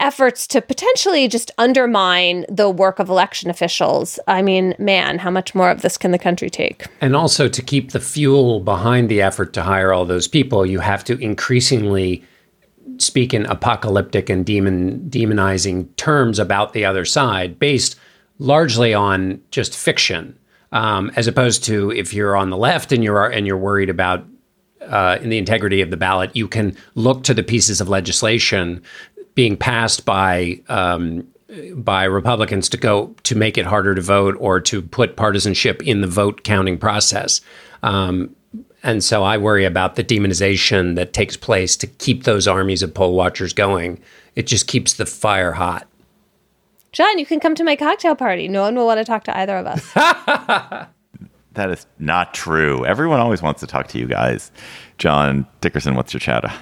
efforts 0.00 0.46
to 0.46 0.60
potentially 0.60 1.26
just 1.26 1.50
undermine 1.58 2.44
the 2.48 2.70
work 2.70 2.98
of 2.98 3.08
election 3.08 3.50
officials. 3.50 4.18
I 4.28 4.42
mean, 4.42 4.74
man, 4.78 5.18
how 5.18 5.30
much 5.30 5.54
more 5.54 5.70
of 5.70 5.82
this 5.82 5.96
can 5.96 6.12
the 6.12 6.18
country 6.18 6.50
take? 6.50 6.86
And 7.00 7.16
also 7.16 7.48
to 7.48 7.62
keep 7.62 7.92
the 7.92 8.00
fuel 8.00 8.60
behind 8.60 9.08
the 9.08 9.20
effort 9.22 9.52
to 9.54 9.62
hire 9.62 9.92
all 9.92 10.04
those 10.04 10.28
people, 10.28 10.64
you 10.64 10.80
have 10.80 11.02
to 11.04 11.18
increasingly 11.18 12.22
speak 12.98 13.32
in 13.32 13.46
apocalyptic 13.46 14.28
and 14.28 14.44
demon 14.44 15.08
demonizing 15.08 15.94
terms 15.96 16.38
about 16.38 16.72
the 16.72 16.84
other 16.84 17.04
side 17.04 17.58
based 17.58 17.96
largely 18.38 18.94
on 18.94 19.40
just 19.50 19.76
fiction, 19.76 20.38
um, 20.72 21.10
as 21.16 21.26
opposed 21.26 21.64
to 21.64 21.90
if 21.92 22.12
you're 22.12 22.36
on 22.36 22.50
the 22.50 22.56
left 22.56 22.92
and 22.92 23.02
you're 23.02 23.26
and 23.26 23.46
you're 23.46 23.56
worried 23.56 23.90
about 23.90 24.24
uh, 24.82 25.18
in 25.20 25.28
the 25.28 25.38
integrity 25.38 25.80
of 25.80 25.90
the 25.90 25.96
ballot, 25.96 26.34
you 26.34 26.48
can 26.48 26.76
look 26.94 27.24
to 27.24 27.34
the 27.34 27.42
pieces 27.42 27.80
of 27.80 27.88
legislation 27.88 28.82
being 29.34 29.56
passed 29.56 30.04
by 30.04 30.60
um, 30.68 31.26
by 31.74 32.04
Republicans 32.04 32.68
to 32.68 32.76
go 32.76 33.14
to 33.22 33.34
make 33.34 33.56
it 33.56 33.64
harder 33.66 33.94
to 33.94 34.00
vote 34.00 34.36
or 34.38 34.60
to 34.60 34.82
put 34.82 35.16
partisanship 35.16 35.82
in 35.82 36.00
the 36.00 36.06
vote 36.06 36.44
counting 36.44 36.78
process. 36.78 37.40
Um, 37.82 38.34
and 38.82 39.02
so 39.02 39.24
I 39.24 39.38
worry 39.38 39.64
about 39.64 39.96
the 39.96 40.04
demonization 40.04 40.94
that 40.96 41.12
takes 41.12 41.36
place 41.36 41.76
to 41.78 41.86
keep 41.86 42.24
those 42.24 42.46
armies 42.46 42.82
of 42.82 42.94
poll 42.94 43.14
watchers 43.14 43.52
going. 43.52 44.00
It 44.36 44.46
just 44.46 44.66
keeps 44.66 44.94
the 44.94 45.06
fire 45.06 45.52
hot. 45.52 45.88
John, 46.92 47.18
you 47.18 47.26
can 47.26 47.40
come 47.40 47.54
to 47.54 47.64
my 47.64 47.76
cocktail 47.76 48.14
party. 48.16 48.48
No 48.48 48.62
one 48.62 48.74
will 48.74 48.86
want 48.86 48.98
to 48.98 49.04
talk 49.04 49.24
to 49.24 49.36
either 49.36 49.56
of 49.56 49.66
us. 49.66 49.92
that 51.52 51.70
is 51.70 51.86
not 51.98 52.34
true. 52.34 52.84
Everyone 52.86 53.20
always 53.20 53.42
wants 53.42 53.60
to 53.60 53.66
talk 53.66 53.88
to 53.88 53.98
you 53.98 54.06
guys. 54.06 54.50
John 54.96 55.46
Dickerson, 55.60 55.94
what's 55.94 56.12
your 56.12 56.20
chatter? 56.20 56.52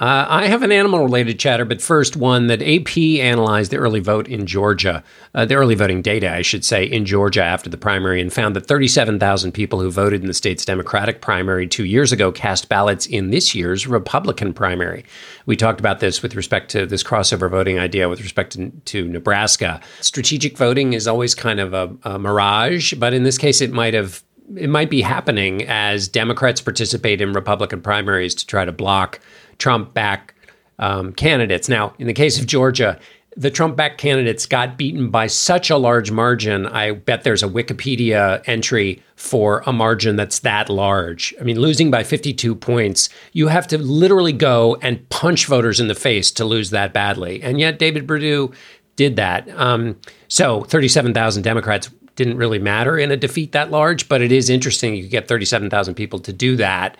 Uh, 0.00 0.24
I 0.30 0.46
have 0.46 0.62
an 0.62 0.72
animal 0.72 1.00
related 1.00 1.38
chatter, 1.38 1.66
but 1.66 1.82
first 1.82 2.16
one 2.16 2.46
that 2.46 2.62
AP 2.62 2.96
analyzed 3.20 3.70
the 3.70 3.76
early 3.76 4.00
vote 4.00 4.28
in 4.28 4.46
Georgia, 4.46 5.04
uh, 5.34 5.44
the 5.44 5.56
early 5.56 5.74
voting 5.74 6.00
data, 6.00 6.32
I 6.32 6.40
should 6.40 6.64
say, 6.64 6.84
in 6.84 7.04
Georgia 7.04 7.44
after 7.44 7.68
the 7.68 7.76
primary, 7.76 8.18
and 8.22 8.32
found 8.32 8.56
that 8.56 8.64
37,000 8.64 9.52
people 9.52 9.78
who 9.78 9.90
voted 9.90 10.22
in 10.22 10.26
the 10.26 10.32
state's 10.32 10.64
Democratic 10.64 11.20
primary 11.20 11.66
two 11.66 11.84
years 11.84 12.12
ago 12.12 12.32
cast 12.32 12.70
ballots 12.70 13.04
in 13.04 13.28
this 13.28 13.54
year's 13.54 13.86
Republican 13.86 14.54
primary. 14.54 15.04
We 15.44 15.54
talked 15.54 15.80
about 15.80 16.00
this 16.00 16.22
with 16.22 16.34
respect 16.34 16.70
to 16.70 16.86
this 16.86 17.02
crossover 17.02 17.50
voting 17.50 17.78
idea 17.78 18.08
with 18.08 18.22
respect 18.22 18.52
to, 18.52 18.70
to 18.70 19.06
Nebraska. 19.06 19.82
Strategic 20.00 20.56
voting 20.56 20.94
is 20.94 21.06
always 21.06 21.34
kind 21.34 21.60
of 21.60 21.74
a, 21.74 21.94
a 22.04 22.18
mirage, 22.18 22.94
but 22.94 23.12
in 23.12 23.24
this 23.24 23.36
case, 23.36 23.60
it 23.60 23.70
might 23.70 23.92
have 23.92 24.22
it 24.56 24.68
might 24.68 24.90
be 24.90 25.00
happening 25.00 25.64
as 25.68 26.08
Democrats 26.08 26.60
participate 26.60 27.20
in 27.20 27.32
Republican 27.32 27.80
primaries 27.80 28.34
to 28.34 28.46
try 28.46 28.64
to 28.64 28.72
block 28.72 29.20
Trump 29.60 29.94
back 29.94 30.34
um, 30.80 31.12
candidates. 31.12 31.68
Now, 31.68 31.94
in 31.98 32.06
the 32.06 32.12
case 32.12 32.40
of 32.40 32.46
Georgia, 32.46 32.98
the 33.36 33.50
Trump 33.50 33.76
back 33.76 33.96
candidates 33.96 34.44
got 34.44 34.76
beaten 34.76 35.10
by 35.10 35.28
such 35.28 35.70
a 35.70 35.76
large 35.76 36.10
margin. 36.10 36.66
I 36.66 36.92
bet 36.92 37.22
there's 37.22 37.44
a 37.44 37.48
Wikipedia 37.48 38.42
entry 38.46 39.02
for 39.14 39.62
a 39.66 39.72
margin 39.72 40.16
that's 40.16 40.40
that 40.40 40.68
large. 40.68 41.32
I 41.40 41.44
mean, 41.44 41.60
losing 41.60 41.90
by 41.90 42.02
52 42.02 42.54
points, 42.56 43.08
you 43.32 43.48
have 43.48 43.68
to 43.68 43.78
literally 43.78 44.32
go 44.32 44.76
and 44.82 45.08
punch 45.10 45.46
voters 45.46 45.78
in 45.78 45.86
the 45.86 45.94
face 45.94 46.30
to 46.32 46.44
lose 46.44 46.70
that 46.70 46.92
badly. 46.92 47.40
And 47.42 47.60
yet, 47.60 47.78
David 47.78 48.08
Perdue 48.08 48.52
did 48.96 49.16
that. 49.16 49.48
Um, 49.50 50.00
so, 50.26 50.62
37,000 50.64 51.42
Democrats 51.42 51.88
didn't 52.16 52.36
really 52.36 52.58
matter 52.58 52.98
in 52.98 53.12
a 53.12 53.16
defeat 53.16 53.52
that 53.52 53.70
large, 53.70 54.08
but 54.08 54.20
it 54.20 54.32
is 54.32 54.50
interesting 54.50 54.94
you 54.94 55.08
get 55.08 55.28
37,000 55.28 55.94
people 55.94 56.18
to 56.18 56.32
do 56.32 56.56
that. 56.56 56.96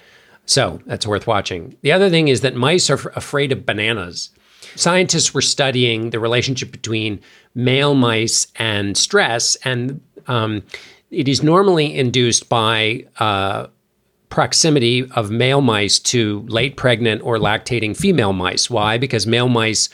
So 0.51 0.81
that's 0.85 1.07
worth 1.07 1.29
watching. 1.29 1.77
The 1.83 1.93
other 1.93 2.11
thing 2.11 2.27
is 2.27 2.41
that 2.41 2.57
mice 2.57 2.91
are 2.91 2.99
f- 2.99 3.07
afraid 3.15 3.53
of 3.53 3.65
bananas. 3.65 4.31
Scientists 4.75 5.33
were 5.33 5.41
studying 5.41 6.11
the 6.11 6.19
relationship 6.19 6.73
between 6.73 7.21
male 7.55 7.95
mice 7.95 8.49
and 8.57 8.97
stress, 8.97 9.55
and 9.65 10.01
um, 10.27 10.65
it 11.13 11.29
is 11.29 11.45
normally 11.45 11.97
induced 11.97 12.49
by 12.49 13.07
uh, 13.21 13.69
proximity 14.29 15.09
of 15.13 15.31
male 15.31 15.61
mice 15.61 16.01
to 16.01 16.41
late 16.49 16.77
pregnant 16.77 17.23
or 17.23 17.39
lactating 17.39 17.97
female 17.97 18.33
mice. 18.33 18.69
Why? 18.69 18.99
Because 18.99 19.29
male 19.29 19.49
mice 19.49 19.89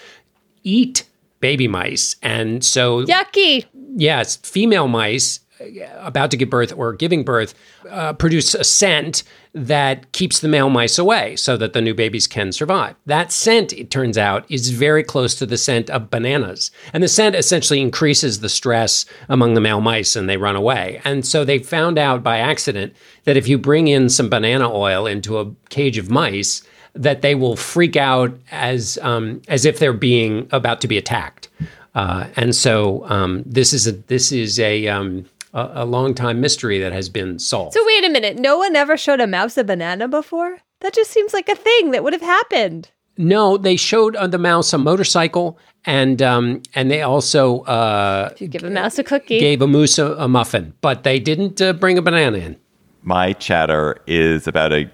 eat 0.63 1.05
baby 1.41 1.69
mice. 1.69 2.17
And 2.23 2.65
so, 2.65 3.05
yucky 3.05 3.67
yes, 3.95 4.37
female 4.37 4.89
mice 4.89 5.41
uh, 5.61 5.65
about 5.99 6.31
to 6.31 6.37
give 6.37 6.51
birth 6.51 6.73
or 6.77 6.93
giving 6.93 7.25
birth 7.25 7.55
uh, 7.91 8.13
produce 8.13 8.55
a 8.55 8.65
scent 8.65 9.23
that 9.57 10.13
keeps 10.13 10.41
the 10.41 10.49
male 10.49 10.69
mice 10.69 10.99
away 10.99 11.35
so 11.35 11.57
that 11.57 11.73
the 11.73 11.81
new 11.81 11.95
babies 11.95 12.27
can 12.27 12.53
survive. 12.53 12.95
That 13.07 13.33
scent, 13.33 13.73
it 13.73 13.91
turns 13.91 14.19
out, 14.19 14.45
is 14.51 14.69
very 14.69 15.03
close 15.03 15.35
to 15.37 15.47
the 15.47 15.57
scent 15.57 15.89
of 15.89 16.11
bananas. 16.11 16.71
And 16.93 17.03
the 17.03 17.09
scent 17.09 17.35
essentially 17.35 17.81
increases 17.81 18.41
the 18.41 18.51
stress 18.51 19.07
among 19.31 19.55
the 19.55 19.63
male 19.63 19.81
mice 19.81 20.15
and 20.15 20.29
they 20.29 20.37
run 20.37 20.57
away. 20.57 21.01
And 21.05 21.25
so 21.25 21.43
they 21.43 21.59
found 21.59 21.99
out 21.99 22.23
by 22.23 22.37
accident 22.37 22.95
that 23.25 23.39
if 23.39 23.49
you 23.49 23.57
bring 23.57 23.89
in 23.89 24.11
some 24.11 24.29
banana 24.29 24.71
oil 24.71 25.07
into 25.07 25.39
a 25.39 25.51
cage 25.71 25.97
of 25.97 26.11
mice, 26.11 26.63
that 26.93 27.23
they 27.23 27.35
will 27.35 27.57
freak 27.57 27.97
out 27.97 28.39
as 28.51 28.99
um, 29.01 29.41
as 29.49 29.65
if 29.65 29.79
they're 29.79 29.93
being 29.95 30.49
about 30.53 30.83
to 30.83 30.89
be 30.89 30.99
attacked. 30.99 31.49
Uh, 31.95 32.27
and 32.37 32.55
so 32.55 33.09
um, 33.09 33.43
this 33.47 33.73
is 33.73 33.87
a 33.87 33.93
this 33.93 34.33
is 34.33 34.61
a 34.61 34.87
um, 34.89 35.25
a, 35.57 35.83
a 35.83 35.85
long 35.85 36.15
time 36.15 36.41
mystery 36.41 36.79
that 36.79 36.93
has 36.93 37.09
been 37.09 37.39
solved. 37.39 37.73
So 37.73 37.85
wait 37.87 38.05
a 38.05 38.11
minute, 38.11 38.39
no 38.39 38.59
one 38.59 38.77
ever 38.77 38.97
showed 38.97 39.21
a 39.21 39.27
mouse 39.27 39.57
a 39.57 39.65
banana 39.65 40.07
before? 40.07 40.59
That 40.81 40.93
just 40.95 41.11
seems 41.11 41.33
like 41.33 41.49
a 41.49 41.57
thing 41.57 41.91
that 41.93 42.05
would 42.05 42.13
have 42.13 42.23
happened. 42.23 42.91
No, 43.19 43.57
they 43.57 43.77
showed 43.77 44.15
uh, 44.15 44.27
the 44.27 44.37
mouse 44.37 44.75
a 44.75 44.79
motorcycle, 44.79 45.59
and 45.87 46.21
um, 46.21 46.63
and 46.75 46.91
they 46.91 47.01
also 47.01 47.63
uh, 47.63 48.29
you 48.37 48.47
give 48.47 48.63
a 48.63 48.69
mouse 48.69 48.99
a 48.99 49.05
cookie, 49.05 49.41
gave 49.41 49.63
a 49.63 49.67
moose 49.67 49.99
a, 49.99 50.13
a 50.17 50.29
muffin, 50.29 50.75
but 50.83 51.03
they 51.03 51.19
didn't 51.19 51.63
uh, 51.63 51.73
bring 51.73 51.97
a 51.97 52.03
banana 52.03 52.37
in. 52.37 52.61
My 53.03 53.33
chatter 53.33 54.03
is 54.07 54.47
about 54.47 54.75
a 54.75 54.91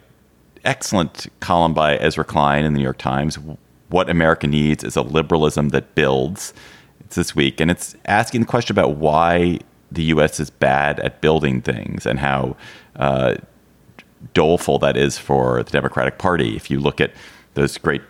excellent 0.65 1.27
column 1.41 1.75
by 1.75 1.97
Ezra 1.97 2.25
Klein 2.25 2.65
in 2.65 2.75
the 2.75 2.79
New 2.79 2.85
York 2.85 2.99
Times. 2.99 3.39
What 3.89 4.09
America 4.09 4.47
needs 4.47 4.85
is 4.85 4.95
a 4.95 5.03
liberalism 5.03 5.71
that 5.71 5.97
builds 5.97 6.55
It's 7.01 7.17
this 7.17 7.35
week, 7.35 7.61
and 7.61 7.73
it's 7.73 7.97
asking 8.05 8.43
the 8.43 8.47
question 8.47 8.73
about 8.73 8.99
why 8.99 9.59
the 9.95 10.05
U.S. 10.05 10.41
is 10.41 10.51
bad 10.51 11.01
at 11.01 11.21
building 11.21 11.61
things 11.61 12.07
and 12.07 12.19
how 12.19 12.57
uh, 12.97 13.37
doleful 14.35 14.79
that 14.79 14.97
is 14.97 15.19
for 15.19 15.63
the 15.63 15.71
Democratic 15.71 16.19
Party. 16.19 16.57
If 16.57 16.71
you 16.71 16.81
look 16.81 17.01
at 17.01 17.13
those 17.55 17.79
great 17.79 18.03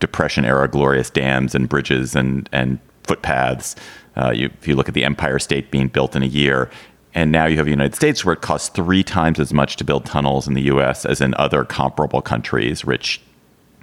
Depression 0.00 0.46
era 0.46 0.66
glorious 0.66 1.10
dams 1.10 1.54
and 1.54 1.68
bridges 1.68 2.16
and 2.16 2.48
and 2.52 2.78
footpaths, 3.02 3.76
uh, 4.16 4.30
you, 4.30 4.50
if 4.60 4.66
you 4.66 4.74
look 4.74 4.88
at 4.88 4.94
the 4.94 5.04
Empire 5.04 5.38
State 5.38 5.70
being 5.70 5.88
built 5.88 6.16
in 6.16 6.22
a 6.22 6.26
year, 6.26 6.70
and 7.14 7.30
now 7.30 7.46
you 7.46 7.56
have 7.56 7.66
the 7.66 7.70
United 7.70 7.94
States 7.94 8.24
where 8.24 8.32
it 8.32 8.40
costs 8.40 8.68
three 8.70 9.02
times 9.02 9.38
as 9.38 9.52
much 9.52 9.76
to 9.76 9.84
build 9.84 10.06
tunnels 10.06 10.46
in 10.46 10.54
the 10.54 10.62
U.S. 10.62 11.04
as 11.04 11.20
in 11.20 11.34
other 11.34 11.64
comparable 11.64 12.22
countries, 12.22 12.84
rich, 12.84 13.20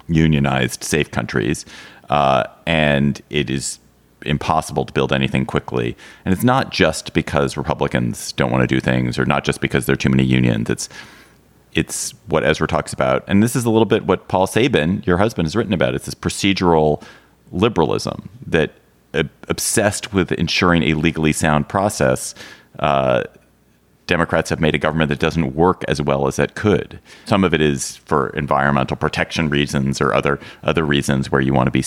unionized, 0.08 0.82
safe 0.82 1.10
countries, 1.10 1.66
uh, 2.08 2.44
and 2.66 3.20
it 3.30 3.50
is 3.50 3.78
impossible 4.22 4.84
to 4.84 4.92
build 4.92 5.12
anything 5.12 5.46
quickly. 5.46 5.96
And 6.24 6.32
it's 6.32 6.44
not 6.44 6.70
just 6.70 7.12
because 7.12 7.56
Republicans 7.56 8.32
don't 8.32 8.50
want 8.50 8.62
to 8.62 8.66
do 8.66 8.80
things, 8.80 9.18
or 9.18 9.24
not 9.24 9.44
just 9.44 9.60
because 9.60 9.86
there 9.86 9.94
are 9.94 9.96
too 9.96 10.10
many 10.10 10.24
unions. 10.24 10.70
It's 10.70 10.88
it's 11.74 12.12
what 12.26 12.44
Ezra 12.44 12.66
talks 12.66 12.92
about, 12.92 13.24
and 13.28 13.42
this 13.42 13.54
is 13.54 13.64
a 13.64 13.70
little 13.70 13.86
bit 13.86 14.06
what 14.06 14.28
Paul 14.28 14.46
Sabin, 14.46 15.02
your 15.06 15.18
husband, 15.18 15.46
has 15.46 15.54
written 15.54 15.74
about. 15.74 15.94
It's 15.94 16.06
this 16.06 16.14
procedural 16.14 17.02
liberalism 17.52 18.28
that 18.46 18.72
obsessed 19.48 20.12
with 20.12 20.32
ensuring 20.32 20.82
a 20.82 20.94
legally 20.94 21.32
sound 21.32 21.68
process. 21.68 22.34
Uh, 22.78 23.24
Democrats 24.06 24.48
have 24.50 24.60
made 24.60 24.74
a 24.74 24.78
government 24.78 25.10
that 25.10 25.18
doesn't 25.18 25.54
work 25.54 25.84
as 25.86 26.00
well 26.00 26.26
as 26.26 26.38
it 26.38 26.54
could. 26.54 26.98
Some 27.26 27.44
of 27.44 27.52
it 27.52 27.60
is 27.60 27.96
for 27.98 28.30
environmental 28.30 28.96
protection 28.96 29.50
reasons 29.50 30.00
or 30.00 30.14
other 30.14 30.40
other 30.62 30.84
reasons 30.84 31.30
where 31.30 31.42
you 31.42 31.52
want 31.52 31.66
to 31.66 31.70
be, 31.70 31.84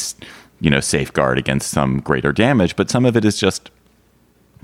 you 0.61 0.69
know, 0.69 0.79
safeguard 0.79 1.37
against 1.37 1.71
some 1.71 1.99
greater 1.99 2.31
damage. 2.31 2.75
But 2.77 2.89
some 2.89 3.05
of 3.05 3.17
it 3.17 3.25
is 3.25 3.37
just 3.37 3.69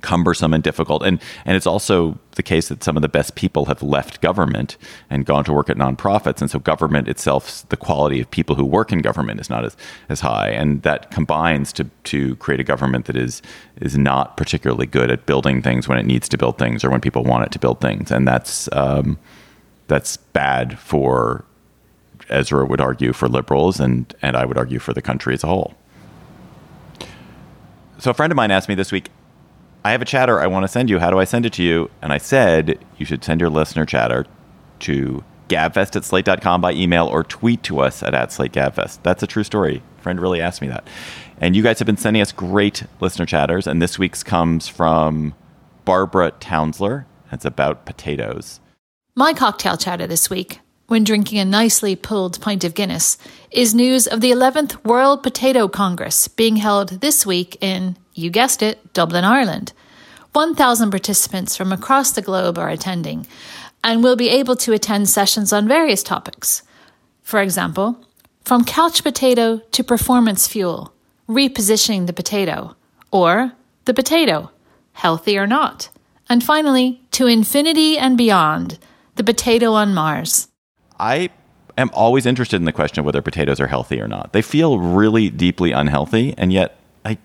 cumbersome 0.01 0.53
and 0.53 0.63
difficult. 0.63 1.03
And 1.03 1.19
and 1.45 1.57
it's 1.57 1.67
also 1.67 2.19
the 2.35 2.43
case 2.43 2.69
that 2.69 2.83
some 2.83 2.95
of 2.95 3.01
the 3.01 3.09
best 3.09 3.35
people 3.35 3.65
have 3.65 3.81
left 3.81 4.21
government 4.21 4.77
and 5.09 5.25
gone 5.25 5.43
to 5.45 5.53
work 5.53 5.69
at 5.69 5.77
nonprofits. 5.77 6.39
And 6.39 6.51
so 6.51 6.59
government 6.59 7.07
itself, 7.07 7.67
the 7.69 7.77
quality 7.77 8.21
of 8.21 8.29
people 8.29 8.55
who 8.55 8.63
work 8.63 8.91
in 8.91 8.99
government 8.99 9.39
is 9.39 9.49
not 9.49 9.65
as, 9.65 9.75
as 10.07 10.19
high. 10.19 10.49
And 10.49 10.83
that 10.83 11.11
combines 11.11 11.73
to 11.73 11.85
to 12.05 12.35
create 12.37 12.59
a 12.59 12.63
government 12.63 13.05
that 13.05 13.15
is 13.15 13.41
is 13.81 13.97
not 13.97 14.37
particularly 14.37 14.85
good 14.85 15.11
at 15.11 15.25
building 15.25 15.61
things 15.61 15.87
when 15.87 15.97
it 15.97 16.05
needs 16.05 16.29
to 16.29 16.37
build 16.37 16.57
things 16.57 16.83
or 16.83 16.89
when 16.89 17.01
people 17.01 17.23
want 17.23 17.45
it 17.45 17.51
to 17.53 17.59
build 17.59 17.81
things. 17.81 18.11
And 18.11 18.27
that's 18.27 18.69
um, 18.73 19.17
that's 19.87 20.17
bad 20.17 20.77
for 20.77 21.43
Ezra 22.29 22.65
would 22.65 22.81
argue 22.81 23.13
for 23.13 23.27
liberals 23.27 23.79
and 23.79 24.13
and 24.21 24.35
I 24.35 24.45
would 24.45 24.57
argue 24.57 24.79
for 24.79 24.93
the 24.93 25.01
country 25.01 25.33
as 25.33 25.43
a 25.43 25.47
whole. 25.47 25.73
So 27.99 28.11
a 28.11 28.13
friend 28.13 28.31
of 28.31 28.35
mine 28.35 28.51
asked 28.51 28.69
me 28.69 28.75
this 28.75 28.91
week, 28.91 29.09
I 29.83 29.91
have 29.91 30.01
a 30.01 30.05
chatter 30.05 30.39
I 30.39 30.47
want 30.47 30.63
to 30.63 30.67
send 30.67 30.89
you. 30.89 30.99
How 30.99 31.09
do 31.09 31.19
I 31.19 31.23
send 31.23 31.45
it 31.45 31.53
to 31.53 31.63
you? 31.63 31.89
And 32.01 32.11
I 32.11 32.17
said 32.17 32.77
you 32.97 33.05
should 33.05 33.23
send 33.23 33.41
your 33.41 33.49
listener 33.49 33.85
chatter 33.85 34.25
to 34.81 35.23
gabfest 35.49 35.95
at 35.95 36.03
slate.com 36.03 36.61
by 36.61 36.73
email 36.73 37.07
or 37.07 37.23
tweet 37.23 37.63
to 37.63 37.79
us 37.79 38.03
at, 38.03 38.13
at 38.13 38.29
slategabfest. 38.29 38.99
That's 39.03 39.23
a 39.23 39.27
true 39.27 39.43
story. 39.43 39.81
A 39.97 40.01
friend 40.01 40.19
really 40.19 40.41
asked 40.41 40.61
me 40.61 40.67
that. 40.67 40.87
And 41.39 41.55
you 41.55 41.63
guys 41.63 41.79
have 41.79 41.85
been 41.85 41.97
sending 41.97 42.21
us 42.21 42.31
great 42.31 42.83
listener 42.99 43.25
chatters. 43.25 43.65
And 43.65 43.81
this 43.81 43.97
week's 43.97 44.23
comes 44.23 44.67
from 44.67 45.33
Barbara 45.85 46.33
Tanzler. 46.33 47.05
It's 47.31 47.45
about 47.45 47.85
potatoes. 47.85 48.59
My 49.15 49.33
cocktail 49.33 49.77
chatter 49.77 50.05
this 50.05 50.29
week, 50.29 50.59
when 50.87 51.03
drinking 51.03 51.37
a 51.37 51.45
nicely 51.45 51.95
pulled 51.95 52.39
pint 52.39 52.63
of 52.63 52.73
Guinness, 52.73 53.17
is 53.51 53.75
news 53.75 54.07
of 54.07 54.21
the 54.21 54.31
11th 54.31 54.83
World 54.85 55.21
Potato 55.21 55.67
Congress 55.67 56.27
being 56.29 56.55
held 56.55 57.01
this 57.01 57.25
week 57.25 57.57
in, 57.61 57.97
you 58.13 58.29
guessed 58.29 58.61
it, 58.61 58.93
Dublin, 58.93 59.25
Ireland. 59.25 59.73
1,000 60.31 60.89
participants 60.89 61.57
from 61.57 61.73
across 61.73 62.11
the 62.11 62.21
globe 62.21 62.57
are 62.57 62.69
attending 62.69 63.27
and 63.83 64.03
will 64.03 64.15
be 64.15 64.29
able 64.29 64.55
to 64.55 64.73
attend 64.73 65.09
sessions 65.09 65.51
on 65.51 65.67
various 65.67 66.03
topics. 66.03 66.63
For 67.21 67.41
example, 67.41 68.05
from 68.45 68.63
couch 68.63 69.03
potato 69.03 69.57
to 69.71 69.83
performance 69.83 70.47
fuel, 70.47 70.93
repositioning 71.27 72.07
the 72.07 72.13
potato, 72.13 72.75
or 73.11 73.51
the 73.85 73.93
potato, 73.93 74.51
healthy 74.93 75.37
or 75.37 75.47
not, 75.47 75.89
and 76.29 76.43
finally, 76.43 77.01
to 77.11 77.27
infinity 77.27 77.97
and 77.97 78.17
beyond, 78.17 78.79
the 79.15 79.23
potato 79.23 79.73
on 79.73 79.93
Mars. 79.93 80.47
I 80.99 81.29
am 81.77 81.89
always 81.93 82.25
interested 82.25 82.57
in 82.57 82.65
the 82.65 82.71
question 82.71 82.99
of 82.99 83.05
whether 83.05 83.21
potatoes 83.21 83.59
are 83.59 83.67
healthy 83.67 84.01
or 84.01 84.07
not. 84.07 84.33
They 84.33 84.41
feel 84.41 84.79
really 84.79 85.29
deeply 85.29 85.71
unhealthy, 85.71 86.33
and 86.37 86.51
yet 86.51 86.79
I 87.05 87.17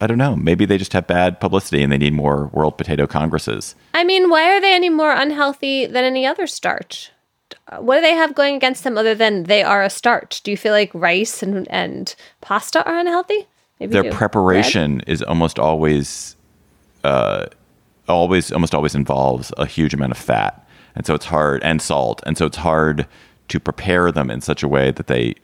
I 0.00 0.06
don't 0.06 0.18
know. 0.18 0.34
Maybe 0.36 0.64
they 0.64 0.78
just 0.78 0.92
have 0.94 1.06
bad 1.06 1.40
publicity 1.40 1.82
and 1.82 1.92
they 1.92 1.98
need 1.98 2.14
more 2.14 2.46
World 2.48 2.78
Potato 2.78 3.06
Congresses. 3.06 3.74
I 3.94 4.04
mean, 4.04 4.30
why 4.30 4.56
are 4.56 4.60
they 4.60 4.74
any 4.74 4.88
more 4.88 5.12
unhealthy 5.12 5.86
than 5.86 6.04
any 6.04 6.26
other 6.26 6.46
starch? 6.46 7.10
What 7.78 7.96
do 7.96 8.00
they 8.00 8.14
have 8.14 8.34
going 8.34 8.56
against 8.56 8.84
them 8.84 8.98
other 8.98 9.14
than 9.14 9.44
they 9.44 9.62
are 9.62 9.82
a 9.82 9.90
starch? 9.90 10.42
Do 10.42 10.50
you 10.50 10.56
feel 10.56 10.72
like 10.72 10.90
rice 10.94 11.42
and, 11.42 11.68
and 11.70 12.14
pasta 12.40 12.84
are 12.84 12.98
unhealthy? 12.98 13.46
Maybe 13.78 13.92
Their 13.92 14.12
preparation 14.12 14.98
Bread? 14.98 15.08
is 15.08 15.22
almost 15.22 15.58
always, 15.58 16.36
uh, 17.04 17.46
always, 18.08 18.52
almost 18.52 18.74
always 18.74 18.94
involves 18.94 19.52
a 19.58 19.66
huge 19.66 19.92
amount 19.94 20.12
of 20.12 20.18
fat, 20.18 20.61
and 20.94 21.06
so 21.06 21.14
it's 21.14 21.26
hard 21.26 21.62
and 21.62 21.80
salt, 21.80 22.22
and 22.26 22.36
so 22.36 22.46
it's 22.46 22.58
hard 22.58 23.06
to 23.48 23.60
prepare 23.60 24.10
them 24.12 24.30
in 24.30 24.40
such 24.40 24.62
a 24.62 24.68
way 24.68 24.90
that 24.90 25.06
they 25.06 25.34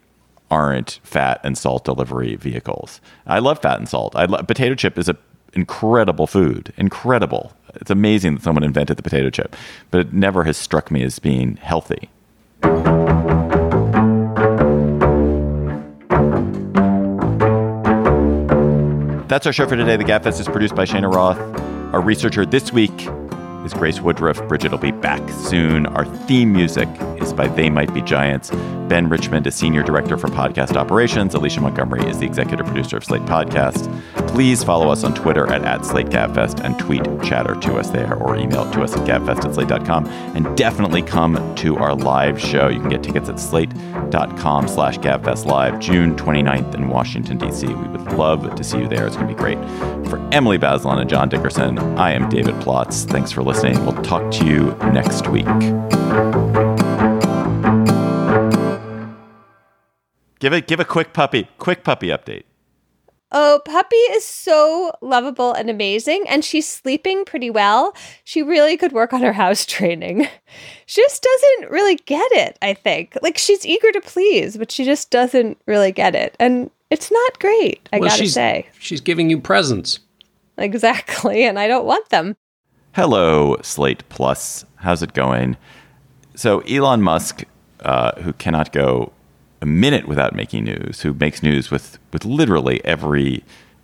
aren't 0.51 0.99
fat 1.03 1.39
and 1.43 1.57
salt 1.57 1.85
delivery 1.85 2.35
vehicles. 2.35 3.01
I 3.27 3.39
love 3.39 3.61
fat 3.61 3.77
and 3.77 3.87
salt. 3.87 4.15
I 4.15 4.25
love 4.25 4.47
potato 4.47 4.75
chip 4.75 4.97
is 4.97 5.07
an 5.09 5.17
incredible 5.53 6.27
food. 6.27 6.73
Incredible. 6.77 7.53
It's 7.75 7.91
amazing 7.91 8.35
that 8.35 8.43
someone 8.43 8.63
invented 8.63 8.97
the 8.97 9.03
potato 9.03 9.29
chip, 9.29 9.55
but 9.91 10.01
it 10.01 10.13
never 10.13 10.43
has 10.43 10.57
struck 10.57 10.89
me 10.89 11.03
as 11.03 11.19
being 11.19 11.57
healthy. 11.57 12.09
That's 19.27 19.45
our 19.45 19.53
show 19.53 19.67
for 19.67 19.75
today. 19.75 19.95
The 19.95 20.03
Gabfest 20.03 20.39
is 20.39 20.47
produced 20.47 20.75
by 20.75 20.85
Cheyna 20.85 21.07
Roth. 21.07 21.37
Our 21.93 22.01
researcher 22.01 22.45
this 22.45 22.73
week 22.73 23.07
is 23.69 23.79
Grace 23.79 24.01
Woodruff. 24.01 24.47
Bridget 24.47 24.71
will 24.71 24.79
be 24.79 24.91
back 24.91 25.27
soon. 25.29 25.85
Our 25.85 26.05
theme 26.05 26.51
music 26.51 26.87
is 27.17 27.33
by 27.33 27.47
They 27.47 27.69
Might 27.69 27.93
Be 27.93 28.01
Giants. 28.01 28.49
Ben 28.87 29.09
Richmond 29.09 29.45
is 29.45 29.55
Senior 29.55 29.83
Director 29.83 30.17
for 30.17 30.27
Podcast 30.27 30.75
Operations. 30.75 31.35
Alicia 31.35 31.61
Montgomery 31.61 32.07
is 32.09 32.17
the 32.19 32.25
Executive 32.25 32.65
Producer 32.65 32.97
of 32.97 33.03
Slate 33.05 33.21
Podcasts. 33.23 33.87
Please 34.29 34.63
follow 34.63 34.89
us 34.89 35.03
on 35.03 35.13
Twitter 35.15 35.51
at, 35.51 35.63
at 35.63 35.81
SlateGabFest 35.81 36.63
and 36.63 36.77
tweet 36.79 37.03
chatter 37.23 37.55
to 37.55 37.75
us 37.77 37.89
there 37.89 38.13
or 38.15 38.37
email 38.37 38.69
to 38.71 38.83
us 38.83 38.95
at 38.95 39.05
gabfest 39.05 39.43
at 39.43 39.53
slate.com. 39.55 40.05
And 40.35 40.55
definitely 40.55 41.01
come 41.01 41.55
to 41.55 41.77
our 41.77 41.95
live 41.95 42.39
show. 42.39 42.69
You 42.69 42.79
can 42.79 42.89
get 42.89 43.01
tickets 43.01 43.27
at 43.27 43.39
slate.com 43.39 44.67
slash 44.67 44.99
gabfest 44.99 45.45
live, 45.45 45.79
June 45.79 46.15
29th 46.15 46.75
in 46.75 46.89
Washington, 46.89 47.39
D.C. 47.39 47.67
We 47.67 47.73
would 47.73 48.13
love 48.13 48.55
to 48.55 48.63
see 48.63 48.77
you 48.77 48.87
there. 48.87 49.07
It's 49.07 49.15
going 49.15 49.27
to 49.27 49.33
be 49.33 49.39
great. 49.39 49.57
For 50.09 50.19
Emily 50.31 50.59
Bazelon 50.59 50.99
and 51.01 51.09
John 51.09 51.27
Dickerson, 51.27 51.79
I 51.97 52.11
am 52.11 52.29
David 52.29 52.53
Plotz. 52.55 53.09
Thanks 53.09 53.31
for 53.31 53.41
listening. 53.41 53.83
We'll 53.83 54.01
talk 54.03 54.31
to 54.33 54.45
you 54.45 54.75
next 54.93 55.27
week. 55.27 55.47
Give 60.39 60.53
it 60.53 60.67
give 60.67 60.79
a 60.79 60.85
quick 60.85 61.13
puppy, 61.13 61.49
quick 61.57 61.83
puppy 61.83 62.07
update. 62.07 62.43
Oh, 63.31 63.61
Puppy 63.63 63.95
is 63.95 64.25
so 64.25 64.91
lovable 65.01 65.53
and 65.53 65.69
amazing, 65.69 66.25
and 66.27 66.43
she's 66.43 66.67
sleeping 66.67 67.25
pretty 67.25 67.51
well. 67.51 67.95
She 68.23 68.41
really 68.41 68.75
could 68.75 68.91
work 68.91 69.13
on 69.13 69.21
her 69.21 69.33
house 69.33 69.65
training. 69.67 70.27
She 70.87 71.01
just 71.01 71.21
doesn't 71.21 71.71
really 71.71 71.95
get 71.95 72.31
it, 72.31 72.57
I 72.61 72.73
think. 72.73 73.17
Like, 73.21 73.37
she's 73.37 73.65
eager 73.65 73.91
to 73.91 74.01
please, 74.01 74.57
but 74.57 74.71
she 74.71 74.83
just 74.83 75.11
doesn't 75.11 75.59
really 75.67 75.91
get 75.91 76.15
it. 76.15 76.35
And 76.39 76.71
it's 76.89 77.11
not 77.11 77.39
great, 77.39 77.87
I 77.93 77.99
well, 77.99 78.09
gotta 78.09 78.23
she's, 78.23 78.33
say. 78.33 78.67
She's 78.79 79.01
giving 79.01 79.29
you 79.29 79.39
presents. 79.39 79.99
Exactly, 80.57 81.43
and 81.43 81.59
I 81.59 81.67
don't 81.67 81.85
want 81.85 82.09
them. 82.09 82.35
Hello, 82.93 83.57
Slate 83.61 84.07
Plus. 84.09 84.65
How's 84.77 85.03
it 85.03 85.13
going? 85.13 85.55
So, 86.35 86.61
Elon 86.61 87.03
Musk, 87.03 87.43
uh, 87.81 88.19
who 88.21 88.33
cannot 88.33 88.73
go 88.73 89.13
a 89.61 89.65
minute 89.65 90.07
without 90.07 90.35
making 90.35 90.65
news, 90.65 91.01
who 91.01 91.13
makes 91.13 91.43
news 91.43 91.69
with 91.71 91.99
with 92.13 92.25
literally 92.25 92.83
every 92.85 93.43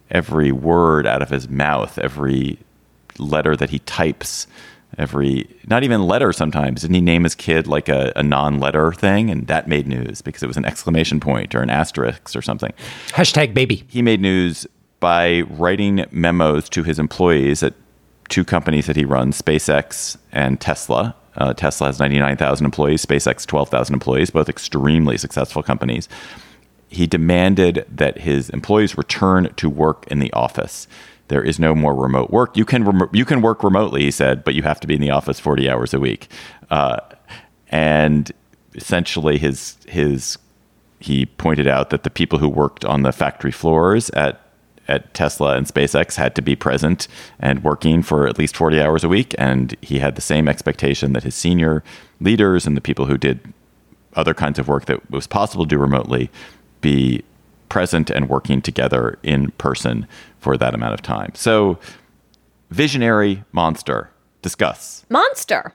every 0.09 0.51
word 0.51 1.07
out 1.07 1.21
of 1.21 1.30
his 1.30 1.49
mouth, 1.49 1.97
every 1.99 2.57
letter 3.17 3.55
that 3.55 3.69
he 3.69 3.80
types, 3.80 4.47
every 4.97 5.49
not 5.67 5.84
even 5.84 6.03
letter 6.03 6.32
sometimes. 6.32 6.82
Didn't 6.82 6.95
he 6.95 7.01
name 7.01 7.23
his 7.23 7.36
kid 7.36 7.67
like 7.67 7.89
a, 7.89 8.13
a 8.15 8.23
non-letter 8.23 8.93
thing? 8.93 9.30
And 9.30 9.47
that 9.47 9.67
made 9.67 9.88
news 9.88 10.21
because 10.21 10.43
it 10.43 10.47
was 10.47 10.57
an 10.57 10.65
exclamation 10.65 11.19
point 11.19 11.55
or 11.55 11.61
an 11.61 11.69
asterisk 11.69 12.36
or 12.36 12.41
something. 12.41 12.73
Hashtag 13.09 13.53
baby. 13.53 13.84
He 13.88 14.01
made 14.01 14.21
news 14.21 14.67
by 14.99 15.41
writing 15.41 16.05
memos 16.11 16.69
to 16.69 16.84
his 16.84 16.99
employees 16.99 17.61
at 17.63 17.73
two 18.30 18.43
companies 18.43 18.88
that 18.88 18.95
he 18.95 19.05
runs, 19.05 19.39
SpaceX 19.41 20.17
and 20.32 20.59
Tesla, 20.59 21.15
uh, 21.38 21.53
Tesla 21.53 21.88
has 21.88 21.99
99,000 21.99 22.65
employees, 22.65 23.05
SpaceX 23.05 23.45
12,000 23.45 23.93
employees, 23.93 24.29
both 24.29 24.49
extremely 24.49 25.17
successful 25.17 25.63
companies. 25.63 26.07
He 26.88 27.07
demanded 27.07 27.86
that 27.89 28.19
his 28.19 28.49
employees 28.51 28.97
return 28.97 29.53
to 29.55 29.69
work 29.69 30.05
in 30.07 30.19
the 30.19 30.31
office. 30.33 30.88
There 31.27 31.43
is 31.43 31.59
no 31.59 31.73
more 31.73 31.95
remote 31.95 32.29
work. 32.29 32.55
You 32.55 32.65
can 32.65 32.83
rem- 32.83 33.09
you 33.11 33.25
can 33.25 33.41
work 33.41 33.63
remotely, 33.63 34.03
he 34.03 34.11
said, 34.11 34.43
but 34.43 34.53
you 34.53 34.61
have 34.63 34.79
to 34.81 34.88
be 34.88 34.93
in 34.95 35.01
the 35.01 35.09
office 35.09 35.39
40 35.39 35.69
hours 35.69 35.93
a 35.93 35.99
week. 35.99 36.29
Uh, 36.69 36.99
and 37.69 38.31
essentially 38.75 39.38
his 39.38 39.77
his 39.88 40.38
he 40.99 41.25
pointed 41.25 41.67
out 41.67 41.89
that 41.89 42.03
the 42.03 42.09
people 42.09 42.39
who 42.39 42.47
worked 42.47 42.86
on 42.86 43.01
the 43.01 43.11
factory 43.11 43.51
floors 43.51 44.09
at 44.11 44.41
at 44.88 45.13
Tesla 45.13 45.55
and 45.55 45.65
SpaceX 45.65 46.15
had 46.15 46.36
to 46.36 46.41
be 46.41 46.55
present 46.55 47.07
and 47.39 47.63
working 47.63 48.01
for 48.01 48.27
at 48.27 48.38
least 48.38 48.55
40 48.55 48.81
hours 48.81 49.03
a 49.03 49.09
week. 49.09 49.33
And 49.38 49.75
he 49.81 49.99
had 49.99 50.15
the 50.15 50.21
same 50.21 50.47
expectation 50.47 51.13
that 51.13 51.23
his 51.23 51.36
senior 51.36 51.83
leaders 52.19 52.65
and 52.65 52.77
the 52.77 52.81
people 52.81 53.05
who 53.05 53.17
did 53.17 53.53
other 54.15 54.33
kinds 54.33 54.59
of 54.59 54.67
work 54.67 54.86
that 54.86 55.09
was 55.11 55.27
possible 55.27 55.65
to 55.65 55.69
do 55.69 55.77
remotely 55.77 56.29
be 56.81 57.23
present 57.69 58.09
and 58.09 58.29
working 58.29 58.61
together 58.61 59.17
in 59.23 59.51
person 59.51 60.07
for 60.39 60.57
that 60.57 60.73
amount 60.73 60.93
of 60.93 61.01
time. 61.01 61.31
So, 61.33 61.79
visionary 62.69 63.43
monster, 63.51 64.11
discuss. 64.41 65.05
Monster. 65.09 65.73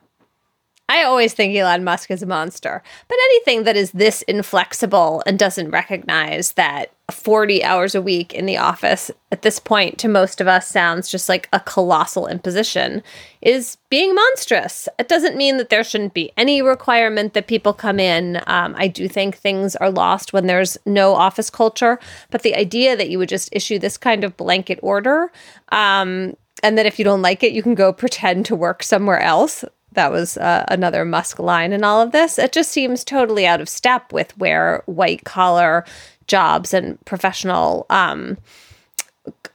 I 0.88 1.04
always 1.04 1.34
think 1.34 1.54
Elon 1.54 1.84
Musk 1.84 2.10
is 2.10 2.22
a 2.22 2.26
monster, 2.26 2.82
but 3.06 3.18
anything 3.26 3.62
that 3.62 3.76
is 3.76 3.92
this 3.92 4.22
inflexible 4.22 5.22
and 5.24 5.38
doesn't 5.38 5.70
recognize 5.70 6.52
that 6.52 6.92
40 7.10 7.62
hours 7.64 7.94
a 7.94 8.02
week 8.02 8.34
in 8.34 8.46
the 8.46 8.56
office 8.56 9.10
at 9.32 9.42
this 9.42 9.58
point 9.58 9.98
to 9.98 10.08
most 10.08 10.40
of 10.40 10.48
us 10.48 10.66
sounds 10.66 11.10
just 11.10 11.28
like 11.28 11.48
a 11.52 11.60
colossal 11.60 12.26
imposition 12.26 13.02
is 13.40 13.76
being 13.88 14.14
monstrous. 14.14 14.88
It 14.98 15.08
doesn't 15.08 15.36
mean 15.36 15.56
that 15.56 15.68
there 15.68 15.84
shouldn't 15.84 16.14
be 16.14 16.32
any 16.36 16.62
requirement 16.62 17.34
that 17.34 17.46
people 17.46 17.72
come 17.72 18.00
in. 18.00 18.40
Um, 18.46 18.74
I 18.76 18.88
do 18.88 19.08
think 19.08 19.36
things 19.36 19.76
are 19.76 19.90
lost 19.90 20.32
when 20.32 20.46
there's 20.46 20.76
no 20.84 21.14
office 21.14 21.50
culture, 21.50 21.98
but 22.30 22.42
the 22.42 22.54
idea 22.54 22.96
that 22.96 23.10
you 23.10 23.18
would 23.18 23.28
just 23.28 23.48
issue 23.52 23.78
this 23.78 23.96
kind 23.96 24.24
of 24.24 24.36
blanket 24.36 24.78
order 24.82 25.30
um, 25.72 26.36
and 26.62 26.76
that 26.76 26.86
if 26.86 26.98
you 26.98 27.04
don't 27.04 27.22
like 27.22 27.42
it, 27.42 27.52
you 27.52 27.62
can 27.62 27.74
go 27.74 27.92
pretend 27.92 28.46
to 28.46 28.56
work 28.56 28.82
somewhere 28.82 29.20
else 29.20 29.64
that 29.92 30.12
was 30.12 30.36
uh, 30.36 30.64
another 30.68 31.04
Musk 31.04 31.38
line 31.38 31.72
in 31.72 31.82
all 31.82 32.00
of 32.00 32.12
this. 32.12 32.38
It 32.38 32.52
just 32.52 32.70
seems 32.70 33.04
totally 33.04 33.46
out 33.46 33.60
of 33.60 33.68
step 33.68 34.12
with 34.12 34.36
where 34.38 34.82
white 34.86 35.24
collar 35.24 35.84
jobs 36.30 36.72
and 36.72 37.04
professional 37.04 37.84
um, 37.90 38.38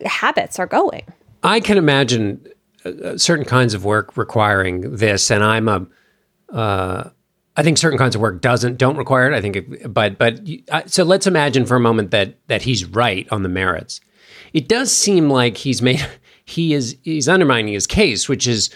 habits 0.06 0.60
are 0.60 0.68
going. 0.68 1.04
I 1.42 1.60
can 1.60 1.78
imagine 1.78 2.46
uh, 2.84 3.18
certain 3.18 3.46
kinds 3.46 3.74
of 3.74 3.86
work 3.86 4.18
requiring 4.18 4.96
this, 4.96 5.32
and 5.32 5.44
I'm 5.44 5.68
a. 5.68 5.88
Uh, 6.52 7.10
I 7.58 7.64
think 7.64 7.78
certain 7.78 7.98
kinds 7.98 8.16
of 8.16 8.22
work 8.22 8.42
doesn't 8.42 8.78
don't 8.78 8.98
require 8.98 9.32
it. 9.32 9.36
I 9.36 9.42
think, 9.42 9.92
but 9.92 10.18
but 10.18 10.42
uh, 10.70 10.84
so 10.86 11.04
let's 11.04 11.26
imagine 11.26 11.66
for 11.66 11.76
a 11.76 11.80
moment 11.80 12.12
that 12.12 12.36
that 12.48 12.64
he's 12.64 12.86
right 12.86 13.28
on 13.32 13.44
the 13.44 13.50
merits. 13.50 14.02
It 14.54 14.68
does 14.68 14.92
seem 14.92 15.30
like 15.30 15.58
he's 15.58 15.82
made 15.82 16.06
he 16.46 16.74
is 16.74 16.98
he's 17.04 17.30
undermining 17.30 17.74
his 17.74 17.88
case, 17.88 18.28
which 18.28 18.46
is 18.46 18.70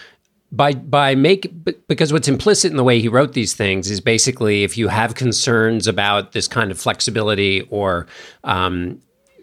by 0.52 0.72
by 0.72 1.14
make 1.14 1.52
because 1.86 2.12
what's 2.12 2.28
implicit 2.28 2.70
in 2.70 2.76
the 2.76 2.84
way 2.84 3.00
he 3.00 3.08
wrote 3.08 3.34
these 3.34 3.54
things 3.54 3.90
is 3.90 4.00
basically 4.00 4.64
if 4.64 4.76
you 4.76 4.88
have 4.88 5.14
concerns 5.14 5.86
about 5.86 6.32
this 6.32 6.48
kind 6.48 6.70
of 6.70 6.78
flexibility 6.78 7.62
or 7.70 8.06
um, 8.44 9.00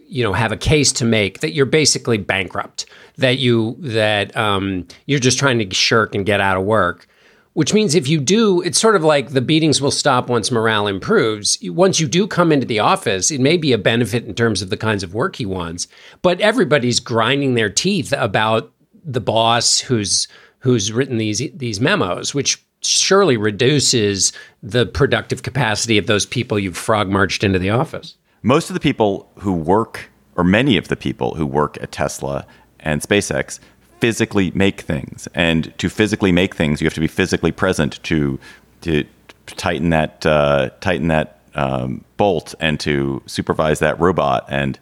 you 0.08 0.24
know 0.24 0.34
have 0.34 0.52
a 0.52 0.58
case 0.58 0.92
to 0.92 1.06
make 1.06 1.40
that 1.40 1.54
you're 1.54 1.66
basically 1.66 2.18
bankrupt 2.18 2.86
that 3.18 3.38
you 3.38 3.78
that 3.80 4.36
um, 4.36 4.86
you're 5.06 5.20
just 5.20 5.40
trying 5.40 5.60
to 5.60 5.74
shirk 5.74 6.14
and 6.14 6.26
get 6.26 6.42
out 6.42 6.58
of 6.58 6.64
work 6.64 7.08
which 7.54 7.74
means 7.74 7.96
if 7.96 8.10
you 8.10 8.20
do 8.20 8.62
it's 8.62 8.80
sort 8.80 8.96
of 8.96 9.04
like 9.04 9.30
the 9.30 9.42
beatings 9.42 9.82
will 9.82 9.92
stop 9.92 10.30
once 10.30 10.52
morale 10.52 10.88
improves. 10.88 11.58
Once 11.64 12.00
you 12.00 12.08
do 12.08 12.28
come 12.28 12.52
into 12.52 12.68
the 12.68 12.80
office 12.80 13.32
it 13.32 13.40
may 13.40 13.56
be 13.56 13.72
a 13.72 13.78
benefit 13.78 14.26
in 14.26 14.34
terms 14.34 14.62
of 14.62 14.70
the 14.70 14.78
kinds 14.78 15.04
of 15.04 15.14
work 15.14 15.38
he 15.38 15.46
wants 15.46 15.88
but 16.22 16.42
everybody's 16.42 17.00
grinding 17.00 17.54
their 17.54 17.70
teeth 17.70 18.14
about 18.18 18.74
the 19.06 19.22
boss 19.22 19.80
who's 19.80 20.28
who's 20.60 20.92
written 20.92 21.18
these 21.18 21.42
these 21.54 21.80
memos, 21.80 22.34
which 22.34 22.64
surely 22.82 23.38
reduces 23.38 24.32
the 24.62 24.86
productive 24.86 25.44
capacity 25.44 25.98
of 25.98 26.08
those 26.08 26.26
people 26.26 26.60
you've 26.60 26.78
frog 26.78 27.10
marched 27.10 27.44
into 27.44 27.60
the 27.60 27.70
office. 27.70 28.16
Most 28.44 28.70
of 28.70 28.76
the 28.76 28.80
people 28.80 29.30
who 29.40 29.54
work, 29.54 30.10
or 30.36 30.44
many 30.44 30.78
of 30.78 30.88
the 30.88 30.96
people 30.96 31.36
who 31.36 31.46
work 31.46 31.78
at 31.82 31.92
Tesla 31.92 32.46
and 32.80 33.02
SpaceX, 33.02 33.60
physically 34.00 34.52
make 34.52 34.82
things, 34.82 35.28
and 35.34 35.76
to 35.80 35.90
physically 35.90 36.32
make 36.32 36.56
things, 36.56 36.82
you 36.82 36.86
have 36.86 36.94
to 36.94 37.00
be 37.00 37.08
physically 37.08 37.52
present 37.52 38.02
to 38.04 38.40
to 38.82 39.04
tighten 39.48 39.90
that 39.90 40.26
uh, 40.26 40.70
tighten 40.82 41.08
that 41.08 41.40
um, 41.56 42.04
bolt 42.18 42.54
and 42.60 42.80
to 42.80 43.22
supervise 43.26 43.80
that 43.80 44.00
robot 44.00 44.46
and 44.50 44.80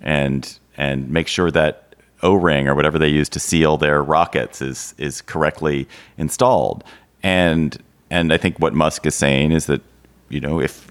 and 0.00 0.58
and 0.76 1.10
make 1.10 1.28
sure 1.28 1.50
that 1.50 1.89
O-ring 2.22 2.68
or 2.68 2.74
whatever 2.74 2.98
they 2.98 3.08
use 3.08 3.28
to 3.30 3.40
seal 3.40 3.76
their 3.76 4.02
rockets 4.02 4.62
is 4.62 4.94
is 4.98 5.20
correctly 5.22 5.88
installed. 6.18 6.84
And 7.22 7.76
and 8.10 8.32
I 8.32 8.36
think 8.36 8.58
what 8.58 8.74
Musk 8.74 9.06
is 9.06 9.14
saying 9.14 9.52
is 9.52 9.66
that 9.66 9.82
you 10.30 10.40
know 10.40 10.60
if 10.60 10.88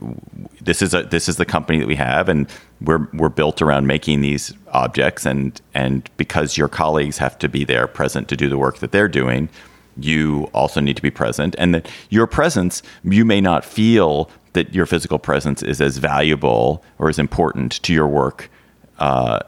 this 0.62 0.82
is 0.82 0.94
a 0.94 1.04
this 1.04 1.28
is 1.28 1.38
the 1.38 1.46
company 1.46 1.80
that 1.80 1.88
we 1.88 1.96
have 1.96 2.30
and 2.30 2.48
we're 2.82 3.08
we're 3.14 3.30
built 3.30 3.62
around 3.62 3.88
making 3.88 4.22
these 4.22 4.54
objects 4.72 5.26
and 5.26 5.60
and 5.74 6.10
because 6.18 6.58
your 6.58 6.68
colleagues 6.68 7.18
have 7.18 7.40
to 7.40 7.50
be 7.50 7.64
there 7.64 7.88
present 7.88 8.28
to 8.28 8.36
do 8.36 8.50
the 8.50 8.58
work 8.58 8.78
that 8.80 8.92
they're 8.92 9.08
doing 9.08 9.50
you 9.98 10.50
also 10.54 10.80
need 10.80 10.96
to 10.96 11.02
be 11.02 11.10
present 11.10 11.56
and 11.58 11.74
that 11.74 11.90
your 12.10 12.28
presence 12.28 12.84
you 13.04 13.26
may 13.26 13.42
not 13.42 13.66
feel 13.66 14.30
that 14.54 14.74
your 14.74 14.86
physical 14.86 15.18
presence 15.18 15.64
is 15.64 15.82
as 15.82 15.98
valuable 15.98 16.84
or 17.00 17.10
as 17.10 17.18
important 17.18 17.82
to 17.84 17.94
your 17.94 18.08
work 18.08 18.50
uh, 19.00 19.40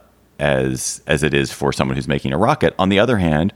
as 0.42 1.02
as 1.08 1.24
it 1.24 1.34
is 1.34 1.54
for 1.54 1.72
someone 1.72 1.96
who's 1.96 2.08
making 2.08 2.34
a 2.34 2.38
rocket. 2.38 2.74
On 2.78 2.90
the 2.90 3.00
other 3.00 3.18
hand, 3.18 3.54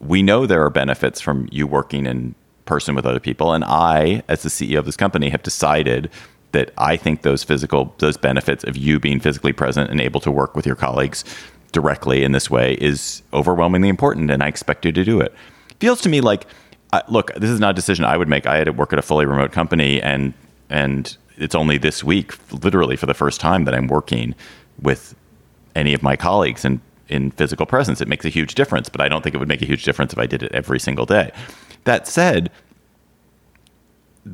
we 0.00 0.22
know 0.22 0.44
there 0.44 0.64
are 0.64 0.70
benefits 0.70 1.20
from 1.20 1.48
you 1.50 1.66
working 1.66 2.04
in 2.04 2.34
person 2.66 2.94
with 2.94 3.06
other 3.06 3.20
people, 3.20 3.54
and 3.54 3.64
I, 3.64 4.22
as 4.28 4.42
the 4.42 4.50
CEO 4.50 4.78
of 4.78 4.84
this 4.84 4.96
company, 4.96 5.30
have 5.30 5.42
decided 5.42 6.10
that 6.52 6.72
I 6.76 6.96
think 6.96 7.22
those 7.22 7.44
physical 7.44 7.94
those 7.98 8.16
benefits 8.16 8.64
of 8.64 8.76
you 8.76 9.00
being 9.00 9.20
physically 9.20 9.52
present 9.52 9.90
and 9.90 10.00
able 10.00 10.20
to 10.20 10.30
work 10.30 10.54
with 10.54 10.66
your 10.66 10.76
colleagues 10.76 11.24
directly 11.72 12.24
in 12.24 12.32
this 12.32 12.50
way 12.50 12.74
is 12.74 13.22
overwhelmingly 13.32 13.88
important, 13.88 14.30
and 14.30 14.42
I 14.42 14.48
expect 14.48 14.84
you 14.84 14.92
to 14.92 15.04
do 15.04 15.20
it. 15.20 15.32
Feels 15.80 16.00
to 16.02 16.08
me 16.08 16.20
like, 16.20 16.46
uh, 16.92 17.02
look, 17.08 17.32
this 17.34 17.50
is 17.50 17.60
not 17.60 17.70
a 17.70 17.74
decision 17.74 18.04
I 18.04 18.16
would 18.16 18.28
make. 18.28 18.46
I 18.46 18.56
had 18.56 18.64
to 18.64 18.72
work 18.72 18.92
at 18.92 18.98
a 18.98 19.02
fully 19.02 19.24
remote 19.24 19.52
company, 19.52 20.02
and 20.02 20.34
and 20.68 21.16
it's 21.36 21.54
only 21.54 21.78
this 21.78 22.02
week, 22.02 22.34
literally 22.64 22.96
for 22.96 23.06
the 23.06 23.14
first 23.14 23.40
time, 23.40 23.64
that 23.64 23.74
I'm 23.74 23.86
working 23.86 24.34
with 24.82 25.14
any 25.78 25.94
of 25.94 26.02
my 26.02 26.16
colleagues 26.16 26.64
in, 26.64 26.80
in 27.08 27.30
physical 27.32 27.66
presence. 27.66 28.00
It 28.00 28.08
makes 28.08 28.24
a 28.24 28.28
huge 28.28 28.54
difference, 28.54 28.88
but 28.88 29.00
I 29.00 29.08
don't 29.08 29.22
think 29.22 29.34
it 29.34 29.38
would 29.38 29.48
make 29.48 29.62
a 29.62 29.66
huge 29.66 29.84
difference 29.84 30.12
if 30.12 30.18
I 30.18 30.26
did 30.26 30.42
it 30.42 30.52
every 30.52 30.80
single 30.80 31.06
day. 31.06 31.30
That 31.84 32.06
said, 32.06 32.50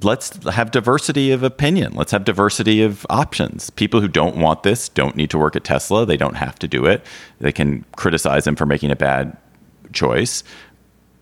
let's 0.02 0.44
have 0.46 0.70
diversity 0.70 1.30
of 1.30 1.42
opinion. 1.42 1.94
Let's 1.94 2.12
have 2.12 2.24
diversity 2.24 2.82
of 2.82 3.06
options. 3.10 3.70
People 3.70 4.00
who 4.00 4.08
don't 4.08 4.36
want 4.36 4.62
this 4.62 4.88
don't 4.88 5.16
need 5.16 5.30
to 5.30 5.38
work 5.38 5.54
at 5.54 5.64
Tesla. 5.64 6.04
They 6.04 6.16
don't 6.16 6.34
have 6.34 6.58
to 6.60 6.68
do 6.68 6.86
it. 6.86 7.04
They 7.40 7.52
can 7.52 7.84
criticize 7.96 8.44
them 8.44 8.56
for 8.56 8.66
making 8.66 8.90
a 8.90 8.96
bad 8.96 9.36
choice. 9.92 10.42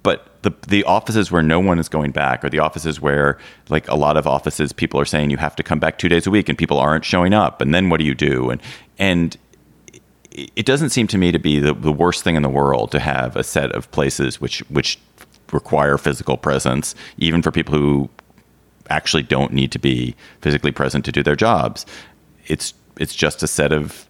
But 0.02 0.42
the 0.42 0.52
the 0.66 0.82
offices 0.84 1.30
where 1.30 1.42
no 1.42 1.60
one 1.60 1.78
is 1.78 1.88
going 1.88 2.10
back, 2.10 2.44
or 2.44 2.50
the 2.50 2.58
offices 2.58 3.00
where, 3.00 3.38
like 3.68 3.86
a 3.88 3.94
lot 3.94 4.16
of 4.16 4.26
offices, 4.26 4.72
people 4.72 4.98
are 4.98 5.04
saying 5.04 5.30
you 5.30 5.36
have 5.36 5.54
to 5.56 5.62
come 5.62 5.78
back 5.78 5.98
two 5.98 6.08
days 6.08 6.26
a 6.26 6.30
week, 6.30 6.48
and 6.48 6.58
people 6.58 6.78
aren't 6.78 7.04
showing 7.04 7.32
up, 7.32 7.60
and 7.60 7.72
then 7.72 7.88
what 7.88 8.00
do 8.00 8.04
you 8.04 8.14
do? 8.14 8.50
And 8.50 8.60
and 8.98 9.36
it 10.34 10.66
doesn't 10.66 10.90
seem 10.90 11.06
to 11.08 11.18
me 11.18 11.32
to 11.32 11.38
be 11.38 11.58
the, 11.58 11.74
the 11.74 11.92
worst 11.92 12.24
thing 12.24 12.36
in 12.36 12.42
the 12.42 12.48
world 12.48 12.90
to 12.92 13.00
have 13.00 13.36
a 13.36 13.44
set 13.44 13.72
of 13.72 13.90
places 13.90 14.40
which 14.40 14.60
which 14.70 14.98
require 15.52 15.98
physical 15.98 16.36
presence, 16.36 16.94
even 17.18 17.42
for 17.42 17.50
people 17.50 17.74
who 17.74 18.08
actually 18.88 19.22
don't 19.22 19.52
need 19.52 19.70
to 19.72 19.78
be 19.78 20.14
physically 20.40 20.72
present 20.72 21.04
to 21.04 21.12
do 21.12 21.22
their 21.22 21.36
jobs. 21.36 21.86
It's 22.46 22.74
it's 22.98 23.14
just 23.14 23.42
a 23.42 23.48
set 23.48 23.72
of 23.72 24.06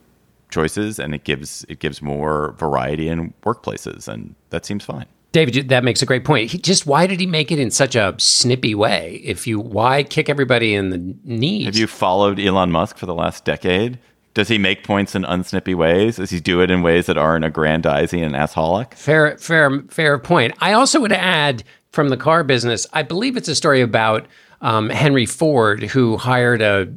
choices, 0.50 0.98
and 0.98 1.14
it 1.14 1.24
gives 1.24 1.64
it 1.68 1.78
gives 1.78 2.00
more 2.00 2.54
variety 2.58 3.08
in 3.08 3.32
workplaces, 3.42 4.08
and 4.08 4.34
that 4.50 4.64
seems 4.64 4.84
fine. 4.84 5.06
David, 5.32 5.70
that 5.70 5.82
makes 5.82 6.02
a 6.02 6.06
great 6.06 6.24
point. 6.24 6.50
He, 6.50 6.58
just 6.58 6.86
why 6.86 7.06
did 7.06 7.18
he 7.18 7.26
make 7.26 7.50
it 7.50 7.58
in 7.58 7.70
such 7.70 7.96
a 7.96 8.14
snippy 8.18 8.74
way? 8.74 9.22
If 9.24 9.46
you 9.46 9.58
why 9.58 10.02
kick 10.02 10.28
everybody 10.28 10.74
in 10.74 10.90
the 10.90 11.16
knees? 11.24 11.64
Have 11.66 11.76
you 11.76 11.86
followed 11.86 12.38
Elon 12.38 12.70
Musk 12.70 12.98
for 12.98 13.06
the 13.06 13.14
last 13.14 13.44
decade? 13.44 13.98
Does 14.35 14.49
he 14.49 14.57
make 14.59 14.85
points 14.85 15.14
in 15.14 15.24
unsnippy 15.24 15.74
ways? 15.74 16.16
Does 16.16 16.30
he 16.30 16.41
do 16.41 16.62
it 16.62 16.70
in 16.70 16.83
ways 16.83 17.07
that 17.07 17.18
aren't 17.18 17.45
aggrandizing 17.45 18.22
and 18.22 18.35
assholic? 18.35 18.95
Fair, 18.95 19.37
fair, 19.37 19.83
fair 19.91 20.18
point. 20.18 20.55
I 20.61 20.72
also 20.72 21.01
would 21.01 21.12
add 21.12 21.64
from 21.91 22.09
the 22.09 22.16
car 22.16 22.43
business. 22.43 22.87
I 22.95 23.03
believe 23.03 23.37
it's 23.37 23.49
a 23.49 23.55
story 23.55 23.83
about 23.83 24.26
um, 24.62 24.89
Henry 24.89 25.26
Ford, 25.26 25.83
who 25.83 26.16
hired 26.16 26.62
a 26.62 26.93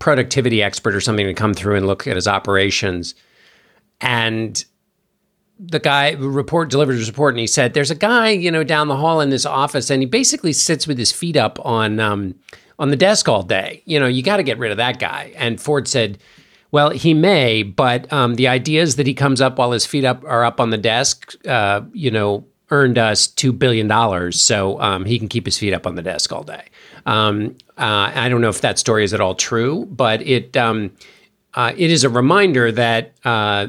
productivity 0.00 0.62
expert 0.62 0.94
or 0.94 1.00
something 1.00 1.26
to 1.26 1.34
come 1.34 1.54
through 1.54 1.76
and 1.76 1.86
look 1.86 2.06
at 2.06 2.16
his 2.16 2.26
operations, 2.26 3.14
and 4.00 4.64
the 5.58 5.78
guy 5.78 6.12
report 6.12 6.70
delivered 6.70 6.94
his 6.94 7.08
report, 7.08 7.34
and 7.34 7.40
he 7.40 7.46
said, 7.46 7.74
"There's 7.74 7.90
a 7.90 7.94
guy, 7.94 8.30
you 8.30 8.50
know, 8.50 8.64
down 8.64 8.88
the 8.88 8.96
hall 8.96 9.20
in 9.20 9.28
this 9.28 9.44
office, 9.44 9.90
and 9.90 10.02
he 10.02 10.06
basically 10.06 10.54
sits 10.54 10.86
with 10.86 10.98
his 10.98 11.12
feet 11.12 11.36
up 11.36 11.64
on." 11.64 12.00
Um, 12.00 12.34
on 12.80 12.88
the 12.88 12.96
desk 12.96 13.28
all 13.28 13.42
day. 13.42 13.82
You 13.84 14.00
know, 14.00 14.06
you 14.06 14.22
got 14.22 14.38
to 14.38 14.42
get 14.42 14.58
rid 14.58 14.70
of 14.70 14.78
that 14.78 14.98
guy. 14.98 15.32
And 15.36 15.60
Ford 15.60 15.86
said, 15.86 16.18
well, 16.72 16.90
he 16.90 17.14
may, 17.14 17.62
but 17.62 18.10
um, 18.12 18.34
the 18.34 18.48
ideas 18.48 18.96
that 18.96 19.06
he 19.06 19.14
comes 19.14 19.40
up 19.40 19.58
while 19.58 19.72
his 19.72 19.86
feet 19.86 20.04
up 20.04 20.24
are 20.24 20.44
up 20.44 20.60
on 20.60 20.70
the 20.70 20.78
desk, 20.78 21.34
uh, 21.46 21.82
you 21.92 22.10
know, 22.10 22.44
earned 22.70 22.98
us 22.98 23.26
$2 23.26 23.58
billion 23.58 24.32
so 24.32 24.80
um, 24.80 25.04
he 25.04 25.18
can 25.18 25.28
keep 25.28 25.44
his 25.44 25.58
feet 25.58 25.72
up 25.72 25.86
on 25.86 25.96
the 25.96 26.02
desk 26.02 26.32
all 26.32 26.44
day. 26.44 26.64
Um, 27.06 27.56
uh, 27.76 28.12
I 28.14 28.28
don't 28.28 28.40
know 28.40 28.48
if 28.48 28.60
that 28.60 28.78
story 28.78 29.02
is 29.02 29.12
at 29.12 29.20
all 29.20 29.34
true, 29.34 29.86
but 29.86 30.22
it, 30.22 30.56
um, 30.56 30.92
uh, 31.54 31.72
it 31.76 31.90
is 31.90 32.04
a 32.04 32.08
reminder 32.08 32.70
that. 32.72 33.12
Uh, 33.24 33.68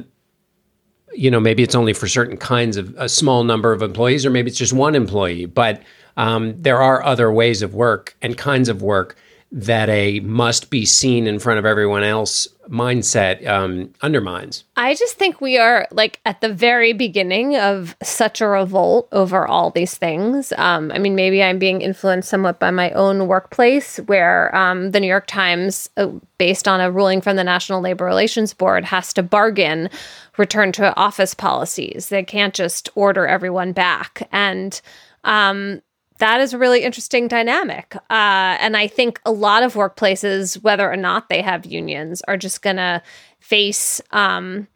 you 1.14 1.30
know, 1.30 1.42
maybe 1.42 1.62
it's 1.62 1.76
only 1.76 1.92
for 1.92 2.08
certain 2.08 2.38
kinds 2.38 2.78
of 2.78 2.96
a 2.98 3.10
small 3.10 3.44
number 3.44 3.74
of 3.74 3.82
employees, 3.82 4.26
or 4.26 4.30
maybe 4.30 4.50
it's 4.50 4.58
just 4.58 4.72
one 4.72 4.96
employee. 4.96 5.46
But 5.46 5.82
um, 6.16 6.56
there 6.62 6.82
are 6.82 7.04
other 7.04 7.32
ways 7.32 7.62
of 7.62 7.74
work 7.74 8.16
and 8.22 8.38
kinds 8.38 8.70
of 8.70 8.82
work 8.82 9.18
that 9.54 9.90
a 9.90 10.22
must 10.22 10.70
be 10.70 10.86
seen 10.86 11.28
in 11.28 11.38
front 11.38 11.60
of 11.60 11.66
everyone 11.66 12.04
else 12.04 12.48
mindset 12.70 13.46
um, 13.46 13.92
undermines. 14.02 14.64
I 14.78 14.96
just 14.96 15.18
think 15.18 15.42
we 15.42 15.58
are 15.58 15.88
like 15.92 16.22
at 16.26 16.40
the 16.40 16.54
very 16.54 16.94
beginning 16.94 17.58
of 17.58 17.98
such 18.02 18.40
a 18.40 18.48
revolt 18.48 19.10
over 19.12 19.46
all 19.46 19.70
these 19.70 19.98
things. 19.98 20.54
Um, 20.58 20.90
I 20.94 21.00
mean, 21.00 21.16
maybe 21.16 21.44
I'm 21.44 21.60
being 21.60 21.82
influenced 21.82 22.30
somewhat 22.30 22.60
by 22.60 22.72
my 22.72 22.92
own 22.92 23.28
workplace, 23.28 23.98
where 23.98 24.56
um, 24.56 24.92
the 24.92 25.02
New 25.02 25.08
York 25.08 25.28
Times, 25.28 25.90
uh, 25.98 26.08
based 26.38 26.68
on 26.68 26.80
a 26.80 26.90
ruling 26.90 27.20
from 27.20 27.36
the 27.36 27.44
National 27.44 27.82
Labor 27.82 28.06
Relations 28.06 28.54
Board, 28.54 28.86
has 28.86 29.12
to 29.14 29.24
bargain 29.24 29.90
return 30.38 30.72
to 30.74 30.96
office 30.96 31.34
policies. 31.34 32.08
They 32.08 32.24
can't 32.24 32.54
just 32.54 32.90
order 32.96 33.28
everyone 33.28 33.74
back. 33.74 34.30
And 34.32 34.80
um, 35.26 35.82
that 36.22 36.40
is 36.40 36.54
a 36.54 36.58
really 36.60 36.84
interesting 36.84 37.28
dynamic. 37.28 37.96
Uh, 37.96 38.56
and 38.62 38.78
I 38.78 38.88
think 38.88 39.20
a 39.26 39.32
lot 39.32 39.64
of 39.64 39.74
workplaces, 39.74 40.62
whether 40.62 40.90
or 40.90 40.96
not 40.96 41.30
they 41.30 41.42
have 41.42 41.66
unions, 41.66 42.22
are 42.28 42.38
just 42.38 42.62
going 42.62 42.76
to 42.76 43.02
face 43.40 44.00
um, 44.12 44.68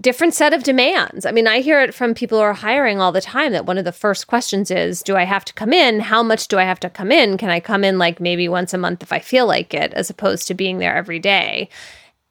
different 0.00 0.32
set 0.32 0.54
of 0.54 0.62
demands. 0.62 1.26
I 1.26 1.30
mean, 1.30 1.46
I 1.46 1.60
hear 1.60 1.82
it 1.82 1.92
from 1.92 2.14
people 2.14 2.38
who 2.38 2.44
are 2.44 2.54
hiring 2.54 3.02
all 3.02 3.12
the 3.12 3.20
time 3.20 3.52
that 3.52 3.66
one 3.66 3.76
of 3.76 3.84
the 3.84 3.92
first 3.92 4.28
questions 4.28 4.70
is, 4.70 5.02
do 5.02 5.14
I 5.14 5.24
have 5.24 5.44
to 5.44 5.52
come 5.52 5.74
in? 5.74 6.00
How 6.00 6.22
much 6.22 6.48
do 6.48 6.58
I 6.58 6.64
have 6.64 6.80
to 6.80 6.88
come 6.88 7.12
in? 7.12 7.36
Can 7.36 7.50
I 7.50 7.60
come 7.60 7.84
in 7.84 7.98
like 7.98 8.18
maybe 8.18 8.48
once 8.48 8.72
a 8.72 8.78
month 8.78 9.02
if 9.02 9.12
I 9.12 9.18
feel 9.18 9.46
like 9.46 9.74
it, 9.74 9.92
as 9.92 10.08
opposed 10.08 10.48
to 10.48 10.54
being 10.54 10.78
there 10.78 10.96
every 10.96 11.18
day? 11.18 11.68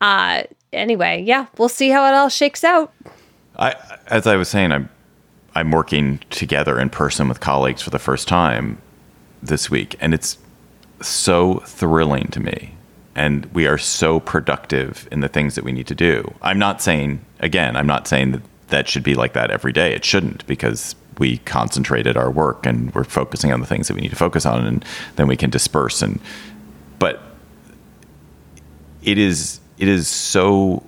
Uh, 0.01 0.43
anyway, 0.73 1.21
yeah, 1.21 1.45
we'll 1.59 1.69
see 1.69 1.89
how 1.89 2.07
it 2.07 2.15
all 2.15 2.29
shakes 2.29 2.63
out. 2.63 2.91
I, 3.55 3.75
as 4.07 4.25
I 4.25 4.35
was 4.35 4.49
saying, 4.49 4.71
I'm 4.71 4.89
I'm 5.55 5.71
working 5.71 6.19
together 6.29 6.79
in 6.79 6.89
person 6.89 7.27
with 7.27 7.39
colleagues 7.39 7.81
for 7.81 7.89
the 7.89 7.99
first 7.99 8.27
time 8.27 8.81
this 9.41 9.69
week, 9.69 9.95
and 9.99 10.13
it's 10.13 10.37
so 11.01 11.59
thrilling 11.65 12.27
to 12.29 12.39
me. 12.39 12.75
And 13.15 13.45
we 13.47 13.67
are 13.67 13.77
so 13.77 14.19
productive 14.19 15.07
in 15.11 15.19
the 15.19 15.27
things 15.27 15.53
that 15.55 15.63
we 15.63 15.71
need 15.71 15.85
to 15.87 15.95
do. 15.95 16.33
I'm 16.41 16.57
not 16.57 16.81
saying, 16.81 17.23
again, 17.39 17.75
I'm 17.75 17.85
not 17.85 18.07
saying 18.07 18.31
that 18.31 18.41
that 18.69 18.87
should 18.87 19.03
be 19.03 19.13
like 19.13 19.33
that 19.33 19.51
every 19.51 19.71
day. 19.71 19.93
It 19.93 20.03
shouldn't 20.03 20.47
because 20.47 20.95
we 21.19 21.37
concentrated 21.39 22.17
our 22.17 22.31
work 22.31 22.65
and 22.65 22.93
we're 22.95 23.03
focusing 23.03 23.51
on 23.51 23.59
the 23.59 23.67
things 23.67 23.87
that 23.87 23.93
we 23.93 24.01
need 24.01 24.09
to 24.09 24.15
focus 24.15 24.47
on, 24.47 24.65
and 24.65 24.85
then 25.15 25.27
we 25.27 25.37
can 25.37 25.51
disperse. 25.51 26.01
And 26.01 26.19
but 26.97 27.21
it 29.03 29.19
is 29.19 29.59
it 29.77 29.87
is 29.87 30.07
so 30.07 30.83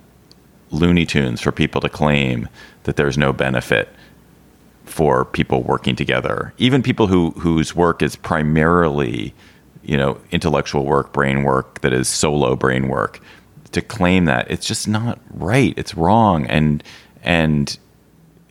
Looney 0.70 1.06
Tunes 1.06 1.40
for 1.40 1.52
people 1.52 1.80
to 1.80 1.88
claim 1.88 2.48
that 2.84 2.96
there's 2.96 3.16
no 3.16 3.32
benefit 3.32 3.88
for 4.86 5.24
people 5.24 5.62
working 5.62 5.96
together, 5.96 6.52
even 6.58 6.82
people 6.82 7.06
who 7.06 7.30
whose 7.32 7.74
work 7.74 8.02
is 8.02 8.16
primarily, 8.16 9.34
you 9.82 9.96
know, 9.96 10.18
intellectual 10.30 10.84
work, 10.84 11.12
brain 11.12 11.42
work 11.42 11.80
that 11.82 11.92
is 11.92 12.08
solo 12.08 12.56
brain 12.56 12.88
work. 12.88 13.20
To 13.72 13.82
claim 13.82 14.24
that 14.24 14.50
it's 14.50 14.66
just 14.66 14.88
not 14.88 15.18
right. 15.30 15.74
It's 15.76 15.94
wrong, 15.94 16.46
and 16.46 16.82
and 17.22 17.76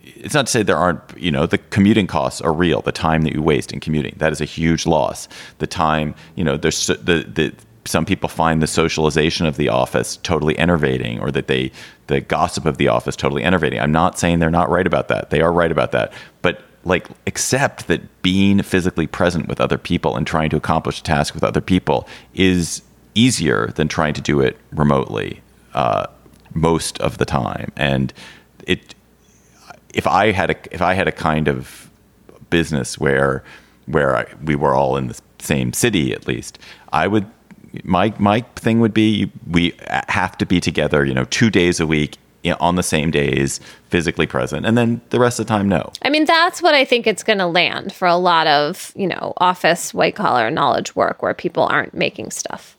it's 0.04 0.34
not 0.34 0.46
to 0.46 0.52
say 0.52 0.62
there 0.62 0.76
aren't, 0.76 1.00
you 1.16 1.30
know, 1.30 1.46
the 1.46 1.58
commuting 1.58 2.06
costs 2.06 2.40
are 2.40 2.52
real. 2.52 2.80
The 2.80 2.92
time 2.92 3.22
that 3.22 3.32
you 3.32 3.42
waste 3.42 3.72
in 3.72 3.80
commuting 3.80 4.14
that 4.18 4.32
is 4.32 4.40
a 4.40 4.44
huge 4.44 4.86
loss. 4.86 5.28
The 5.58 5.66
time, 5.66 6.14
you 6.36 6.44
know, 6.44 6.56
there's 6.56 6.86
the 6.86 6.94
the 6.94 7.52
some 7.86 8.04
people 8.04 8.28
find 8.28 8.62
the 8.62 8.66
socialization 8.66 9.46
of 9.46 9.56
the 9.56 9.68
office 9.68 10.16
totally 10.18 10.58
enervating 10.58 11.20
or 11.20 11.30
that 11.30 11.46
they 11.46 11.70
the 12.06 12.20
gossip 12.20 12.66
of 12.66 12.78
the 12.78 12.88
office 12.88 13.16
totally 13.16 13.42
enervating. 13.42 13.80
I'm 13.80 13.92
not 13.92 14.18
saying 14.18 14.38
they're 14.38 14.50
not 14.50 14.70
right 14.70 14.86
about 14.86 15.08
that. 15.08 15.30
They 15.30 15.40
are 15.40 15.52
right 15.52 15.72
about 15.72 15.92
that. 15.92 16.12
But 16.42 16.62
like 16.84 17.08
accept 17.26 17.88
that 17.88 18.22
being 18.22 18.62
physically 18.62 19.06
present 19.06 19.48
with 19.48 19.60
other 19.60 19.78
people 19.78 20.16
and 20.16 20.26
trying 20.26 20.50
to 20.50 20.56
accomplish 20.56 21.00
a 21.00 21.02
task 21.02 21.34
with 21.34 21.42
other 21.42 21.60
people 21.60 22.06
is 22.34 22.82
easier 23.14 23.68
than 23.74 23.88
trying 23.88 24.14
to 24.14 24.20
do 24.20 24.40
it 24.40 24.56
remotely 24.72 25.42
uh, 25.74 26.06
most 26.54 27.00
of 27.00 27.18
the 27.18 27.24
time. 27.24 27.72
And 27.76 28.12
it 28.66 28.94
if 29.96 30.06
i 30.06 30.30
had 30.30 30.50
a 30.50 30.56
if 30.70 30.82
i 30.82 30.92
had 30.94 31.08
a 31.08 31.12
kind 31.12 31.48
of 31.48 31.90
business 32.50 32.98
where 32.98 33.42
where 33.86 34.16
I, 34.16 34.26
we 34.44 34.54
were 34.54 34.74
all 34.74 34.96
in 34.96 35.08
the 35.08 35.18
same 35.38 35.72
city 35.72 36.12
at 36.12 36.28
least 36.28 36.58
i 36.92 37.06
would 37.06 37.26
my 37.84 38.12
my 38.18 38.40
thing 38.56 38.80
would 38.80 38.94
be 38.94 39.30
we 39.50 39.74
have 40.08 40.36
to 40.38 40.46
be 40.46 40.60
together, 40.60 41.04
you 41.04 41.14
know, 41.14 41.24
two 41.24 41.50
days 41.50 41.80
a 41.80 41.86
week 41.86 42.18
on 42.60 42.76
the 42.76 42.82
same 42.82 43.10
days, 43.10 43.60
physically 43.88 44.26
present, 44.26 44.66
and 44.66 44.78
then 44.78 45.00
the 45.10 45.18
rest 45.18 45.40
of 45.40 45.46
the 45.46 45.52
time, 45.52 45.68
no. 45.68 45.90
I 46.02 46.10
mean, 46.10 46.24
that's 46.24 46.62
what 46.62 46.74
I 46.74 46.84
think 46.84 47.06
it's 47.06 47.24
going 47.24 47.38
to 47.38 47.46
land 47.46 47.92
for 47.92 48.06
a 48.06 48.16
lot 48.16 48.46
of 48.46 48.92
you 48.96 49.06
know 49.06 49.32
office 49.38 49.92
white 49.92 50.14
collar 50.14 50.50
knowledge 50.50 50.94
work 50.94 51.22
where 51.22 51.34
people 51.34 51.64
aren't 51.64 51.94
making 51.94 52.30
stuff. 52.30 52.76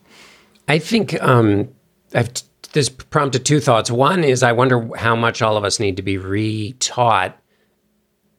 I 0.68 0.80
think 0.80 1.22
um, 1.22 1.70
I've 2.14 2.34
t- 2.34 2.46
this 2.74 2.90
prompted 2.90 3.46
two 3.46 3.60
thoughts. 3.60 3.90
One 3.90 4.24
is 4.24 4.44
I 4.44 4.52
wonder 4.52 4.90
how 4.98 5.16
much 5.16 5.42
all 5.42 5.58
of 5.58 5.64
us 5.64 5.80
need 5.80 5.98
to 5.98 6.04
be 6.04 6.18
re-taught 6.18 7.38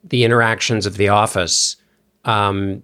the 0.04 0.24
interactions 0.24 0.86
of 0.86 0.96
the 0.96 1.09
office. 1.09 1.76
Um, 2.24 2.82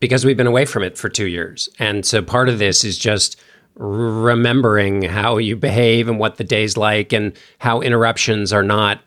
because 0.00 0.24
we've 0.24 0.36
been 0.36 0.46
away 0.46 0.64
from 0.64 0.82
it 0.82 0.96
for 0.96 1.08
two 1.08 1.26
years. 1.26 1.68
And 1.78 2.04
so 2.04 2.22
part 2.22 2.48
of 2.48 2.58
this 2.58 2.84
is 2.84 2.98
just 2.98 3.40
remembering 3.74 5.02
how 5.02 5.38
you 5.38 5.56
behave 5.56 6.08
and 6.08 6.18
what 6.18 6.36
the 6.36 6.44
day's 6.44 6.76
like 6.76 7.12
and 7.12 7.32
how 7.58 7.80
interruptions 7.80 8.52
are 8.52 8.62
not 8.62 9.00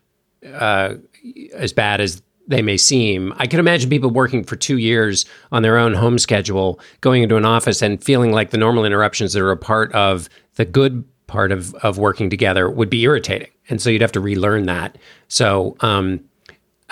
uh, 0.53 0.95
as 1.53 1.73
bad 1.73 2.01
as 2.01 2.21
they 2.47 2.61
may 2.61 2.77
seem. 2.77 3.33
I 3.37 3.47
can 3.47 3.59
imagine 3.59 3.89
people 3.89 4.09
working 4.09 4.43
for 4.43 4.55
two 4.55 4.77
years 4.77 5.25
on 5.51 5.61
their 5.61 5.77
own 5.77 5.93
home 5.93 6.17
schedule, 6.19 6.79
going 7.01 7.23
into 7.23 7.37
an 7.37 7.45
office 7.45 7.81
and 7.81 8.03
feeling 8.03 8.31
like 8.31 8.51
the 8.51 8.57
normal 8.57 8.85
interruptions 8.85 9.33
that 9.33 9.41
are 9.41 9.51
a 9.51 9.57
part 9.57 9.91
of 9.93 10.29
the 10.55 10.65
good 10.65 11.03
part 11.27 11.51
of, 11.51 11.73
of 11.75 11.97
working 11.97 12.29
together 12.29 12.69
would 12.69 12.89
be 12.89 13.03
irritating. 13.03 13.49
And 13.69 13.81
so 13.81 13.89
you'd 13.89 14.01
have 14.01 14.11
to 14.13 14.19
relearn 14.19 14.65
that. 14.65 14.97
So, 15.27 15.77
um, 15.79 16.19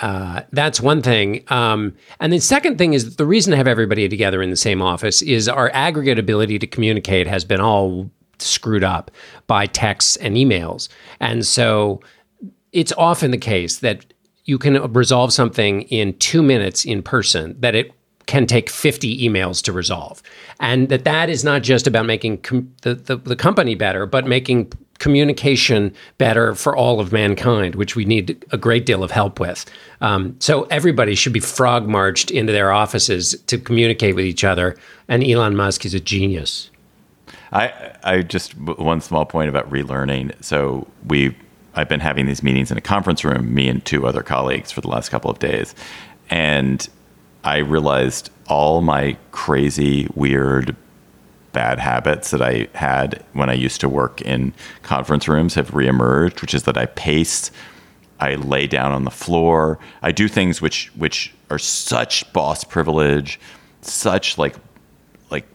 uh, 0.00 0.42
that's 0.52 0.80
one 0.80 1.02
thing. 1.02 1.44
Um, 1.48 1.94
and 2.20 2.32
the 2.32 2.40
second 2.40 2.78
thing 2.78 2.94
is 2.94 3.16
the 3.16 3.26
reason 3.26 3.50
to 3.50 3.56
have 3.56 3.68
everybody 3.68 4.08
together 4.08 4.42
in 4.42 4.50
the 4.50 4.56
same 4.56 4.80
office 4.80 5.22
is 5.22 5.48
our 5.48 5.70
aggregate 5.74 6.18
ability 6.18 6.58
to 6.58 6.66
communicate 6.66 7.26
has 7.26 7.44
been 7.44 7.60
all 7.60 8.10
screwed 8.38 8.84
up 8.84 9.10
by 9.46 9.66
texts 9.66 10.16
and 10.16 10.36
emails. 10.36 10.88
And 11.20 11.44
so 11.44 12.00
it's 12.72 12.92
often 12.96 13.30
the 13.30 13.38
case 13.38 13.78
that 13.78 14.12
you 14.44 14.58
can 14.58 14.92
resolve 14.92 15.32
something 15.32 15.82
in 15.82 16.16
two 16.18 16.42
minutes 16.42 16.84
in 16.84 17.02
person 17.02 17.56
that 17.60 17.74
it 17.74 17.92
can 18.26 18.46
take 18.46 18.70
50 18.70 19.28
emails 19.28 19.62
to 19.62 19.72
resolve 19.72 20.22
and 20.60 20.88
that 20.88 21.04
that 21.04 21.28
is 21.28 21.42
not 21.42 21.62
just 21.62 21.86
about 21.86 22.06
making 22.06 22.38
com- 22.38 22.72
the, 22.82 22.94
the, 22.94 23.16
the 23.16 23.34
company 23.34 23.74
better 23.74 24.06
but 24.06 24.24
making 24.24 24.72
communication 25.00 25.92
better 26.18 26.54
for 26.54 26.76
all 26.76 27.00
of 27.00 27.10
mankind, 27.10 27.74
which 27.74 27.96
we 27.96 28.04
need 28.04 28.44
a 28.52 28.56
great 28.56 28.86
deal 28.86 29.02
of 29.02 29.10
help 29.10 29.40
with. 29.40 29.64
Um, 30.00 30.36
so 30.38 30.64
everybody 30.64 31.16
should 31.16 31.32
be 31.32 31.40
frog 31.40 31.88
marched 31.88 32.30
into 32.30 32.52
their 32.52 32.70
offices 32.70 33.34
to 33.48 33.58
communicate 33.58 34.14
with 34.14 34.24
each 34.24 34.44
other. 34.44 34.76
And 35.08 35.24
Elon 35.24 35.56
Musk 35.56 35.84
is 35.84 35.94
a 35.94 36.00
genius. 36.00 36.70
I 37.52 37.96
I 38.04 38.22
just 38.22 38.56
one 38.56 39.00
small 39.00 39.24
point 39.24 39.48
about 39.48 39.68
relearning. 39.70 40.32
So 40.44 40.86
we 41.06 41.34
I've 41.74 41.88
been 41.88 42.00
having 42.00 42.26
these 42.26 42.42
meetings 42.42 42.70
in 42.70 42.78
a 42.78 42.80
conference 42.80 43.24
room, 43.24 43.52
me 43.52 43.68
and 43.68 43.84
two 43.84 44.06
other 44.06 44.22
colleagues 44.22 44.70
for 44.70 44.80
the 44.80 44.88
last 44.88 45.08
couple 45.08 45.30
of 45.30 45.38
days, 45.38 45.74
and 46.28 46.88
I 47.42 47.58
realized 47.58 48.30
all 48.48 48.82
my 48.82 49.16
crazy, 49.30 50.08
weird 50.14 50.76
bad 51.52 51.78
habits 51.78 52.30
that 52.30 52.42
I 52.42 52.68
had 52.74 53.24
when 53.32 53.50
I 53.50 53.54
used 53.54 53.80
to 53.80 53.88
work 53.88 54.20
in 54.22 54.52
conference 54.82 55.28
rooms 55.28 55.54
have 55.54 55.70
reemerged, 55.70 56.40
which 56.40 56.54
is 56.54 56.64
that 56.64 56.76
I 56.76 56.86
pace, 56.86 57.50
I 58.20 58.34
lay 58.36 58.66
down 58.66 58.92
on 58.92 59.04
the 59.04 59.10
floor, 59.10 59.78
I 60.02 60.12
do 60.12 60.28
things 60.28 60.60
which 60.60 60.88
which 60.96 61.34
are 61.50 61.58
such 61.58 62.30
boss 62.32 62.64
privilege, 62.64 63.40
such 63.82 64.38
like 64.38 64.56
like 65.30 65.46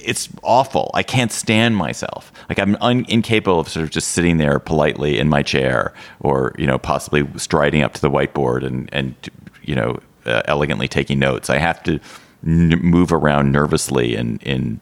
it's 0.00 0.28
awful. 0.42 0.90
I 0.94 1.02
can't 1.02 1.32
stand 1.32 1.76
myself. 1.76 2.32
Like 2.48 2.58
I'm 2.58 2.76
un- 2.80 3.06
incapable 3.08 3.60
of 3.60 3.68
sort 3.68 3.84
of 3.84 3.90
just 3.90 4.08
sitting 4.08 4.38
there 4.38 4.58
politely 4.58 5.18
in 5.18 5.28
my 5.28 5.42
chair, 5.42 5.94
or 6.20 6.54
you 6.58 6.66
know, 6.66 6.78
possibly 6.78 7.26
striding 7.36 7.82
up 7.82 7.94
to 7.94 8.00
the 8.00 8.10
whiteboard 8.10 8.64
and 8.64 8.88
and 8.92 9.14
you 9.62 9.74
know, 9.74 9.98
uh, 10.26 10.42
elegantly 10.46 10.88
taking 10.88 11.18
notes. 11.18 11.48
I 11.48 11.58
have 11.58 11.82
to 11.84 12.00
n- 12.46 12.80
move 12.80 13.12
around 13.12 13.52
nervously 13.52 14.16
in 14.16 14.38
in 14.38 14.80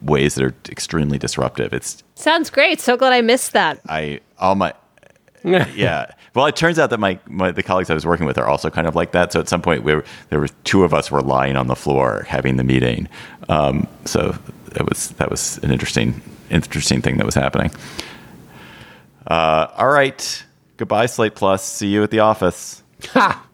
ways 0.00 0.36
that 0.36 0.44
are 0.44 0.54
extremely 0.68 1.18
disruptive. 1.18 1.72
It's 1.72 2.02
sounds 2.14 2.50
great. 2.50 2.80
So 2.80 2.96
glad 2.96 3.12
I 3.12 3.20
missed 3.20 3.52
that. 3.52 3.80
I 3.88 4.20
all 4.38 4.54
my 4.54 4.74
yeah. 5.44 6.10
Well, 6.34 6.46
it 6.46 6.56
turns 6.56 6.78
out 6.78 6.90
that 6.90 7.00
my, 7.00 7.18
my 7.26 7.50
the 7.50 7.62
colleagues 7.62 7.90
I 7.90 7.94
was 7.94 8.04
working 8.06 8.26
with 8.26 8.38
are 8.38 8.46
also 8.46 8.70
kind 8.70 8.86
of 8.86 8.94
like 8.94 9.12
that. 9.12 9.32
So 9.32 9.40
at 9.40 9.48
some 9.48 9.62
point, 9.62 9.82
we 9.82 9.94
were, 9.94 10.04
there 10.30 10.40
were 10.40 10.48
two 10.64 10.84
of 10.84 10.92
us 10.92 11.10
were 11.10 11.22
lying 11.22 11.56
on 11.56 11.66
the 11.68 11.76
floor 11.76 12.24
having 12.28 12.56
the 12.56 12.64
meeting. 12.64 13.08
Um, 13.48 13.86
so 14.04 14.36
it 14.74 14.88
was 14.88 15.10
that 15.12 15.30
was 15.30 15.58
an 15.58 15.70
interesting 15.70 16.20
interesting 16.50 17.02
thing 17.02 17.16
that 17.18 17.26
was 17.26 17.34
happening. 17.34 17.70
Uh, 19.26 19.68
all 19.76 19.88
right. 19.88 20.44
Goodbye, 20.76 21.06
Slate 21.06 21.34
Plus. 21.34 21.64
See 21.64 21.88
you 21.88 22.02
at 22.02 22.10
the 22.10 22.20
office. 22.20 22.82
Ha! 23.10 23.47